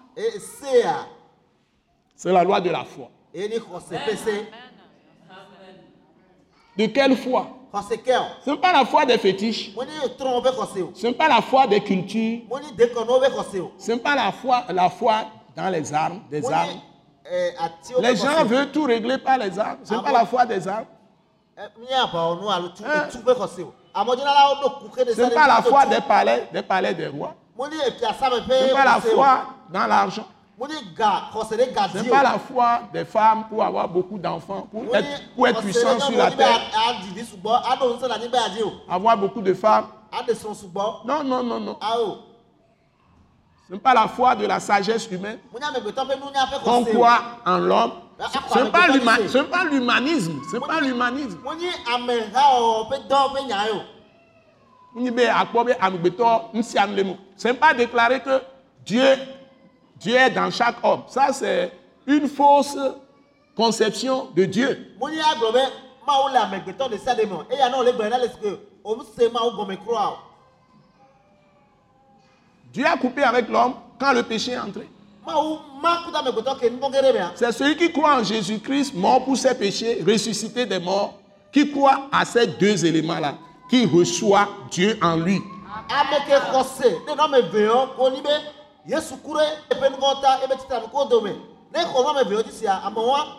c'est 2.14 2.32
la 2.32 2.44
loi 2.44 2.60
de 2.60 2.70
la 2.70 2.84
foi. 2.84 3.08
De 6.76 6.86
quelle 6.86 7.16
foi? 7.16 7.46
Ce 7.74 8.50
n'est 8.50 8.56
pas 8.58 8.72
la 8.72 8.84
foi 8.84 9.06
des 9.06 9.18
fétiches. 9.18 9.72
Ce 9.74 11.06
n'est 11.06 11.14
pas 11.14 11.28
la 11.28 11.40
foi 11.40 11.66
des 11.66 11.80
cultures. 11.80 12.42
Ce 13.78 13.92
n'est 13.92 13.98
pas 13.98 14.14
la 14.14 14.30
foi, 14.32 14.64
la 14.68 14.90
foi 14.90 15.24
dans 15.56 15.68
les 15.70 15.92
armes, 15.92 16.20
des 16.30 16.50
armes. 16.50 16.80
bɛ 17.24 18.00
Les 18.00 18.16
gens 18.16 18.44
veulent 18.44 18.70
tout 18.72 18.84
régler 18.84 19.18
par 19.18 19.38
les 19.38 19.58
armes. 19.58 19.78
Ce 19.84 19.94
n'est 19.94 20.00
Ah 20.00 20.02
pas 20.02 20.12
la 20.12 20.26
foi 20.26 20.46
des 20.46 20.66
armes. 20.68 20.86
àlùtù 21.56 22.84
Hein? 22.84 23.08
Ce 23.10 23.18
n'est 25.22 25.30
pas 25.34 25.46
la 25.46 25.62
foi 25.62 25.86
des 25.86 26.00
palais, 26.00 26.48
des 26.52 26.62
palais 26.62 26.94
des 26.94 27.06
rois. 27.06 27.34
Ce 27.70 28.66
n'est 28.66 28.72
pas 28.72 28.84
la 28.84 29.00
foi 29.00 29.44
dans 29.70 29.86
l'argent. 29.86 30.26
Ce 30.60 31.98
n'est 31.98 32.08
pas 32.08 32.22
la 32.22 32.38
foi 32.38 32.80
des 32.92 33.04
femmes 33.04 33.44
pour 33.48 33.62
avoir 33.64 33.88
beaucoup 33.88 34.18
d'enfants, 34.18 34.68
pour 34.70 34.94
être, 34.94 35.22
pour 35.34 35.48
être 35.48 35.60
xɔse 35.60 35.64
puissant 35.64 35.98
sur 36.00 36.16
la 36.16 36.30
terre, 36.30 36.46
bɛ 36.48 36.90
adidi 36.90 37.24
sugbɔ 37.24 37.50
ado 37.72 37.94
ŋusẽ 37.94 38.08
la 38.08 38.18
ni 38.18 38.28
bɛ 38.28 38.38
adi 38.46 38.62
o 38.62 38.72
avoir 38.88 39.16
beaucoup 39.16 39.40
de 39.42 39.54
femmes. 39.54 39.86
Non, 41.04 41.24
non, 41.24 41.42
non, 41.42 41.58
non. 41.58 41.78
awo 41.80 42.18
Ce 43.66 43.72
n'est 43.72 43.80
pas 43.80 43.94
la 43.94 44.06
foi 44.06 44.34
de 44.36 44.46
la 44.46 44.60
sagesse 44.60 45.08
humaine. 45.10 45.38
qu'on 46.62 46.84
croit 46.84 47.20
en 47.46 47.58
l'homme. 47.58 47.92
Ce 48.52 48.58
n'est 48.58 48.70
pas 48.70 48.86
l'humanisme. 48.88 50.38
Ce 50.48 50.56
n'est 50.56 50.60
pas 50.60 50.80
l'humanisme. 50.80 51.38
Mo 54.94 55.00
ni 55.00 55.08
ameha 55.08 55.44
ɔwɔ 55.44 55.64
pe 55.64 55.72
dɔ 55.72 55.72
pe 55.72 55.78
nya 55.78 55.86
ye 55.86 56.02
o 56.02 56.02
Ni 56.04 56.10
be 56.10 56.12
akpɔ 56.12 56.46
be 56.46 56.52
amegbetɔ 56.52 56.54
ŋusia 56.54 56.86
nu 56.86 56.96
le 56.96 57.04
mu. 57.04 57.14
Ce 57.36 57.48
n'est 57.48 57.54
pas 57.54 57.74
déclarer 57.74 58.20
que 58.20 58.42
Dieu, 58.84 59.16
Dieu 59.96 60.16
est 60.16 60.30
dans 60.30 60.50
chaque 60.50 60.76
homme. 60.82 61.02
Ça, 61.08 61.32
c'est 61.32 61.72
une 62.06 62.28
fausse 62.28 62.76
conception 63.56 64.28
de 64.34 64.44
Dieu. 64.44 64.96
Dieu 72.72 72.86
a 72.86 72.96
coupé 72.96 73.22
avec 73.22 73.48
l'homme 73.48 73.74
quand 73.98 74.12
le 74.12 74.22
péché 74.22 74.52
est 74.52 74.58
entré. 74.58 74.88
C'est 77.36 77.52
celui 77.52 77.76
qui 77.76 77.92
croit 77.92 78.18
en 78.18 78.24
Jésus-Christ, 78.24 78.94
mort 78.94 79.24
pour 79.24 79.36
ses 79.36 79.54
péchés, 79.54 80.02
ressuscité 80.06 80.66
des 80.66 80.80
morts, 80.80 81.14
qui 81.52 81.70
croit 81.70 82.08
à 82.10 82.24
ces 82.24 82.46
deux 82.46 82.84
éléments-là, 82.84 83.34
qui 83.72 83.86
reçoit 83.86 84.48
Dieu 84.70 84.98
en 85.00 85.16
lui. 85.16 85.40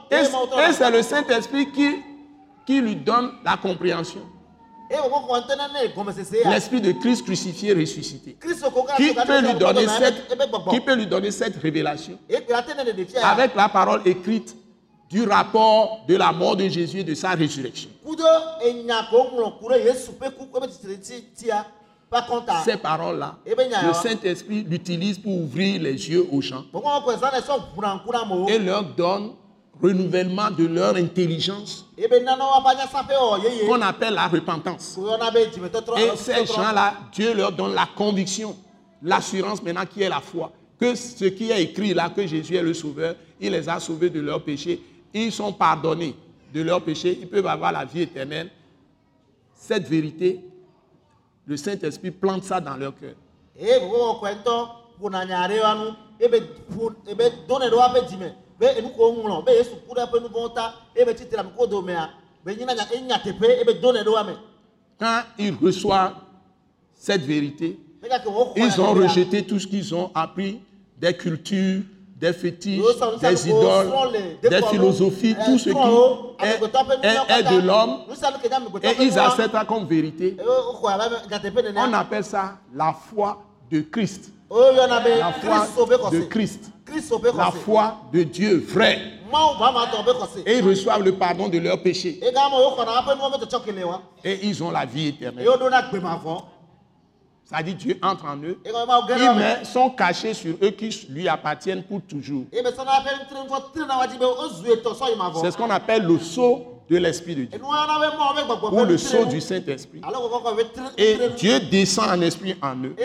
Et, 0.10 0.24
c'est 0.74 0.90
le 0.90 1.04
Saint-Esprit 1.04 1.72
qui, 1.72 2.02
qui 2.66 2.82
lui 2.82 2.96
donne 2.96 3.34
la 3.46 3.58
compréhension. 3.58 4.22
L'Esprit 6.46 6.82
de 6.82 6.94
Christ 6.94 7.26
crucifié, 7.26 7.74
ressuscité. 7.74 8.36
Qui 8.98 9.14
peut, 9.14 9.42
lui 9.42 9.54
donner 9.54 9.88
cette, 9.88 10.28
qui 10.72 10.80
peut 10.82 10.96
lui 10.96 11.06
donner 11.06 11.30
cette 11.30 11.62
révélation? 11.62 12.18
Avec 13.22 13.54
la 13.54 13.70
parole 13.70 14.02
écrite 14.06 14.56
du 15.14 15.24
rapport 15.28 16.00
de 16.08 16.16
la 16.16 16.32
mort 16.32 16.56
de 16.56 16.68
Jésus 16.68 17.02
et 17.02 17.04
de 17.04 17.14
sa 17.14 17.32
résurrection. 17.32 17.90
akɔnta 22.12 22.64
Ces 22.64 22.78
paroles-là, 22.78 23.38
Eh 23.46 23.56
ben, 23.56 23.70
le 23.88 23.94
Saint-Esprit 23.94 24.64
l'utilise 24.64 25.18
pour 25.20 25.36
ouvrir 25.36 25.82
les 25.82 26.10
yeux 26.10 26.28
aux 26.32 26.42
gens 26.42 26.64
et 28.48 28.60
leur 28.60 28.84
donne 28.84 29.34
renouvellement 29.82 30.50
de 30.52 30.66
leur 30.66 30.96
intelligence 30.96 31.86
qu'on 33.68 33.82
appelle 33.82 34.14
la 34.14 34.28
repentance. 34.28 35.00
Et 35.98 36.16
ces 36.18 36.46
gens-là, 36.46 36.94
Dieu 37.12 37.34
leur 37.36 37.52
donne 37.52 37.74
la 37.74 37.88
conviction, 37.96 38.56
l'assurance 39.02 39.62
maintenant 39.62 39.86
qui 39.86 40.02
est 40.04 40.10
la 40.10 40.22
foi. 40.22 40.52
Que 40.80 40.96
ce 40.96 41.26
qui 41.26 41.50
est 41.52 41.64
écrit 41.64 41.94
là, 41.94 42.10
que 42.10 42.26
Jésus 42.28 42.56
est 42.56 42.62
le 42.64 42.74
Sauveur, 42.74 43.16
il 43.40 43.52
les 43.52 43.68
a 43.70 43.80
sauvés 43.80 44.10
de 44.10 44.20
leurs 44.20 44.44
péchés, 44.44 44.82
ils 45.14 45.32
sont 45.32 45.54
pardonnés 45.54 46.16
de 46.54 46.62
leurs 46.62 46.82
péchés, 46.84 47.18
ils 47.22 47.28
peuvent 47.30 47.48
avoir 47.48 47.72
la 47.72 47.86
vie 47.86 48.02
éternelle. 48.02 48.50
Cette 49.54 49.88
vérité, 49.88 50.44
le 51.46 51.58
Saint-Esprit 51.58 52.12
plante 52.12 52.44
ça 52.44 52.60
dans 52.60 52.76
leur 52.76 52.94
cœur. 52.96 53.16
Quand 65.00 65.22
ils 65.38 65.54
reçoivent 65.56 66.16
cette 66.94 67.22
vérité, 67.24 67.80
ils 68.56 68.82
ont 68.82 68.94
ɖea, 68.94 69.04
rejeté 69.04 69.44
tout 69.44 69.60
ce 69.60 69.68
qu'ils 69.68 69.94
ont 69.94 70.12
appris 70.14 70.62
des 70.98 71.14
cultures, 71.16 71.82
des 72.24 72.32
fétiches, 72.34 72.82
des 73.20 73.50
idoles, 73.50 73.92
des 74.42 74.62
philosophies, 74.62 75.36
euh, 75.38 75.46
tout 75.46 75.58
ce 75.58 75.70
qui 75.70 76.46
est, 76.46 76.60
est- 77.40 77.44
de 77.44 77.68
l'homme 77.68 77.98
et 78.82 78.96
ils 79.04 79.20
acceptent 79.20 79.52
ça 79.52 79.66
comme 79.66 79.86
vérité. 79.86 80.38
woxɔ 80.40 80.90
ya 80.90 81.10
be 81.10 81.16
nyateƒe 81.30 81.74
On 81.76 81.94
appelle 81.94 82.24
ça 82.24 82.58
la 82.74 82.94
foi 82.94 83.44
de 83.70 83.82
Christ. 83.82 84.32
La 84.50 85.32
foi 85.34 85.68
de 86.12 86.20
Christ. 86.30 86.72
La 87.36 87.52
foi 87.52 87.98
de 88.14 88.24
Dieu 88.24 88.66
vrai. 88.70 89.00
Et 90.46 90.58
ils 90.60 90.66
reçoivent 90.66 91.04
le 91.04 91.14
pardon 91.14 91.50
de 91.50 91.58
leurs 91.58 91.82
péchés. 91.82 92.22
Et 94.24 94.40
ils 94.48 94.64
ont 94.64 94.72
la 94.72 94.86
vie 94.86 95.08
éternelle. 95.08 95.46
Ça 97.46 97.62
dit 97.62 97.76
Dieu 97.76 97.98
entre 98.02 98.26
en 98.26 98.38
eux. 98.38 98.58
Il 98.66 99.36
met 99.38 99.66
son 99.66 99.90
cachet 99.90 100.34
sur 100.34 100.56
eux 100.62 100.72
qui 100.72 101.08
lui 101.10 101.28
appartiennent 101.28 101.84
pour 101.84 102.02
toujours. 102.02 102.46
eye 102.54 102.62
be 102.64 102.68
sɔna 102.72 103.04
ƒe 103.04 103.12
ŋutinifɔ 103.20 103.72
tri 103.74 103.86
na 103.88 103.98
wa 103.98 104.08
dzi 104.08 104.18
be 104.18 104.26
wozu 104.26 104.66
etɔ 104.72 104.94
sɔ 104.96 105.10
yi 105.12 105.16
mavɔ 105.18 105.42
C'est 105.42 105.52
ce 105.52 105.58
qu'on 105.58 105.70
appelle 105.70 106.04
le 106.06 106.18
sceau 106.20 106.73
de 106.94 106.98
l'Esprit 107.00 107.36
de 107.36 107.44
Dieu 107.46 107.60
ou 108.72 108.86
le 108.86 108.98
sceau 108.98 109.26
du 109.26 109.42
Saint-Esprit. 109.42 110.02
Et. 110.98 111.16
Dieu 111.38 111.60
descend 111.72 112.10
en 112.10 112.22
esprit 112.22 112.56
en 112.62 112.76
eux 112.84 112.96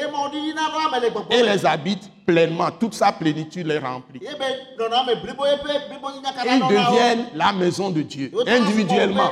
et 1.30 1.42
les 1.42 1.66
habite 1.66 2.10
pleinement. 2.26 2.70
Toute 2.78 2.94
sa 2.94 3.12
plénitude 3.12 3.66
les 3.66 3.78
remplit. 3.78 4.20
ils 6.46 6.60
deviennent 6.68 7.26
la 7.34 7.52
maison 7.52 7.90
de 7.90 8.02
Dieu 8.02 8.30
individuellement. 8.46 9.30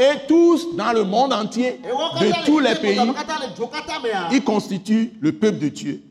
Et 0.00 0.26
tous 0.26 0.74
dans 0.76 0.92
le 0.92 1.04
monde 1.04 1.32
entier, 1.32 1.80
de 2.20 2.44
tous 2.46 2.58
les 2.58 2.74
pays, 2.74 2.96
mea. 3.06 4.28
ils 4.32 4.44
constituent 4.44 5.12
le 5.20 5.32
peuple 5.32 5.58
de 5.58 5.68
Dieu. 5.68 6.02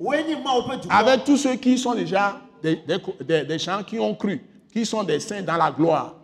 Avec 0.89 1.23
tous 1.25 1.38
ceux 1.38 1.55
qui 1.55 1.78
sont 1.78 1.93
déjà 1.93 2.39
des, 2.63 2.75
des- 2.88 2.97
des- 3.23 3.43
des 3.43 3.59
gens 3.59 3.84
qui 3.84 3.99
ont 3.99 4.15
cru, 4.15 4.41
qui 4.72 4.86
sont 4.86 5.03
des 5.03 5.20
saints 5.20 5.41
dans 5.41 5.57
la 5.57 5.72
gloire. 5.72 6.15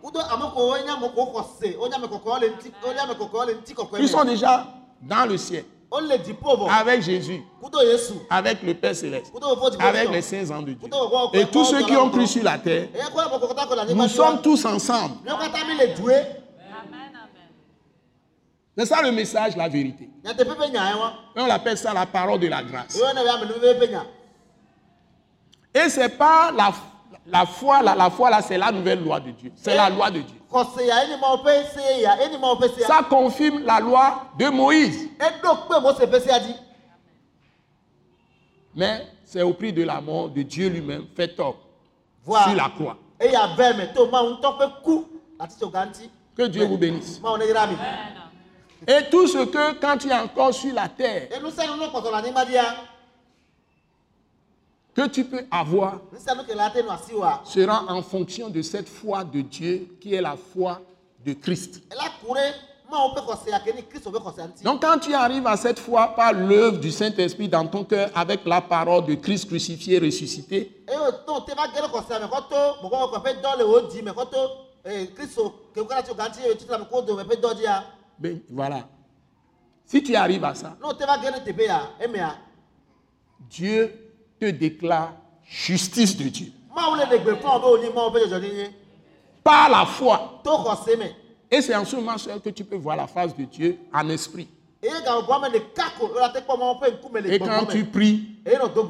Ils 3.98 4.08
sont 4.08 4.24
déjà 4.24 4.66
dans 5.02 5.26
le 5.28 5.36
ciel 5.36 5.64
avec 6.70 7.02
Jésus, 7.02 7.42
avec 8.30 8.62
le 8.62 8.74
Père 8.74 8.96
Céleste, 8.96 9.32
avec 9.78 10.10
les 10.10 10.22
saints 10.22 10.50
anges 10.50 10.64
de 10.64 10.72
Dieu. 10.72 10.88
Et 11.34 11.46
tous 11.46 11.64
ceux 11.64 11.82
qui 11.84 11.96
ont 11.96 12.10
cru 12.10 12.26
sur 12.26 12.42
la 12.42 12.58
terre, 12.58 12.88
nous 13.94 14.08
sommes 14.08 14.42
tous 14.42 14.64
ensemble. 14.64 15.14
C'est 18.76 18.86
ça 18.86 19.02
le 19.02 19.12
message, 19.12 19.56
la 19.56 19.68
vérité. 19.68 20.10
Wa. 20.24 21.12
Et 21.36 21.40
on 21.40 21.50
appelle 21.50 21.78
ça 21.78 21.94
la 21.94 22.06
parole 22.06 22.40
de 22.40 22.48
la 22.48 22.60
grâce. 22.62 23.00
Et 25.72 25.88
c'est 25.88 26.08
pas 26.08 26.50
la, 26.50 26.72
la 27.26 27.46
foi, 27.46 27.82
là, 27.82 27.94
la 27.94 28.10
foi 28.10 28.30
là, 28.30 28.42
c'est 28.42 28.58
la 28.58 28.70
nouvelle 28.70 29.02
loi 29.02 29.18
de 29.20 29.30
Dieu. 29.30 29.52
C'est 29.56 29.74
la 29.74 29.88
loi 29.88 30.10
de 30.10 30.20
Dieu. 30.20 30.36
Ça 32.86 33.00
confirme 33.08 33.62
la 33.64 33.80
loi 33.80 34.22
de 34.38 34.48
Moïse. 34.48 35.08
Mais 38.74 39.06
c'est 39.24 39.42
au 39.42 39.54
prix 39.54 39.72
de 39.72 39.82
la 39.84 40.00
mort 40.00 40.28
de 40.28 40.42
Dieu 40.42 40.68
lui-même 40.68 41.06
fait 41.16 41.38
homme 41.40 41.54
Voa 42.24 42.44
sur 42.44 42.54
la 42.54 42.68
croix. 42.68 42.96
Que 46.36 46.42
Dieu 46.46 46.64
vous 46.64 46.78
bénisse. 46.78 47.20
Et 48.86 49.08
tout 49.10 49.26
ce 49.26 49.44
que 49.46 49.72
quand 49.80 49.96
tu 49.96 50.08
es 50.08 50.14
encore 50.14 50.52
sur 50.52 50.74
la 50.74 50.88
terre, 50.88 51.28
que 54.94 55.08
tu 55.08 55.24
peux 55.24 55.44
avoir 55.50 56.00
sera 57.44 57.84
en 57.88 58.02
fonction 58.02 58.48
de 58.48 58.62
cette 58.62 58.88
foi 58.88 59.24
de 59.24 59.40
Dieu 59.40 59.88
qui 60.00 60.14
est 60.14 60.20
la 60.20 60.36
foi 60.36 60.80
de 61.24 61.32
Christ. 61.32 61.82
Donc 64.62 64.82
quand 64.82 64.98
tu 64.98 65.14
arrives 65.14 65.46
à 65.46 65.56
cette 65.56 65.78
foi 65.80 66.08
par 66.14 66.32
l'œuvre 66.32 66.78
du 66.78 66.92
Saint-Esprit 66.92 67.48
dans 67.48 67.66
ton 67.66 67.82
cœur 67.84 68.10
avec 68.14 68.44
la 68.44 68.60
parole 68.60 69.06
de 69.06 69.14
Christ 69.14 69.48
crucifié, 69.48 69.98
ressuscité, 69.98 70.84
dzia. 77.54 77.84
ben 78.18 78.40
voilà. 78.50 78.86
Si 79.86 80.02
tu 80.02 80.14
arrives 80.14 80.44
à 80.44 80.54
ça, 80.54 80.76
teƒe 80.80 81.64
ya 81.64 81.90
emea 82.00 82.36
Dieu 83.50 84.03
te 84.44 84.50
déclare 84.50 85.12
justice 85.46 86.16
de 86.16 86.24
Dieu. 86.24 86.52
Par 89.42 89.68
la 89.68 89.84
foi. 89.86 90.40
Et 91.50 91.60
c'est 91.60 91.74
en 91.74 91.84
ce 91.84 91.96
moment 91.96 92.18
seul 92.18 92.40
que 92.40 92.50
tu 92.50 92.64
peux 92.64 92.76
voir 92.76 92.96
la 92.96 93.06
face 93.06 93.36
de 93.36 93.44
Dieu 93.44 93.78
en 93.92 94.08
esprit. 94.08 94.48
Et 94.82 94.88
quand 97.38 97.66
tu 97.70 97.84
pries, 97.84 98.22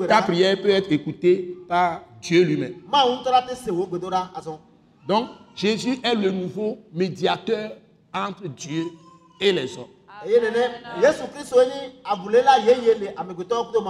ta 0.09 0.23
prière 0.23 0.61
peut 0.61 0.71
être 0.71 0.91
écoutée 0.91 1.57
par 1.69 2.03
Dieu 2.21 2.43
lui-même. 2.43 2.75
Donc, 5.07 5.29
Jésus 5.55 6.01
est 6.03 6.15
le 6.15 6.31
nouveau 6.31 6.79
médiateur 6.93 7.73
entre 8.13 8.49
Dieu 8.49 8.85
et 9.41 9.53
les 9.53 9.77
hommes. 9.77 9.94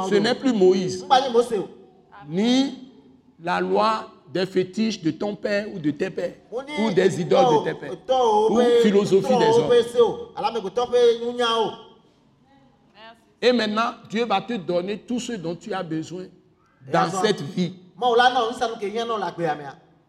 Ce 0.09 0.15
n'est 0.17 0.35
plus 0.35 0.53
Moïse, 0.53 1.07
ni 2.29 2.91
la 3.43 3.61
loi 3.61 4.11
des 4.33 4.47
fétiches 4.47 5.01
de 5.03 5.11
ton 5.11 5.35
père 5.37 5.67
ou 5.73 5.79
de 5.79 5.91
tes 5.91 6.11
pères, 6.11 6.35
ou 6.51 6.91
des 6.91 7.21
idoles 7.21 7.45
de 7.45 7.65
tes 7.65 7.75
pères, 7.75 7.93
ou 8.51 8.61
philosophie 8.83 9.37
des 9.37 9.59
hommes. 9.59 9.73
Et 13.43 13.53
maintenant, 13.53 13.93
Dieu 14.09 14.25
va 14.25 14.41
te 14.41 14.55
donner 14.55 14.99
tout 14.99 15.21
ce 15.21 15.33
dont 15.33 15.55
tu 15.55 15.73
as 15.75 15.83
besoin 15.83 16.25
dans 16.91 17.11
cette 17.11 17.43
vie. 17.43 17.75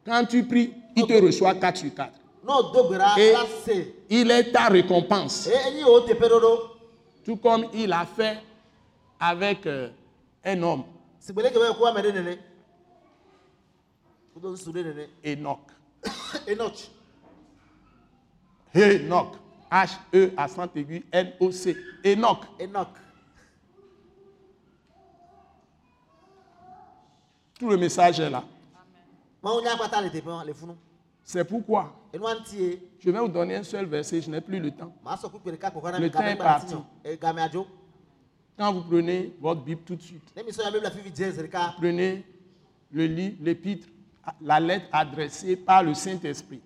Quand 0.05 0.25
tu 0.25 0.43
pries, 0.45 0.73
il 0.95 1.05
te 1.05 1.13
reçoit 1.25 1.53
4 1.55 1.77
sur 1.77 1.93
4. 1.93 2.11
N'o 2.45 2.61
do 2.71 2.83
gbe 2.89 2.97
ɖa 2.99 3.15
Et 3.17 3.31
la 3.33 3.45
se. 3.65 3.94
Il 4.09 4.29
est 4.31 4.51
ta 4.51 4.67
récompense. 4.67 5.49
Tout 7.23 7.37
comme 7.37 7.67
il 7.73 7.91
a 7.91 8.05
fait 8.05 8.39
avec 9.19 9.65
euh, 9.65 9.89
un 10.43 10.61
homme. 10.61 10.83
Enoch. 15.25 15.59
Enoch. 16.47 16.89
Enoch. 18.75 19.35
H-E 19.71 20.31
accent 20.37 20.67
aigu 20.75 21.03
N-O-C. 21.11 21.75
Enoch. 22.05 22.41
Enoch. 22.61 22.89
Tout 27.59 27.69
le 27.69 27.77
message 27.77 28.19
est 28.19 28.29
là. 28.29 28.43
C'est 31.23 31.45
pourquoi 31.45 31.93
je 32.99 33.11
vais 33.11 33.19
vous 33.19 33.27
donner 33.27 33.55
un 33.57 33.63
seul 33.63 33.85
verset, 33.85 34.21
je 34.21 34.29
n'ai 34.29 34.41
plus 34.41 34.59
le 34.59 34.71
temps. 34.71 34.93
Le 35.03 36.09
temps 36.09 36.21
est 36.21 36.35
parti. 36.35 36.75
Quand 38.57 38.71
vous 38.73 38.81
prenez 38.81 39.35
votre 39.41 39.61
Bible 39.61 39.81
tout 39.85 39.95
de 39.95 40.01
suite, 40.01 40.23
prenez 41.77 42.23
le 42.91 43.05
livre, 43.05 43.35
l'épître, 43.41 43.87
la 44.41 44.59
lettre 44.59 44.85
adressée 44.91 45.55
par 45.57 45.83
le 45.83 45.93
Saint-Esprit. 45.93 46.61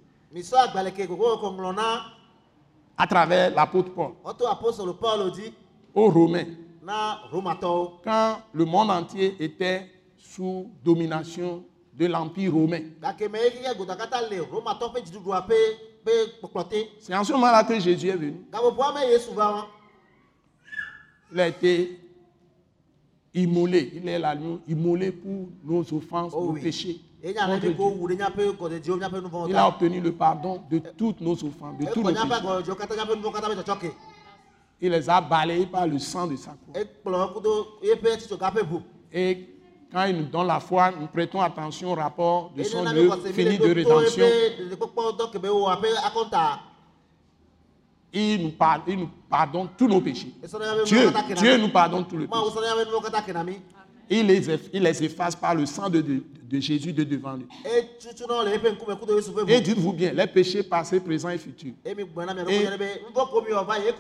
À 2.97 3.07
travers 3.07 3.49
l'apôtre 3.55 3.91
Paul. 3.93 4.11
Aux 5.95 6.09
Romains. 6.11 6.45
Quand 8.03 8.41
le 8.53 8.65
monde 8.65 8.91
entier 8.91 9.35
était 9.43 9.89
sous 10.17 10.69
domination 10.83 11.63
de 11.99 12.05
l'Empire 12.07 12.53
romain. 12.53 12.81
C'est 16.99 17.13
en 17.15 17.23
ce 17.25 17.33
moment-là 17.33 17.63
que 17.65 17.77
Jésus 17.79 18.07
est 18.07 18.15
venu. 18.15 18.41
Il 21.31 21.39
a 21.39 21.47
été 21.47 21.99
immolé. 23.33 23.91
Il 23.95 24.07
est 24.07 24.17
l'agneau 24.17 24.61
immolé 24.67 25.11
pour 25.11 25.49
nos 25.63 25.81
offenses, 25.93 26.33
Oh 26.35 26.45
nos 26.45 26.51
oui. 26.53 26.61
péchés. 26.61 27.01
Il 27.21 27.37
a 27.37 27.49
obtenu 29.67 29.99
le 29.99 30.13
pardon 30.13 30.61
de 30.71 30.79
toutes 30.79 31.19
nos 31.19 31.33
offenses, 31.33 31.77
de 31.77 31.85
tous 31.93 32.01
nos 32.01 32.13
péchés. 32.13 32.27
Il 34.81 34.91
les 34.91 35.09
a 35.09 35.19
balayés 35.19 35.65
par 35.65 35.85
le 35.85 35.99
sang 35.99 36.27
de 36.27 36.37
sa 36.37 36.51
croix. 36.51 36.81
Et 39.11 39.58
quand 39.91 40.05
il 40.05 40.15
nous 40.17 40.23
donne 40.25 40.47
la 40.47 40.59
foi, 40.59 40.91
nous 40.91 41.07
prêtons 41.07 41.41
attention 41.41 41.91
au 41.91 41.95
rapport 41.95 42.51
de 42.55 42.63
son 42.63 42.83
œuvre 43.03 43.15
finie 43.33 43.57
le 43.57 43.67
de 43.67 43.73
rédemption. 43.89 44.25
Il 48.11 48.41
nous, 48.43 48.49
pardonne, 48.51 48.83
il 48.87 48.99
nous 48.99 49.09
pardonne 49.29 49.67
tous 49.77 49.87
nos 49.87 50.01
péchés. 50.01 50.33
Dieu, 50.85 51.11
Dieu 51.41 51.57
nous 51.57 51.69
pardonne 51.69 52.07
tous 52.07 52.17
les 52.17 52.27
péchés. 52.27 52.41
Il 54.11 54.25
les, 54.25 54.49
eff- 54.49 54.69
il 54.73 54.81
les 54.81 55.03
efface 55.03 55.35
par 55.35 55.53
le 55.53 55.67
sang 55.67 55.87
de, 55.89 56.01
de- 56.01 56.23
de 56.49 56.59
Jésus 56.59 56.91
de 56.91 57.03
devant 57.03 57.33
lui. 57.33 57.45
Et 59.53 59.61
dites-vous 59.61 59.93
bien, 59.93 60.11
les 60.11 60.25
péchés 60.25 60.63
passés, 60.63 60.99
présents 60.99 61.29
et 61.29 61.37
futurs. 61.37 61.73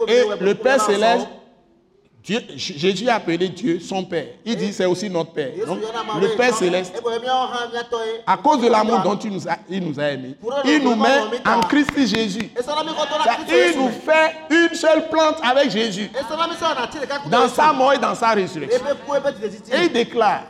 Et- 0.09 0.23
le 0.45 0.55
Père 0.55 0.77
céleste. 0.95 1.27
Dieu, 2.23 2.41
Jésus 2.55 3.07
a 3.07 3.15
appelé 3.15 3.47
Dieu 3.49 3.79
son 3.79 4.03
Père. 4.03 4.25
Il 4.45 4.57
dit 4.57 4.73
c'est 4.73 4.85
aussi 4.85 5.09
notre 5.09 5.31
Père. 5.31 5.51
Donc, 5.65 5.79
le 6.21 6.35
Père 6.35 6.53
céleste, 6.53 6.93
ye. 6.95 8.21
à 8.27 8.37
cause 8.37 8.61
de 8.61 8.67
l'amour 8.67 8.99
dont 8.99 9.15
il 9.15 9.31
nous 9.31 9.47
a, 9.47 9.55
il 9.69 9.87
nous 9.87 9.99
a 9.99 10.03
aimés, 10.03 10.35
il 10.65 10.83
nous 10.83 10.95
met 10.95 11.21
en 11.45 11.61
Christ 11.61 11.91
Jésus. 11.95 12.51
Il 12.57 13.77
nous 13.79 13.89
fait 13.89 14.35
une 14.49 14.75
seule 14.75 15.07
plante 15.09 15.37
avec 15.41 15.71
Jésus. 15.71 16.11
Dans 17.31 17.47
sa 17.47 17.71
mort 17.71 17.93
et 17.93 17.97
dans 17.97 18.15
sa 18.15 18.31
résurrection. 18.31 18.81
Et 19.71 19.85
il 19.85 19.93
déclare 19.93 20.43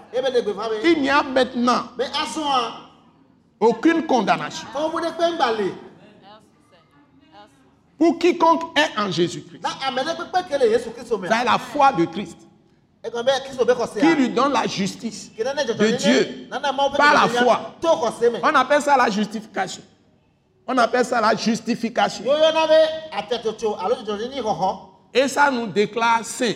qu'il 0.82 1.02
n'y 1.02 1.10
a 1.10 1.22
maintenant 1.24 1.84
aucune 3.60 4.06
condamnation 4.08 4.68
Pour 8.00 8.18
quiconque 8.18 8.78
est 8.78 8.98
en 8.98 9.12
Jésus-Christ. 9.12 9.62
C'est 11.30 11.46
la 11.46 11.58
foi 11.60 11.92
de 11.92 12.06
Christ 12.06 12.38
qui 14.00 14.16
lui 14.16 14.30
donne 14.30 14.54
la 14.54 14.66
justice. 14.68 15.32
de 15.38 15.98
Dieu. 15.98 16.48
Par 16.98 17.14
la 17.14 17.28
foi. 17.28 17.76
On 18.44 18.56
appelle 18.56 18.82
ça 18.82 18.98
la 18.98 19.10
justification. 19.10 19.84
On 20.68 20.78
appelle 20.78 21.06
ça 21.06 21.20
la 21.22 21.36
justification. 21.36 22.24
Et 25.14 25.28
ça 25.28 25.50
nous 25.52 25.68
déclare 25.68 26.24
saints, 26.24 26.54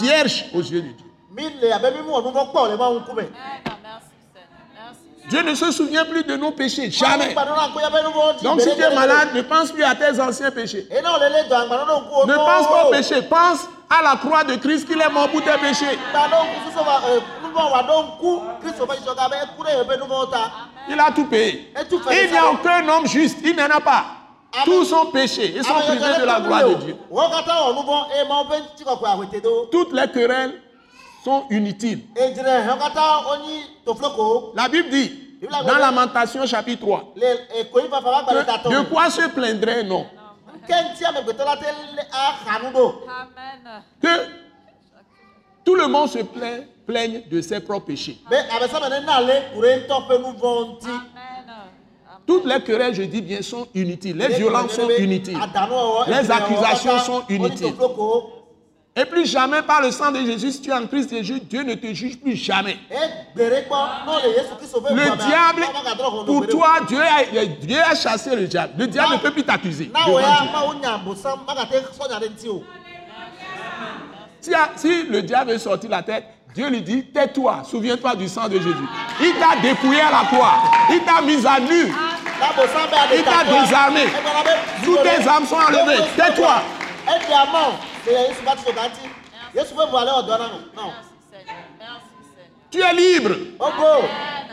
vierges 0.00 0.44
aux 0.54 0.60
yeux 0.62 0.82
de 0.82 0.88
Dieu. 0.88 1.06
Dieu 5.28 5.42
ne 5.42 5.54
se 5.54 5.70
souvient 5.72 6.04
plus 6.04 6.22
de 6.22 6.36
nos 6.36 6.50
péchés, 6.50 6.90
jamais. 6.90 7.34
Donc 8.42 8.60
si 8.60 8.74
tu 8.74 8.82
es 8.82 8.94
malade, 8.94 9.28
ne 9.34 9.42
pense 9.42 9.72
plus 9.72 9.82
à 9.82 9.94
tes 9.94 10.20
anciens 10.20 10.50
péchés. 10.50 10.86
Ne 10.90 12.34
pense 12.34 12.66
pas 12.68 12.82
wo. 12.82 12.88
au 12.88 12.90
péché, 12.90 13.22
pense 13.22 13.60
à 13.88 14.02
la 14.02 14.16
croix 14.16 14.44
de 14.44 14.56
Christ 14.56 14.86
qu'il 14.86 15.00
est 15.00 15.08
mort 15.10 15.28
pour 15.28 15.42
tes 15.42 15.58
péchés. 15.60 15.98
Ta 16.12 16.28
Il 20.88 21.00
a 21.00 21.10
tout 21.10 21.24
payé. 21.24 21.72
Il 22.10 22.30
n'y 22.30 22.36
a 22.36 22.50
aucun 22.50 22.86
homme 22.88 23.06
juste, 23.06 23.38
il 23.42 23.56
n'en 23.56 23.70
a 23.70 23.80
pas. 23.80 24.04
Tous 24.64 24.84
sont 24.84 25.06
péchés 25.06 25.56
et 25.56 25.62
sont 25.62 25.74
privés 25.74 26.20
de 26.20 26.24
la 26.24 26.40
gloire 26.40 26.68
de 26.68 26.74
Dieu. 26.74 26.96
do. 29.40 29.68
Toutes 29.72 29.92
les 29.92 30.08
querelles 30.08 30.60
sont 31.24 31.44
inutiles. 31.50 32.00
La 34.54 34.68
Bible 34.68 34.90
dit, 34.90 35.12
dans 35.66 35.78
Lamentation 35.78 36.46
chapitre 36.46 36.80
3, 36.80 37.14
Le 37.16 37.60
ekoyi 37.60 37.88
fafa 37.88 38.10
va 38.10 38.22
gbalẽ 38.22 38.40
que 38.40 38.46
tatɔ 38.46 38.68
de 38.70 38.88
quoi 38.88 39.10
se 39.10 39.28
plaindrait 39.28 39.84
ɖo. 39.84 40.04
Que 44.00 44.08
tout 45.64 45.74
le 45.74 45.86
monde 45.86 46.08
se 46.08 46.18
plaint, 46.22 46.64
plaigne 46.86 47.22
de 47.30 47.40
ses 47.40 47.60
propres 47.60 47.86
péchés. 47.86 48.18
Toutes 52.26 52.46
les 52.46 52.60
querelles, 52.62 52.94
je 52.94 53.02
dis 53.02 53.20
bien, 53.20 53.42
sont 53.42 53.66
inutiles. 53.74 54.16
Les 54.16 54.28
violences 54.28 54.72
sont 54.72 54.88
inutiles. 54.88 55.38
Les 56.06 56.30
accusations 56.30 56.98
sont 57.00 57.22
inutiles. 57.28 57.74
Et 58.96 59.04
plus 59.06 59.26
jamais 59.26 59.60
par 59.62 59.82
le 59.82 59.90
sang 59.90 60.12
de 60.12 60.20
Jésus, 60.20 60.52
si 60.52 60.60
tu 60.60 60.70
es 60.70 60.72
en 60.72 60.86
Christ 60.86 61.10
Jésus, 61.10 61.40
Dieu 61.40 61.64
ne 61.64 61.74
te 61.74 61.92
juge 61.92 62.16
plus 62.16 62.36
jamais. 62.36 62.78
Le 63.34 63.50
diable, 65.26 65.64
pour 66.24 66.46
toi, 66.46 66.76
Dieu 66.86 67.00
a, 67.00 67.44
Dieu 67.44 67.78
a 67.80 67.96
chassé 67.96 68.36
le 68.36 68.46
diable. 68.46 68.74
Le 68.78 68.86
diable 68.86 69.14
ne 69.14 69.18
peut 69.18 69.32
plus 69.32 69.42
t'accuser. 69.42 69.90
Na 69.92 70.04
devant 70.06 70.12
wò 70.12 70.20
ya 70.20 70.40
Dieu. 70.42 70.50
mawo 70.52 70.74
nya 70.74 70.98
bosam 70.98 71.40
magate 71.44 71.82
sɔnya 71.98 72.20
ɖe 72.20 72.28
ŋuti 72.30 72.48
o. 72.48 72.62
Si, 74.40 74.52
si 74.76 75.02
le 75.08 75.22
diable 75.22 75.52
veut 75.52 75.58
sortir 75.58 75.90
la 75.90 76.02
tête, 76.04 76.26
Dieu 76.54 76.68
lui 76.68 76.82
dit, 76.82 77.06
tais-toi, 77.06 77.62
souviens-toi 77.68 78.14
du 78.14 78.28
sang 78.28 78.46
de 78.48 78.58
Jésus. 78.58 78.86
Il 79.20 79.34
t'a 79.40 79.60
dépouillé 79.60 80.02
à 80.02 80.12
la 80.12 80.24
croix. 80.28 80.54
Il 80.90 81.00
t'a 81.02 81.20
mis 81.20 81.44
à 81.44 81.58
nu. 81.58 81.88
Na 82.38 82.52
bosam 82.54 82.88
be 82.88 82.94
aɖe 82.94 83.16
Il 83.16 83.24
t'a 83.24 83.42
désarmé. 83.42 84.02
egblɔna 84.02 84.44
be, 84.44 84.84
Toutes 84.84 85.02
tes 85.02 85.28
âmes 85.28 85.46
sont 85.46 85.56
enlevées. 85.56 86.04
Tais-toi. 86.16 86.62
Na 87.06 87.12
me. 90.48 90.58
Non. 90.74 90.92
Tu 92.70 92.82
es 92.82 92.92
libre. 92.92 93.34
Ogo. 93.58 94.08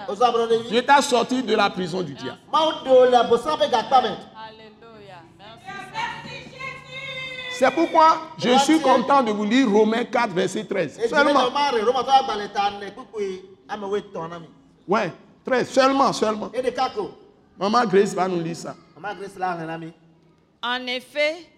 Ozo 0.08 0.24
ablɔ 0.26 0.48
ɖevi. 0.48 0.70
Dieu 0.70 0.82
t'a 0.86 1.02
sorti 1.02 1.42
de 1.42 1.56
la 1.56 1.70
prison 1.70 2.02
du 2.02 2.14
diable. 2.14 2.38
C'est 7.54 7.72
pourquoi 7.72 8.18
je 8.38 8.58
suis 8.60 8.80
content 8.82 9.22
de 9.22 9.32
vous 9.32 9.46
lire 9.46 9.70
Romains 9.70 10.04
4, 10.04 10.32
verset 10.34 10.64
13. 10.64 10.98
Edi 10.98 11.04
ne 11.04 11.10
Seulement. 11.10 11.52
Ouais, 14.88 15.14
13. 15.46 15.70
Seulement, 15.70 16.14
seulement. 16.14 16.52
Maman 17.60 17.86
Grace 17.86 18.16
va 18.16 18.28
nous 18.28 18.42
lire 18.42 18.56
ça. 18.56 18.76
La. 19.38 19.80
En 20.64 20.88
effet, 20.88 21.51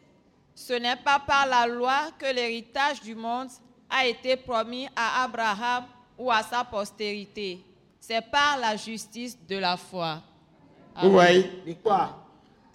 ce 0.56 0.74
n'est 0.74 0.96
pas 0.96 1.20
par 1.20 1.48
la 1.48 1.68
loi 1.68 2.12
que 2.18 2.34
l'héritage 2.34 3.02
du 3.02 3.16
monde 3.16 3.50
a 3.90 4.06
été 4.06 4.36
promis 4.36 4.88
à 4.96 5.24
Abraham 5.24 5.86
ou 6.18 6.32
à 6.32 6.44
sa 6.44 6.64
postérité. 6.64 7.64
C'est 8.00 8.22
par 8.22 8.58
la 8.60 8.76
justice 8.76 9.38
de 9.48 9.58
la 9.58 9.78
foi. 9.78 10.22
Vous 11.02 11.12
voyez 11.12 11.50
Mi 11.66 11.76
kpɔa. 11.76 12.20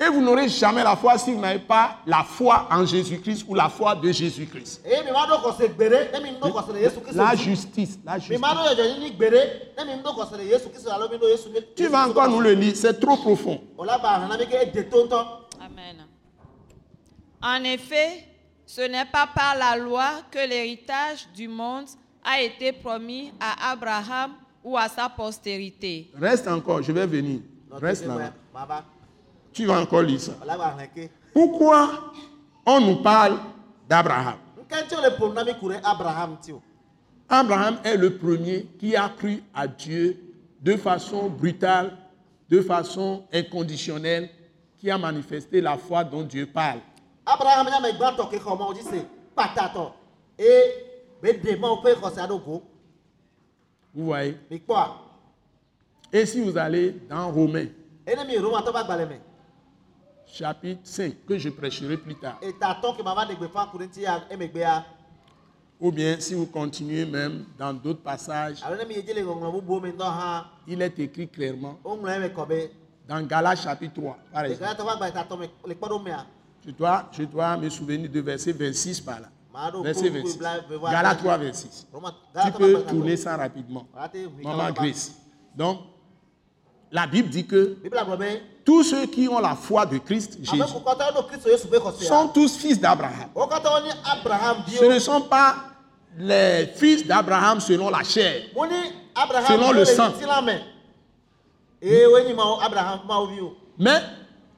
Et 0.01 0.09
vous 0.09 0.21
n'aurez 0.21 0.49
jamais 0.49 0.85
la 0.85 0.95
foi 0.95 1.19
si 1.19 1.33
vous 1.33 1.41
n'avez 1.41 1.59
pas 1.59 1.97
la 2.07 2.23
foi 2.23 2.69
en 2.71 2.87
Jésus-Christ 2.87 3.45
ou 3.49 3.55
la 3.57 3.69
foi 3.69 3.97
de 3.97 4.13
Jésus-Christ. 4.13 4.81
Kristo 4.85 5.05
La 7.15 7.35
justice, 7.35 7.99
la 8.05 8.19
justice. 8.21 8.41
Tu 11.75 11.89
vas 11.89 12.07
encore 12.07 12.29
nous 12.29 12.41
le 12.41 12.53
lire, 12.53 12.77
c'est 12.77 13.01
trop 13.01 13.17
profond. 13.17 13.61
O 13.77 13.85
la 13.85 13.99
ba 13.99 14.21
hlẽ 14.21 14.29
na 14.29 14.37
mi 14.39 14.47
ke 14.47 14.55
ede 14.63 14.89
to 14.89 15.05
ŋutɔ. 15.05 15.27
Amen. 15.61 16.07
En 17.43 17.63
effet, 17.65 18.25
ce 18.67 18.81
n'est 18.83 19.05
pas 19.07 19.29
par 19.35 19.57
la 19.57 19.77
loi 19.77 20.23
que 20.31 20.39
l'héritage 20.49 21.29
du 21.35 21.49
monde 21.49 21.87
a 22.25 22.41
été 22.43 22.73
promis 22.73 23.33
à 23.41 23.71
Abraham 23.73 24.33
ou 24.65 24.77
à 24.77 24.89
sa 24.89 25.09
postérité. 25.09 26.11
Reste 26.15 26.49
encore, 26.49 26.83
je 26.83 26.93
vais 26.93 27.07
venir. 27.07 27.41
Reste 27.71 28.07
là. 28.07 28.33
Tu 29.53 29.67
vas 29.67 29.81
encore 29.81 30.03
lire 30.03 30.21
ça. 30.21 30.33
Pourquoi 31.33 32.13
on 32.67 32.81
nous 32.81 32.97
parle 33.03 33.39
d'Abraham? 33.89 34.37
Abraham 37.29 37.79
est 37.85 37.97
le 37.97 38.17
premier 38.17 38.67
qui 38.79 38.97
a 38.97 39.09
cru 39.09 39.43
à 39.55 39.67
Dieu 39.67 40.17
de 40.61 40.77
façon 40.77 41.29
brutale, 41.29 41.97
de 42.51 42.61
façon 42.61 43.25
inconditionnelle, 43.33 44.29
qui 44.79 44.91
a 44.91 44.99
manifesté 44.99 45.61
la 45.61 45.77
foi 45.77 46.05
dont 46.05 46.23
Dieu 46.23 46.47
parle. 46.47 46.81
Abraham 47.29 47.67
nye 47.67 47.77
amegbãtɔ 47.77 48.31
ke 48.31 48.39
xɔ 48.39 48.59
Mawu 48.59 48.73
dzi 48.75 48.83
se 48.83 48.99
kpatatɔ 49.35 49.93
eye 50.39 50.63
be 51.21 51.29
ɖe 51.33 51.59
Mawu 51.61 51.77
ƒe 51.83 51.95
xɔse 52.01 52.19
aɖo 52.25 52.45
go. 52.45 52.63
Vous 53.95 54.07
voyez 54.07 54.37
Mi 54.51 54.59
kpɔa. 54.61 54.89
Et 56.13 56.25
si 56.27 56.41
vous 56.41 56.57
allez 56.57 56.93
dans 57.09 57.31
Romains, 57.31 57.69
Eye 58.07 58.17
ne 58.17 58.25
mi 58.25 58.33
yi 58.33 58.39
Romatɔ 58.39 58.73
ƒe 58.73 58.77
agbalẽ 58.81 59.09
me. 59.09 59.21
chapitre 60.27 60.81
5, 60.85 61.27
que 61.27 61.39
je 61.39 61.51
prêcherai 61.51 61.97
plus 61.99 62.15
tard, 62.15 62.39
Etatɔ 62.41 62.97
ke 62.97 63.03
ma 63.03 63.15
va 63.15 63.27
ɖe 63.27 63.37
gbeƒã 63.37 63.71
ku 63.71 63.79
ɖe 63.79 63.85
ŋuti 63.87 64.01
ya 64.03 64.25
emegbea. 64.31 64.85
ou 65.81 65.93
bien 65.93 66.19
si 66.21 66.35
vous 66.35 66.47
continuez 66.47 67.05
même 67.05 67.45
dans 67.59 67.73
d'autres 67.75 68.03
passages, 68.03 68.65
ne 68.65 68.75
le 68.75 68.85
me 68.87 70.03
hã 70.03 70.45
il 70.67 70.81
est 70.83 70.99
écrit 70.99 71.29
clairement 71.29 71.79
be 71.85 72.71
dans 73.07 73.23
Galates 73.27 73.61
chapitre 73.63 73.95
3, 73.95 74.19
par 74.33 74.45
exemple. 74.45 74.75
Je 76.69 76.73
dois, 76.75 77.05
je 77.13 77.23
dois 77.25 77.57
me 77.57 77.71
souvenir 77.71 78.11
de 78.11 78.21
verset 78.21 78.53
26 78.53 79.01
par 79.01 79.21
là. 79.21 79.29
Verset 79.83 80.11
kuku 80.11 80.19
26. 80.29 80.39
bla- 80.39 80.61
bla- 80.69 80.91
Galates 80.91 81.19
3, 81.19 81.37
26. 81.39 81.87
Roma- 81.93 82.11
Tu 82.11 82.17
Galate 82.35 82.55
ƒe 82.55 82.59
peux 82.59 82.83
tourner 82.91 83.17
ça 83.17 83.37
rapidement. 83.39 83.87
Maman 84.45 84.71
Grace. 84.75 85.13
Donc, 85.57 85.79
la 86.93 87.07
Bible 87.07 87.31
dit 87.31 87.47
que 87.47 87.77
tous 88.67 88.85
ceux 88.85 89.07
qui 89.07 89.27
ont 89.29 89.39
la 89.41 89.55
foi 89.57 89.87
de 89.87 89.97
Christ 89.99 90.39
Jésus 90.43 90.59
sont 92.07 92.29
tous 92.29 92.57
fils 92.59 92.79
d'Abraham. 92.79 93.31
Ce 94.79 94.85
ne 94.85 94.99
sont 94.99 95.23
pas 95.23 95.55
les 96.19 96.67
fils 96.77 97.07
d'Abraham 97.07 97.61
selon 97.61 97.89
la 97.89 98.03
chair. 98.05 98.43
Selon 99.49 99.73
le 99.73 99.85
sang. 99.87 100.13
Mais 103.79 104.03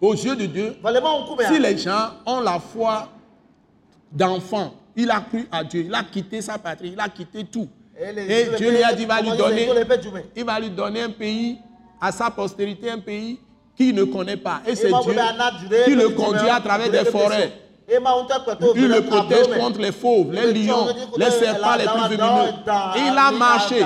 aux 0.01 0.15
yeux 0.15 0.37
de 0.37 0.47
Dieu, 0.47 0.77
ŋkumea 0.83 1.49
si 1.49 1.59
les 1.59 1.77
gens 1.79 2.11
ont 2.27 2.41
la 2.41 2.59
foi 2.59 3.09
d'enfant, 4.11 4.75
il 4.97 5.11
a 5.11 5.21
cru 5.21 5.49
à 5.53 5.63
Dieu, 5.63 5.83
il 5.87 5.95
a 5.95 6.03
quitté 6.03 6.41
sa 6.43 6.59
patrie, 6.59 6.91
il 6.93 7.01
a 7.01 7.09
quitté 7.09 7.45
tout. 7.45 7.69
Et 7.99 8.57
Dieu 8.57 8.71
lui 8.71 8.83
a 8.83 8.95
dit, 8.95 9.05
va 9.05 9.21
lui 9.21 9.37
donner, 9.37 9.69
il 10.35 10.45
va 10.45 10.59
lui 10.59 10.71
donner 10.71 11.03
un 11.03 11.11
pays 11.11 11.59
à 12.01 12.11
sa 12.13 12.31
postérité, 12.31 12.91
un 12.91 12.99
pays 12.99 13.39
qu'il 13.77 13.95
ne 13.95 14.05
connaît 14.05 14.39
pas. 14.39 14.63
Et 14.67 14.75
c'est 14.75 14.89
Dieu 14.89 15.15
qui 15.85 15.95
le 15.95 16.09
conduit 16.11 16.49
à 16.49 16.61
travers 16.61 16.91
des 16.91 17.05
forêts. 17.05 17.53
Il 17.89 18.89
le 18.89 19.01
protège 19.03 19.49
contre 19.59 19.81
les 19.81 19.93
fauves, 19.93 20.33
les 20.33 20.53
lions, 20.53 20.87
les 21.17 21.31
serpents 21.31 21.75
les 21.77 21.85
plus 21.85 22.17
venimeux. 22.17 22.53
Il 22.97 23.19
a 23.19 23.33
marché 23.33 23.85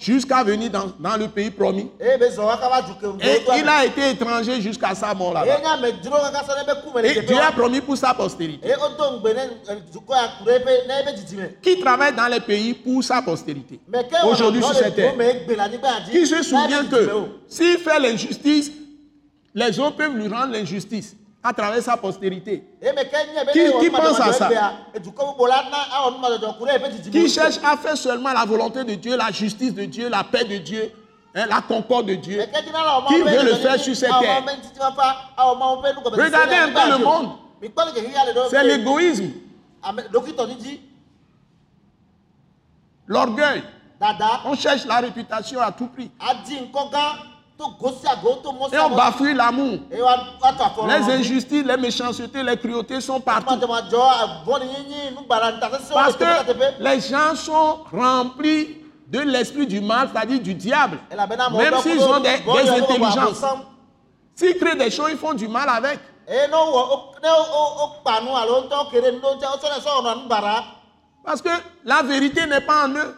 jusqu'à 0.00 0.42
venir 0.42 0.70
dans, 0.70 0.90
dans 0.98 1.16
le 1.18 1.28
pays 1.28 1.50
promis. 1.50 1.90
ke 2.00 3.22
Et 3.22 3.44
il 3.58 3.68
a 3.68 3.84
été 3.84 4.10
étranger 4.10 4.58
jusqu'à 4.60 4.94
sa 4.94 5.12
mort 5.12 5.34
là-bas. 5.34 5.58
le 5.82 7.08
Et 7.08 7.20
Dieu 7.22 7.36
a 7.38 7.52
promis 7.52 7.80
pour 7.82 7.96
sa 7.98 8.14
postérité. 8.14 8.66
eh, 8.70 8.74
Qui 11.62 11.80
travaille 11.80 12.14
dans 12.14 12.28
les 12.28 12.40
pays 12.40 12.72
pour 12.74 13.04
sa 13.04 13.20
postérité. 13.20 13.78
Aujourd'hui 14.24 14.62
sur 14.62 14.74
cette 14.74 14.94
terre. 14.94 15.14
dzi 16.06 16.12
Qui 16.12 16.26
se 16.26 16.42
souvient 16.42 16.84
que 16.86 17.10
o. 17.12 17.28
s'il 17.46 17.76
fait 17.78 17.98
l'injustice, 18.00 18.72
les 19.54 19.78
autres 19.78 19.96
peuvent 19.96 20.16
lui 20.16 20.28
rendre 20.28 20.52
l'injustice. 20.54 21.14
À 21.42 21.52
travers 21.54 21.82
sa 21.82 21.96
postérité, 21.96 22.62
Qui- 23.52 23.60
pense 24.08 24.20
à 24.20 24.32
ça? 24.34 24.48
qui 27.10 27.28
cherche 27.28 27.58
à 27.64 27.76
faire 27.78 27.96
seulement 27.96 28.32
la 28.32 28.44
volonté 28.44 28.84
de 28.84 28.94
Dieu, 28.94 29.16
la 29.16 29.30
justice 29.30 29.72
de 29.74 29.84
Dieu, 29.86 30.08
la 30.10 30.22
paix 30.22 30.44
de 30.44 30.58
Dieu, 30.58 30.92
hein, 31.34 31.46
la 31.46 31.62
concorde 31.62 32.06
de 32.06 32.14
Dieu. 32.16 32.40
Qui 33.08 33.22
veut 33.22 33.42
le 33.44 33.54
faire 33.62 33.78
sur 33.80 33.96
cette 33.96 34.10
terre? 34.20 34.42
Regardez 36.24 36.54
un 36.56 36.68
peu 36.68 36.90
le 36.90 36.98
monde. 37.04 37.30
C'est 38.50 38.56
l'égoïsme, 38.64 39.30
l'orgueil. 43.06 43.62
On 44.46 44.54
cherche 44.54 44.84
la 44.86 44.96
réputation 44.98 45.60
à 45.60 45.72
tout 45.72 45.86
prix. 45.88 46.10
Et 48.72 48.78
on 48.80 48.96
bafouille 48.96 49.34
l'amour. 49.34 49.78
Les 50.88 51.10
injustices, 51.12 51.64
les 51.64 51.76
méchancetés, 51.76 52.42
les 52.42 52.56
cruautés 52.56 53.00
sont 53.00 53.20
partout. 53.20 53.54
Parce 55.94 56.16
que 56.16 56.24
les 56.80 57.00
gens 57.00 57.34
sont 57.34 57.78
remplis 57.92 58.76
de 59.08 59.20
l'esprit 59.20 59.66
du 59.66 59.80
mal, 59.80 60.08
c'est-à-dire 60.12 60.40
du 60.40 60.54
diable. 60.54 60.98
Même 61.58 61.74
s'ils 61.82 62.00
ont 62.02 62.20
des, 62.20 62.38
des 62.62 62.70
intelligences. 62.70 63.44
S'ils 64.36 64.56
créent 64.56 64.76
des 64.76 64.90
choses, 64.90 65.10
ils 65.10 65.18
font 65.18 65.34
du 65.34 65.48
mal 65.48 65.68
avec. 65.68 65.98
Parce 71.24 71.42
que 71.42 71.50
la 71.84 72.02
vérité 72.02 72.46
n'est 72.46 72.62
pas 72.62 72.86
en 72.86 72.90
eux. 72.94 73.16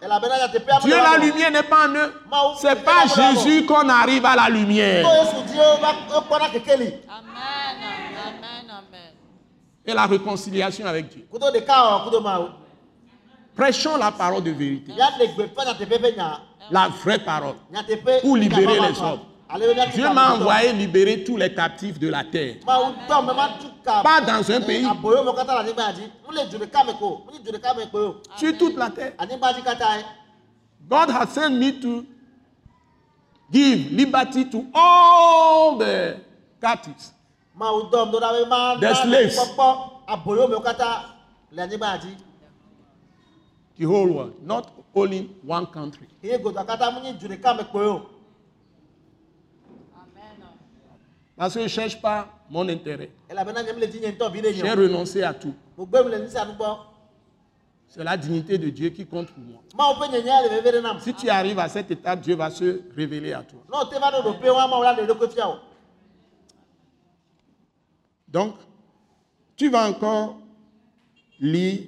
Dieu, 0.82 0.96
la 0.96 1.18
lumière 1.18 1.50
n'est 1.52 1.62
pas 1.62 1.86
en 1.88 1.94
eux. 1.94 2.12
C'est 2.60 2.82
pas 2.84 3.06
Jésus 3.06 3.64
qu'on 3.64 3.88
arrive 3.88 4.26
à 4.26 4.34
la 4.36 4.48
lumière. 4.48 5.06
Amen. 5.06 5.26
Amen. 7.08 8.70
Amen. 8.70 9.12
Et 9.86 9.94
la 9.94 10.06
réconciliation 10.06 10.86
avec 10.86 11.08
Dieu. 11.08 11.26
Prêchons 13.56 13.96
la 13.96 14.10
parole 14.10 14.42
de 14.42 14.50
vérité. 14.50 14.92
La 16.70 16.88
vraie 16.88 17.18
parole. 17.18 17.54
Pour 18.20 18.36
libérer 18.36 18.80
les 18.80 19.00
hommes. 19.00 19.20
Dieu 19.94 20.08
m'a 20.12 20.34
envoyé 20.34 20.72
libérer 20.72 21.24
tous 21.24 21.36
les 21.36 21.52
captifs 21.54 21.98
de 21.98 22.08
la 22.08 22.24
terre. 22.24 22.56
Ka 23.84 24.02
Pas 24.02 24.20
dans 24.20 24.50
un 24.50 24.60
pays. 24.60 24.86
o 24.86 24.90
Sur 28.36 28.58
toute 28.58 28.76
la 28.76 28.90
terre. 28.90 29.12
ye 29.20 30.04
God 30.88 31.10
has 31.10 31.26
sent 31.34 31.50
me 31.58 31.80
to 31.80 32.04
give 33.50 33.92
liberty 33.92 34.44
to 34.50 34.66
all 34.74 35.76
the 35.78 36.16
captives. 36.60 37.12
The 37.58 38.94
slaves. 38.94 39.36
The 43.78 43.84
whole 43.86 44.06
world, 44.12 44.34
not 44.42 44.70
only 44.94 45.30
one 45.44 45.66
country. 45.66 46.06
eye 46.22 46.38
godoa 46.38 46.64
katã 46.64 46.90
mu 46.92 47.00
nyi 47.00 47.12
dzo 47.18 47.26
ɖeka 47.28 47.56
me 47.56 47.64
kpe 47.64 47.78
o 47.80 48.06
Parce 51.36 51.54
que 51.54 51.60
je 51.60 51.64
ne 51.64 51.68
cherche 51.68 52.00
pas 52.00 52.28
mon 52.50 52.68
intérêt. 52.68 53.10
J'ai 53.30 54.70
renoncé 54.70 55.22
à 55.22 55.32
tout. 55.34 55.54
C'est 57.88 58.04
la 58.04 58.16
dignité 58.16 58.56
de 58.58 58.70
Dieu 58.70 58.90
qui 58.90 59.06
compte 59.06 59.28
pour 59.30 59.42
moi. 59.42 59.62
Si 61.00 61.14
tu 61.14 61.28
arrives 61.28 61.58
à 61.58 61.68
cette 61.68 61.90
étape, 61.90 62.20
Dieu 62.20 62.34
va 62.34 62.50
se 62.50 62.82
révéler 62.96 63.32
à 63.32 63.42
toi. 63.42 63.60
Donc, 68.28 68.54
tu 69.56 69.68
vas 69.68 69.88
encore 69.90 70.38
lire 71.38 71.80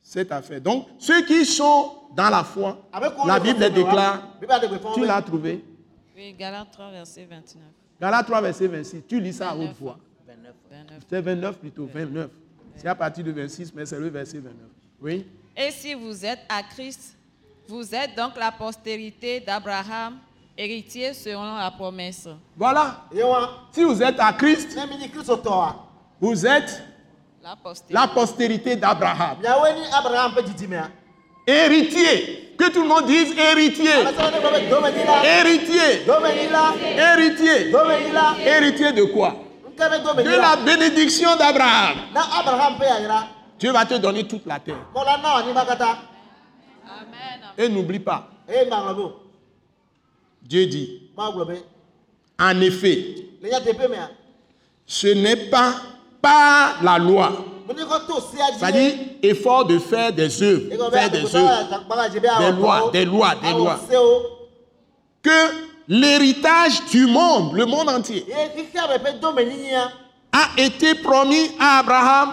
cette 0.00 0.30
affaire. 0.30 0.60
Donc, 0.60 0.86
ceux 0.98 1.24
qui 1.24 1.44
sont 1.44 1.90
dans 2.14 2.30
la 2.30 2.44
foi, 2.44 2.78
la 3.26 3.40
Bible 3.40 3.58
les 3.58 3.70
déclare, 3.70 4.22
fɔ 4.40 4.94
tu 4.94 5.04
l'as 5.04 5.20
trouvé. 5.20 5.64
Oui, 6.14 6.32
Galates 6.34 6.70
3, 6.70 6.90
verset 6.92 7.24
29. 7.24 7.83
Galates 8.00 8.26
3, 8.26 8.40
verset 8.40 8.66
26. 8.68 9.02
Tu 9.08 9.20
lis 9.20 9.32
ça 9.32 9.50
à 9.50 9.54
haute 9.54 9.60
29. 9.68 9.76
voix. 9.80 9.98
29. 10.70 11.02
C'est 11.08 11.20
29 11.20 11.58
plutôt, 11.58 11.88
29. 11.92 12.30
C'est 12.76 12.88
à 12.88 12.94
partir 12.94 13.24
de 13.24 13.32
26, 13.32 13.72
mais 13.74 13.86
c'est 13.86 13.98
le 13.98 14.08
verset 14.08 14.38
29. 14.38 14.52
Oui? 15.00 15.26
Et 15.56 15.70
si 15.70 15.94
vous 15.94 16.24
êtes 16.24 16.40
à 16.48 16.62
Christ, 16.62 17.16
vous 17.68 17.94
êtes 17.94 18.16
donc 18.16 18.36
la 18.36 18.50
postérité 18.50 19.40
d'Abraham, 19.40 20.18
héritier 20.58 21.14
selon 21.14 21.54
la 21.56 21.70
promesse. 21.70 22.28
Voilà. 22.56 23.04
Si 23.72 23.84
vous 23.84 24.02
êtes 24.02 24.18
à 24.18 24.32
Christ, 24.32 24.76
vous 26.20 26.46
êtes 26.46 26.82
La 27.42 27.56
postérité. 27.56 28.14
postérité 28.14 28.76
d'Abraham. 28.76 29.38
Héritier. 31.46 32.43
Que 32.56 32.70
tout 32.70 32.82
le 32.82 32.88
monde 32.88 33.06
dise 33.06 33.34
héritier. 33.38 33.90
Héritier. 35.24 36.04
Héritier. 36.96 37.72
Héritier 38.46 38.92
de 38.92 39.04
quoi? 39.04 39.36
De 39.76 40.36
la 40.40 40.56
bénédiction 40.56 41.34
d'Abraham. 41.36 41.96
Dieu 43.58 43.72
va 43.72 43.84
te 43.84 43.94
donner 43.94 44.26
toute 44.26 44.46
la 44.46 44.58
terre. 44.60 44.76
Et 47.56 47.68
n'oublie 47.68 48.00
pas, 48.00 48.28
Dieu 50.42 50.66
dit, 50.66 51.02
en 51.16 52.60
effet, 52.60 53.14
mea 53.42 54.10
ce 54.86 55.06
n'est 55.08 55.48
pas 55.48 55.72
par 56.20 56.82
la 56.82 56.98
loi, 56.98 57.32
c'est-à-dire 58.58 58.92
effort 59.22 59.64
de 59.64 59.78
faire 59.78 60.12
des 60.12 60.42
œuvres, 60.42 60.90
faire 60.90 61.10
des 61.10 61.36
œuvres, 61.36 62.60
lois, 62.60 62.90
des 62.92 63.04
lois, 63.04 63.34
des 63.42 63.50
lois. 63.52 63.78
que 65.22 65.30
l'héritage 65.88 66.84
du 66.86 67.06
monde, 67.06 67.54
le 67.54 67.64
monde 67.66 67.88
entier, 67.88 68.26
a 70.32 70.60
été 70.60 70.94
promis 70.96 71.50
à 71.58 71.78
Abraham. 71.78 72.32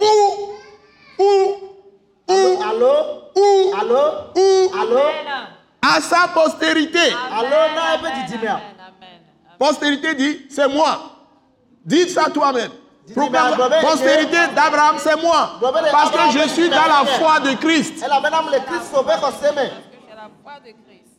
Ou, 0.00 0.52
ou, 1.18 1.24
ou, 2.28 2.62
alo 2.62 2.92
ou, 3.34 3.72
alo 3.80 4.00
ou 4.36 4.70
alo 4.80 5.00
à 5.82 6.00
sa 6.00 6.28
postérité. 6.28 6.98
Amen. 7.30 7.52
Amen. 8.32 9.20
Postérité 9.58 10.14
dit, 10.14 10.46
c'est 10.50 10.68
moi. 10.68 11.18
Dis 11.84 12.08
ça 12.08 12.30
toi-même. 12.30 12.70
Proclame- 13.14 13.56
Dieu- 14.30 14.54
d'Abraham, 14.54 14.96
c'est 14.98 15.16
moi. 15.22 15.50
Parce 15.90 16.10
que 16.10 16.16
je 16.38 16.48
suis 16.48 16.68
dans 16.68 16.76
la 16.86 17.04
foi 17.18 17.40
de 17.40 17.54
Christ. 17.56 17.94
C'est 20.08 20.14
la 20.16 20.30
foi 20.42 20.60
de 20.60 20.70
Christ. 20.86 21.10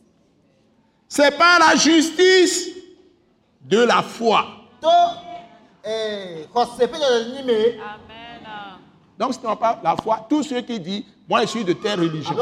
C'est 1.07 1.37
par 1.37 1.59
la 1.59 1.75
justice 1.75 2.69
de 3.61 3.79
la 3.83 4.01
foi. 4.03 4.45
eh. 5.83 6.45
Donc, 9.17 9.33
ce 9.33 9.39
n'est 9.45 9.55
pas 9.55 9.79
la 9.83 9.95
foi. 10.01 10.25
Tous 10.29 10.43
ceux 10.43 10.61
qui 10.61 10.79
disent, 10.79 11.03
moi 11.27 11.41
je 11.41 11.47
suis 11.47 11.63
de 11.65 11.73
telle 11.73 11.99
religion. 11.99 12.33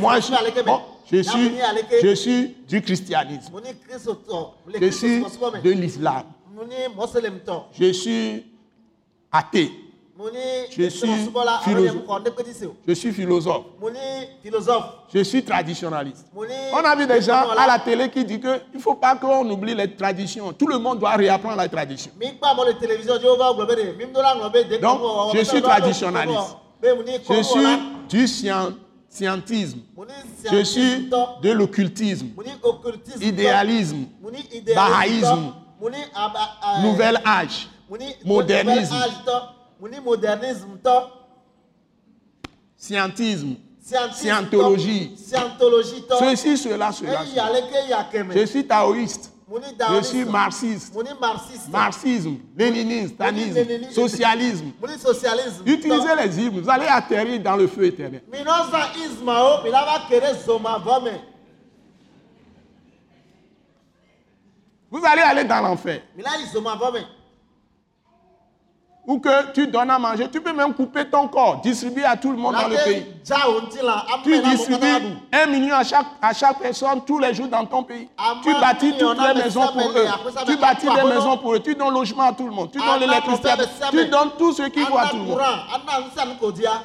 Moi 0.00 0.16
je 0.16 0.20
si 0.22 0.26
suis, 0.26 0.34
bon, 0.62 0.80
je 1.12 1.22
suis, 1.22 1.48
je 2.02 2.14
suis 2.14 2.56
du 2.68 2.82
christianisme. 2.82 3.52
Je 4.80 4.90
suis 4.90 5.20
de 5.62 5.70
l'islam. 5.70 6.24
Je 7.78 7.92
suis 7.92 8.46
athée. 9.32 9.70
Je 10.70 10.88
suis 10.88 11.08
philosophe. 11.62 12.04
Je 12.88 12.92
suis 12.94 13.12
philosophe. 13.12 13.64
Je 15.14 15.22
suis 15.22 15.44
traditionnaliste. 15.44 16.26
On 16.72 16.76
a 16.84 16.96
vu 16.96 17.06
des 17.06 17.20
gens 17.20 17.44
à 17.50 17.66
la 17.66 17.78
télé 17.78 18.08
qui 18.08 18.24
disent 18.24 18.40
qu'il 18.40 18.60
ne 18.74 18.78
faut 18.80 18.94
pas 18.94 19.14
qu'on 19.16 19.48
oublie 19.50 19.74
les 19.74 19.94
traditions. 19.94 20.54
Tout 20.54 20.68
le 20.68 20.78
monde 20.78 21.00
doit 21.00 21.16
réapprendre 21.16 21.56
la 21.56 21.68
tradition. 21.68 22.10
Donc, 24.80 25.00
je 25.34 25.44
suis 25.44 25.60
traditionnaliste. 25.62 26.56
Je 27.28 27.42
suis 27.42 27.78
du 28.08 28.26
scien- 28.26 28.74
scientisme. 29.10 29.80
Je 30.50 30.62
suis 30.64 31.10
de 31.42 31.50
l'occultisme, 31.52 32.28
idéalisme 33.22 33.96
bahaïsme, 34.74 35.52
a- 35.82 36.82
nouvel 36.82 37.20
âge, 37.24 37.68
mo 37.88 37.96
ni 37.96 38.14
modernisme. 38.24 38.94
scientisme, 42.76 43.56
Scientologie. 44.12 45.16
ceci, 45.16 46.56
cela, 46.58 46.90
cela. 46.92 47.24
Je 48.34 48.46
suis 48.46 48.66
taoïste. 48.66 49.32
Je 49.48 50.02
suis 50.02 50.24
marxiste. 50.24 50.92
Marxisme, 51.70 52.38
léninisme, 52.56 53.14
socialisme. 53.92 54.72
Utilisez 55.64 56.16
les 56.16 56.40
hymnes, 56.40 56.60
vous 56.60 56.68
allez 56.68 56.86
atterrir 56.86 57.40
dans 57.40 57.54
le 57.54 57.68
feu 57.68 57.84
éternel. 57.84 58.22
mi 58.28 58.38
nɔ 58.38 58.70
zan 58.70 58.88
isma 59.04 59.40
o 59.44 59.62
mi 59.62 59.70
la 59.70 59.84
va 59.84 60.06
kere 60.08 60.34
zoma 60.44 60.78
vɔ 60.84 61.04
me 61.04 61.12
Vous 64.90 65.02
allez 65.04 65.22
aller 65.22 65.44
dans 65.44 65.60
l'enfer. 65.60 66.00
Ou 69.08 69.20
que 69.20 69.52
tu 69.52 69.68
donnes 69.68 69.90
à 69.90 70.00
manger. 70.00 70.28
Tu 70.28 70.40
peux 70.40 70.52
même 70.52 70.74
couper 70.74 71.04
ton 71.08 71.28
corps, 71.28 71.60
distribuer 71.60 72.04
à 72.04 72.16
tout 72.16 72.32
le 72.32 72.38
monde 72.38 72.56
dans 72.56 72.66
le 72.66 72.74
pays. 72.84 73.06
Tu 74.24 74.40
distribues 74.42 75.16
un 75.32 75.46
million 75.46 75.76
à 75.76 75.84
chaque, 75.84 76.06
à 76.20 76.32
chaque 76.32 76.58
personne 76.58 77.04
tous 77.04 77.20
les 77.20 77.32
jours 77.32 77.46
dans 77.46 77.64
ton 77.66 77.84
pays. 77.84 78.08
Tu 78.42 78.52
bâtis 78.54 78.94
toutes 78.98 79.20
les 79.20 79.34
maisons 79.44 79.68
pour 79.68 79.90
eux. 79.90 80.08
Tu 80.44 80.56
bâtis 80.56 80.88
des 80.92 81.04
maisons 81.04 81.36
pour 81.38 81.54
eux. 81.54 81.60
Tu 81.60 81.76
donnes 81.76 81.94
logement 81.94 82.24
à 82.24 82.32
tout 82.32 82.46
le 82.46 82.52
monde. 82.52 82.72
Tu 82.72 82.78
donnes 82.78 82.98
l'électricité. 82.98 83.50
Tu 83.90 84.06
donnes 84.06 84.30
tout 84.36 84.52
ce 84.52 84.62
qu'il 84.62 84.84
faut 84.84 84.98
à 84.98 85.06
tout 85.06 85.18
le 85.18 85.22
monde. 85.22 85.40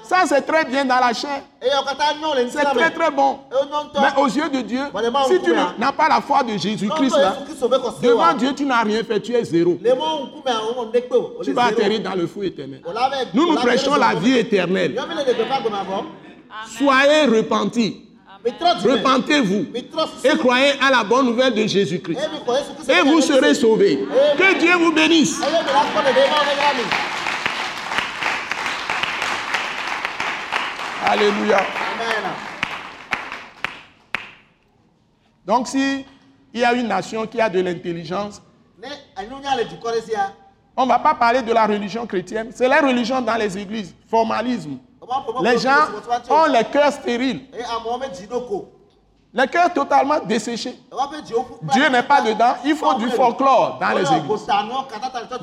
Ça, 0.04 0.24
c'est 0.28 0.44
très 0.44 0.64
bien 0.66 0.86
dans 0.86 1.00
la 1.00 1.14
chair. 1.14 1.42
C'est 2.50 2.64
très 2.64 2.90
très 2.90 3.12
bon. 3.12 3.40
Mais 3.94 4.22
aux 4.22 4.28
yeux 4.28 4.50
de 4.50 4.62
Dieu, 4.62 4.82
si 5.28 5.42
tu 5.42 5.54
là. 5.54 5.76
n'as 5.78 5.92
pas 5.92 6.10
la 6.10 6.20
foi 6.20 6.42
de 6.44 6.58
Jésus-Christ, 6.58 7.16
devant 8.02 8.18
wa 8.18 8.34
Dieu, 8.34 8.54
tu 8.56 8.66
n'as 8.66 8.82
rien 8.82 9.04
fait, 9.04 9.20
tu 9.20 9.34
es 9.34 9.44
zéro. 9.44 9.78
Tu 11.44 11.54
vas 11.54 11.66
atterrir 11.66 12.00
dans 12.02 12.16
le 12.16 12.26
feu 12.26 12.46
éternel. 12.46 12.82
Nous, 13.34 13.48
nous 13.48 13.56
prêchons 13.56 13.96
la 13.96 14.16
vie 14.16 14.38
éternelle. 14.40 15.00
Soyez 16.78 17.26
repentis. 17.26 18.08
Repentez-vous 18.44 19.68
et 20.24 20.38
croyez 20.38 20.72
à 20.82 20.90
la 20.90 21.04
bonne 21.04 21.28
nouvelle 21.28 21.54
de 21.54 21.68
Jésus-Christ. 21.68 22.20
Et 22.90 23.02
vous 23.08 23.22
serez 23.22 23.54
sauvés. 23.54 24.00
Que 24.36 24.60
Dieu 24.60 24.74
vous 24.78 24.92
bénisse. 24.92 25.40
Alléluia. 31.06 31.58
amen 31.58 32.32
Donc, 35.46 35.68
si 35.68 36.06
il 36.54 36.60
y 36.60 36.64
a 36.64 36.74
une 36.74 36.88
nation 36.88 37.26
qui 37.28 37.40
a 37.42 37.50
de 37.50 37.60
l'intelligence, 37.62 38.42
on 40.76 40.84
ne 40.84 40.90
va 40.90 41.00
pas 41.00 41.14
parler 41.16 41.42
de 41.42 41.52
la 41.54 41.66
religion 41.66 42.06
chrétienne. 42.06 42.50
C'est 42.54 42.68
la 42.68 42.82
religion 42.82 43.22
dans 43.22 43.36
les 43.36 43.58
églises. 43.58 43.96
Formalisme. 44.10 44.78
Les 45.42 45.58
gens 45.58 45.88
ont 46.30 46.46
les 46.46 46.64
cœurs 46.66 46.94
stériles, 46.94 47.42
les 49.34 49.48
cœurs 49.48 49.74
totalement 49.74 50.20
desséchés. 50.26 50.76
Dieu 51.74 51.90
n'est 51.90 52.04
pas 52.04 52.22
dedans. 52.22 52.54
Il 52.66 52.76
faut 52.76 52.94
du 52.96 53.10
folklore 53.10 53.78
dans 53.80 53.90
les 53.98 54.02
églises. 54.04 54.48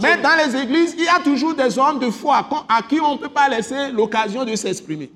Mais 0.00 0.18
dans 0.18 0.36
les 0.36 0.56
églises, 0.56 0.94
il 0.98 1.04
y 1.04 1.08
a 1.08 1.20
toujours 1.20 1.54
des 1.54 1.78
hommes 1.78 1.98
de 1.98 2.10
foi 2.10 2.46
à 2.68 2.82
qui 2.82 3.00
on 3.00 3.14
ne 3.14 3.18
peut 3.18 3.30
pas 3.30 3.48
laisser 3.48 3.90
l'occasion 3.90 4.44
de 4.44 4.54
s'exprimer. 4.56 5.10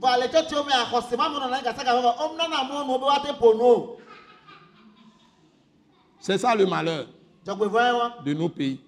C'est 6.21 6.39
ça 6.39 6.55
le 6.55 6.67
malheur 6.67 7.07
de 8.25 8.33
nos 8.35 8.49
pays. 8.49 8.81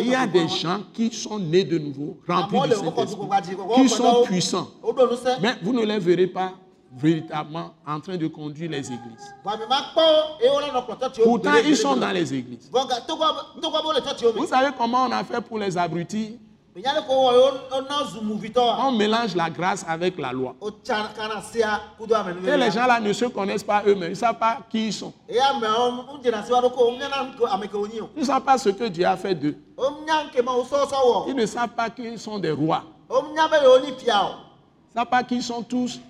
Il 0.00 0.06
y 0.08 0.14
a 0.14 0.26
des 0.26 0.46
gens 0.46 0.80
qui 0.92 1.12
sont 1.12 1.38
nés 1.40 1.64
de 1.64 1.76
nouveau, 1.78 2.18
remplis 2.28 2.58
kɔkɔ 2.58 3.74
qui 3.74 3.88
sont 3.88 4.22
puissants. 4.24 4.68
Mais 5.40 5.56
vous 5.60 5.72
ne 5.72 5.84
les 5.84 5.98
verrez 5.98 6.28
pas 6.28 6.52
véritablement 6.96 7.74
en 7.86 8.00
train 8.00 8.16
de 8.16 8.26
conduire 8.26 8.70
les 8.70 8.86
églises. 8.86 9.34
Pourtant, 11.22 11.54
ils 11.64 11.76
sont 11.76 11.96
dans 11.96 12.10
les 12.10 12.34
églises. 12.34 12.70
Vous 14.34 14.46
savez 14.46 14.70
comment 14.76 15.04
on 15.04 15.12
a 15.12 15.24
fait 15.24 15.40
pour 15.40 15.58
les 15.58 15.76
abrutis 15.76 16.38
On 18.78 18.92
mélange 18.92 19.34
la 19.34 19.50
grâce 19.50 19.84
avec 19.88 20.16
la 20.18 20.32
loi. 20.32 20.54
Et 22.46 22.56
les 22.56 22.70
gens 22.70 22.86
là 22.86 23.00
ne 23.00 23.12
se 23.12 23.24
connaissent 23.24 23.64
pas 23.64 23.82
eux-mêmes. 23.86 24.10
Ils 24.10 24.10
ne 24.10 24.14
savent 24.14 24.38
pas 24.38 24.58
qui 24.70 24.86
ils 24.88 24.92
sont. 24.92 25.12
Ils 25.28 25.34
ne 28.16 28.24
savent 28.24 28.42
pas 28.42 28.58
ce 28.58 28.68
que 28.68 28.84
Dieu 28.84 29.04
a 29.04 29.16
fait 29.16 29.34
d'eux. 29.34 29.56
Ils 31.26 31.34
ne 31.34 31.46
savent 31.46 31.68
pas 31.70 31.90
qu'ils 31.90 32.18
sont 32.18 32.38
des 32.38 32.52
rois. 32.52 32.84
Ils 33.10 33.16
ne 33.16 34.94
savent 34.94 35.06
pas 35.06 35.22
qu'ils 35.24 35.42
sont 35.42 35.62
tous, 35.62 36.00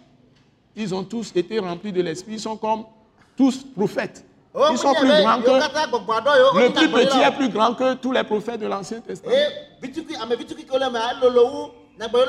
ils 0.79 0.95
ont 0.95 1.05
tous 1.05 1.33
été 1.35 1.59
remplis 1.59 1.93
de 1.93 2.03
l'Esprit. 2.03 2.35
Ils 2.35 2.41
sont 2.41 2.57
comme 2.57 2.85
tous 3.37 3.65
prophètes. 3.77 4.25
Ils 4.71 4.79
sont 4.79 4.95
plus 4.95 5.09
grands 5.09 5.41
que... 5.43 5.51
Le 5.51 6.73
plus 6.73 6.89
petit 6.91 7.19
est 7.19 7.33
plus 7.33 7.49
grand 7.49 7.75
que 7.75 7.95
tous 7.95 8.13
les 8.13 8.25
prophètes 8.25 8.61
de 8.61 8.67
l'Ancien 8.67 9.01
Testament. 9.01 9.35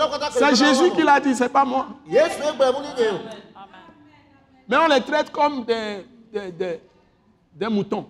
katã 0.10 0.30
ke 0.30 0.34
C'est 0.34 0.56
Jésus 0.56 0.90
wɔ 0.90 0.96
qui 0.96 1.04
l'a 1.04 1.20
dit, 1.20 1.36
c'est 1.36 1.50
pas 1.50 1.64
moi. 1.64 1.88
o 2.08 2.12
Mais 4.68 4.78
on 4.78 4.88
les 4.88 5.02
traite 5.02 5.32
comme 5.32 5.64
des, 5.66 6.06
des, 6.34 6.52
des- 6.52 6.80
des 7.54 7.68
moutons. 7.68 8.08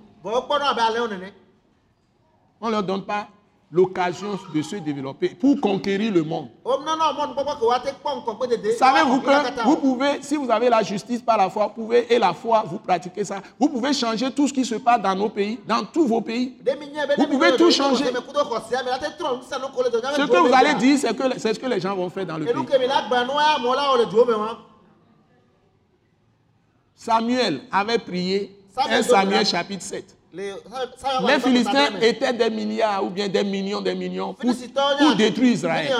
On 2.61 2.67
ne 2.67 2.71
leur 2.71 2.83
donne 2.83 3.05
pas 3.05 3.27
l'occasion 3.71 4.39
de 4.53 4.61
se 4.61 4.75
développer 4.77 5.29
pour 5.29 5.59
conquérir 5.61 6.11
le 6.11 6.23
monde. 6.23 6.49
Savez-vous 8.77 9.21
que 9.21 9.63
vous 9.63 9.75
pouvez, 9.77 10.21
si 10.21 10.35
vous 10.35 10.49
avez 10.49 10.69
la 10.69 10.81
justice 10.81 11.21
par 11.21 11.37
la 11.37 11.49
foi, 11.49 11.67
vous 11.67 11.83
pouvez, 11.83 12.11
et 12.13 12.17
la 12.17 12.33
foi, 12.33 12.63
vous 12.65 12.79
pratiquez 12.79 13.23
ça, 13.23 13.41
vous 13.59 13.69
pouvez 13.69 13.93
changer 13.93 14.31
tout 14.31 14.47
ce 14.47 14.53
qui 14.53 14.65
se 14.65 14.75
passe 14.75 15.01
dans 15.01 15.15
nos 15.15 15.29
pays, 15.29 15.59
dans 15.67 15.83
tous 15.85 16.07
vos 16.07 16.21
pays. 16.21 16.57
Vous 17.17 17.27
pouvez 17.27 17.55
tout 17.55 17.71
changer. 17.71 18.05
Ce 18.05 18.11
que 20.27 20.47
vous 20.47 20.53
allez 20.53 20.73
dire, 20.75 20.97
c'est 20.97 21.15
que 21.15 21.39
c'est 21.39 21.53
ce 21.53 21.59
que 21.59 21.67
les 21.67 21.79
gens 21.79 21.95
vont 21.95 22.09
faire 22.09 22.25
dans 22.25 22.37
le 22.37 22.45
pays. 22.45 22.53
duwo 24.09 24.25
me 24.25 24.33
wa 24.35 24.57
Samuel 26.95 27.61
avait 27.71 27.99
prié, 27.99 28.59
Samuel 28.75 28.99
1 28.99 29.03
Samuel 29.03 29.45
chapitre 29.45 29.83
7. 29.83 30.18
Les 30.31 31.39
Philistins 31.39 31.87
étaient 32.01 32.33
des 32.33 32.49
milliards 32.51 33.03
ou 33.03 33.09
bien 33.09 33.27
des 33.27 33.43
millions, 33.43 33.81
des 33.81 33.95
millions 33.95 34.33
pour, 34.35 34.53
pour 34.99 35.15
détruire 35.15 35.53
Israël. 35.53 35.91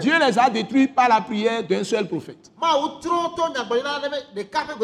Dieu 0.00 0.12
les 0.18 0.38
a 0.38 0.48
détruits 0.50 0.86
par 0.86 1.08
la 1.08 1.20
prière 1.20 1.64
d'un 1.64 1.82
seul 1.82 2.06
prophète. 2.06 2.50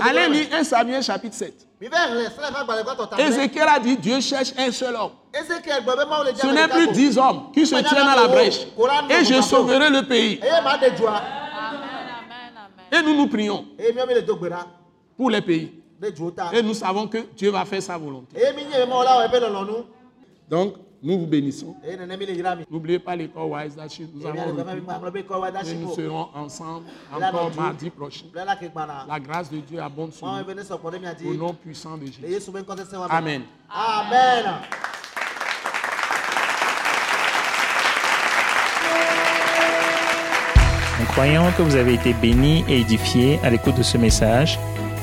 Allez 0.02 0.28
lire 0.28 0.46
1 0.52 0.64
Samuel 0.64 1.02
chapitre 1.02 1.36
7. 1.36 1.66
mi 1.82 1.88
bɛ 1.88 1.98
hlẽ 2.12 2.28
srɛ 2.30 2.46
ƒe 2.46 2.58
agbalẽ 2.60 2.82
gbãtɔ 2.84 3.06
ta 3.10 3.16
Ézéchiel 3.20 3.68
a 3.68 3.80
dit 3.80 3.96
Dieu 3.96 4.20
cherche 4.20 4.52
un 4.56 4.70
seul 4.70 4.94
homme. 4.94 5.10
Ce 5.34 6.46
n'est 6.54 6.68
plus 6.68 6.86
dix 6.92 7.18
hommes 7.18 7.50
qui 7.52 7.66
se 7.66 7.74
tiennent 7.74 8.06
à 8.06 8.14
la 8.14 8.28
brèche. 8.28 8.60
Et 9.10 9.24
je 9.24 9.42
sauverai 9.42 9.90
le 9.90 10.02
pays. 10.06 10.38
Et 12.92 13.02
nous 13.02 13.16
nous 13.16 13.26
prions 13.26 13.66
pour 15.16 15.30
les 15.30 15.40
pays. 15.40 15.81
Et 16.52 16.62
nous 16.62 16.74
savons 16.74 17.06
que 17.06 17.18
Dieu 17.36 17.50
va 17.50 17.64
faire 17.64 17.82
sa 17.82 17.96
volonté. 17.96 18.36
Donc, 20.48 20.74
nous 21.02 21.18
vous 21.18 21.26
bénissons. 21.26 21.74
N'oubliez 22.70 22.98
pas 23.00 23.16
l'école 23.16 23.50
Wise. 23.50 23.76
Nous 24.14 24.26
avons 24.26 24.52
nous 24.54 25.94
serons 25.94 26.28
ensemble 26.34 26.86
encore 27.12 27.50
mardi 27.56 27.90
prochain. 27.90 28.26
la 28.34 29.20
grâce 29.20 29.50
de 29.50 29.58
Dieu 29.58 29.80
abonde 29.80 30.12
sur 30.12 30.26
nous. 30.26 31.28
Au 31.28 31.34
nom 31.34 31.54
puissant 31.54 31.96
de 31.96 32.06
Jésus. 32.06 32.40
Amen. 33.10 33.42
amen 33.68 34.44
Nous 41.00 41.06
croyons 41.08 41.50
que 41.56 41.62
vous 41.62 41.74
avez 41.74 41.94
été 41.94 42.12
bénis 42.14 42.64
et 42.68 42.80
édifiés 42.80 43.40
à 43.42 43.50
l'écoute 43.50 43.76
de 43.76 43.82
ce 43.82 43.98
message 43.98 44.56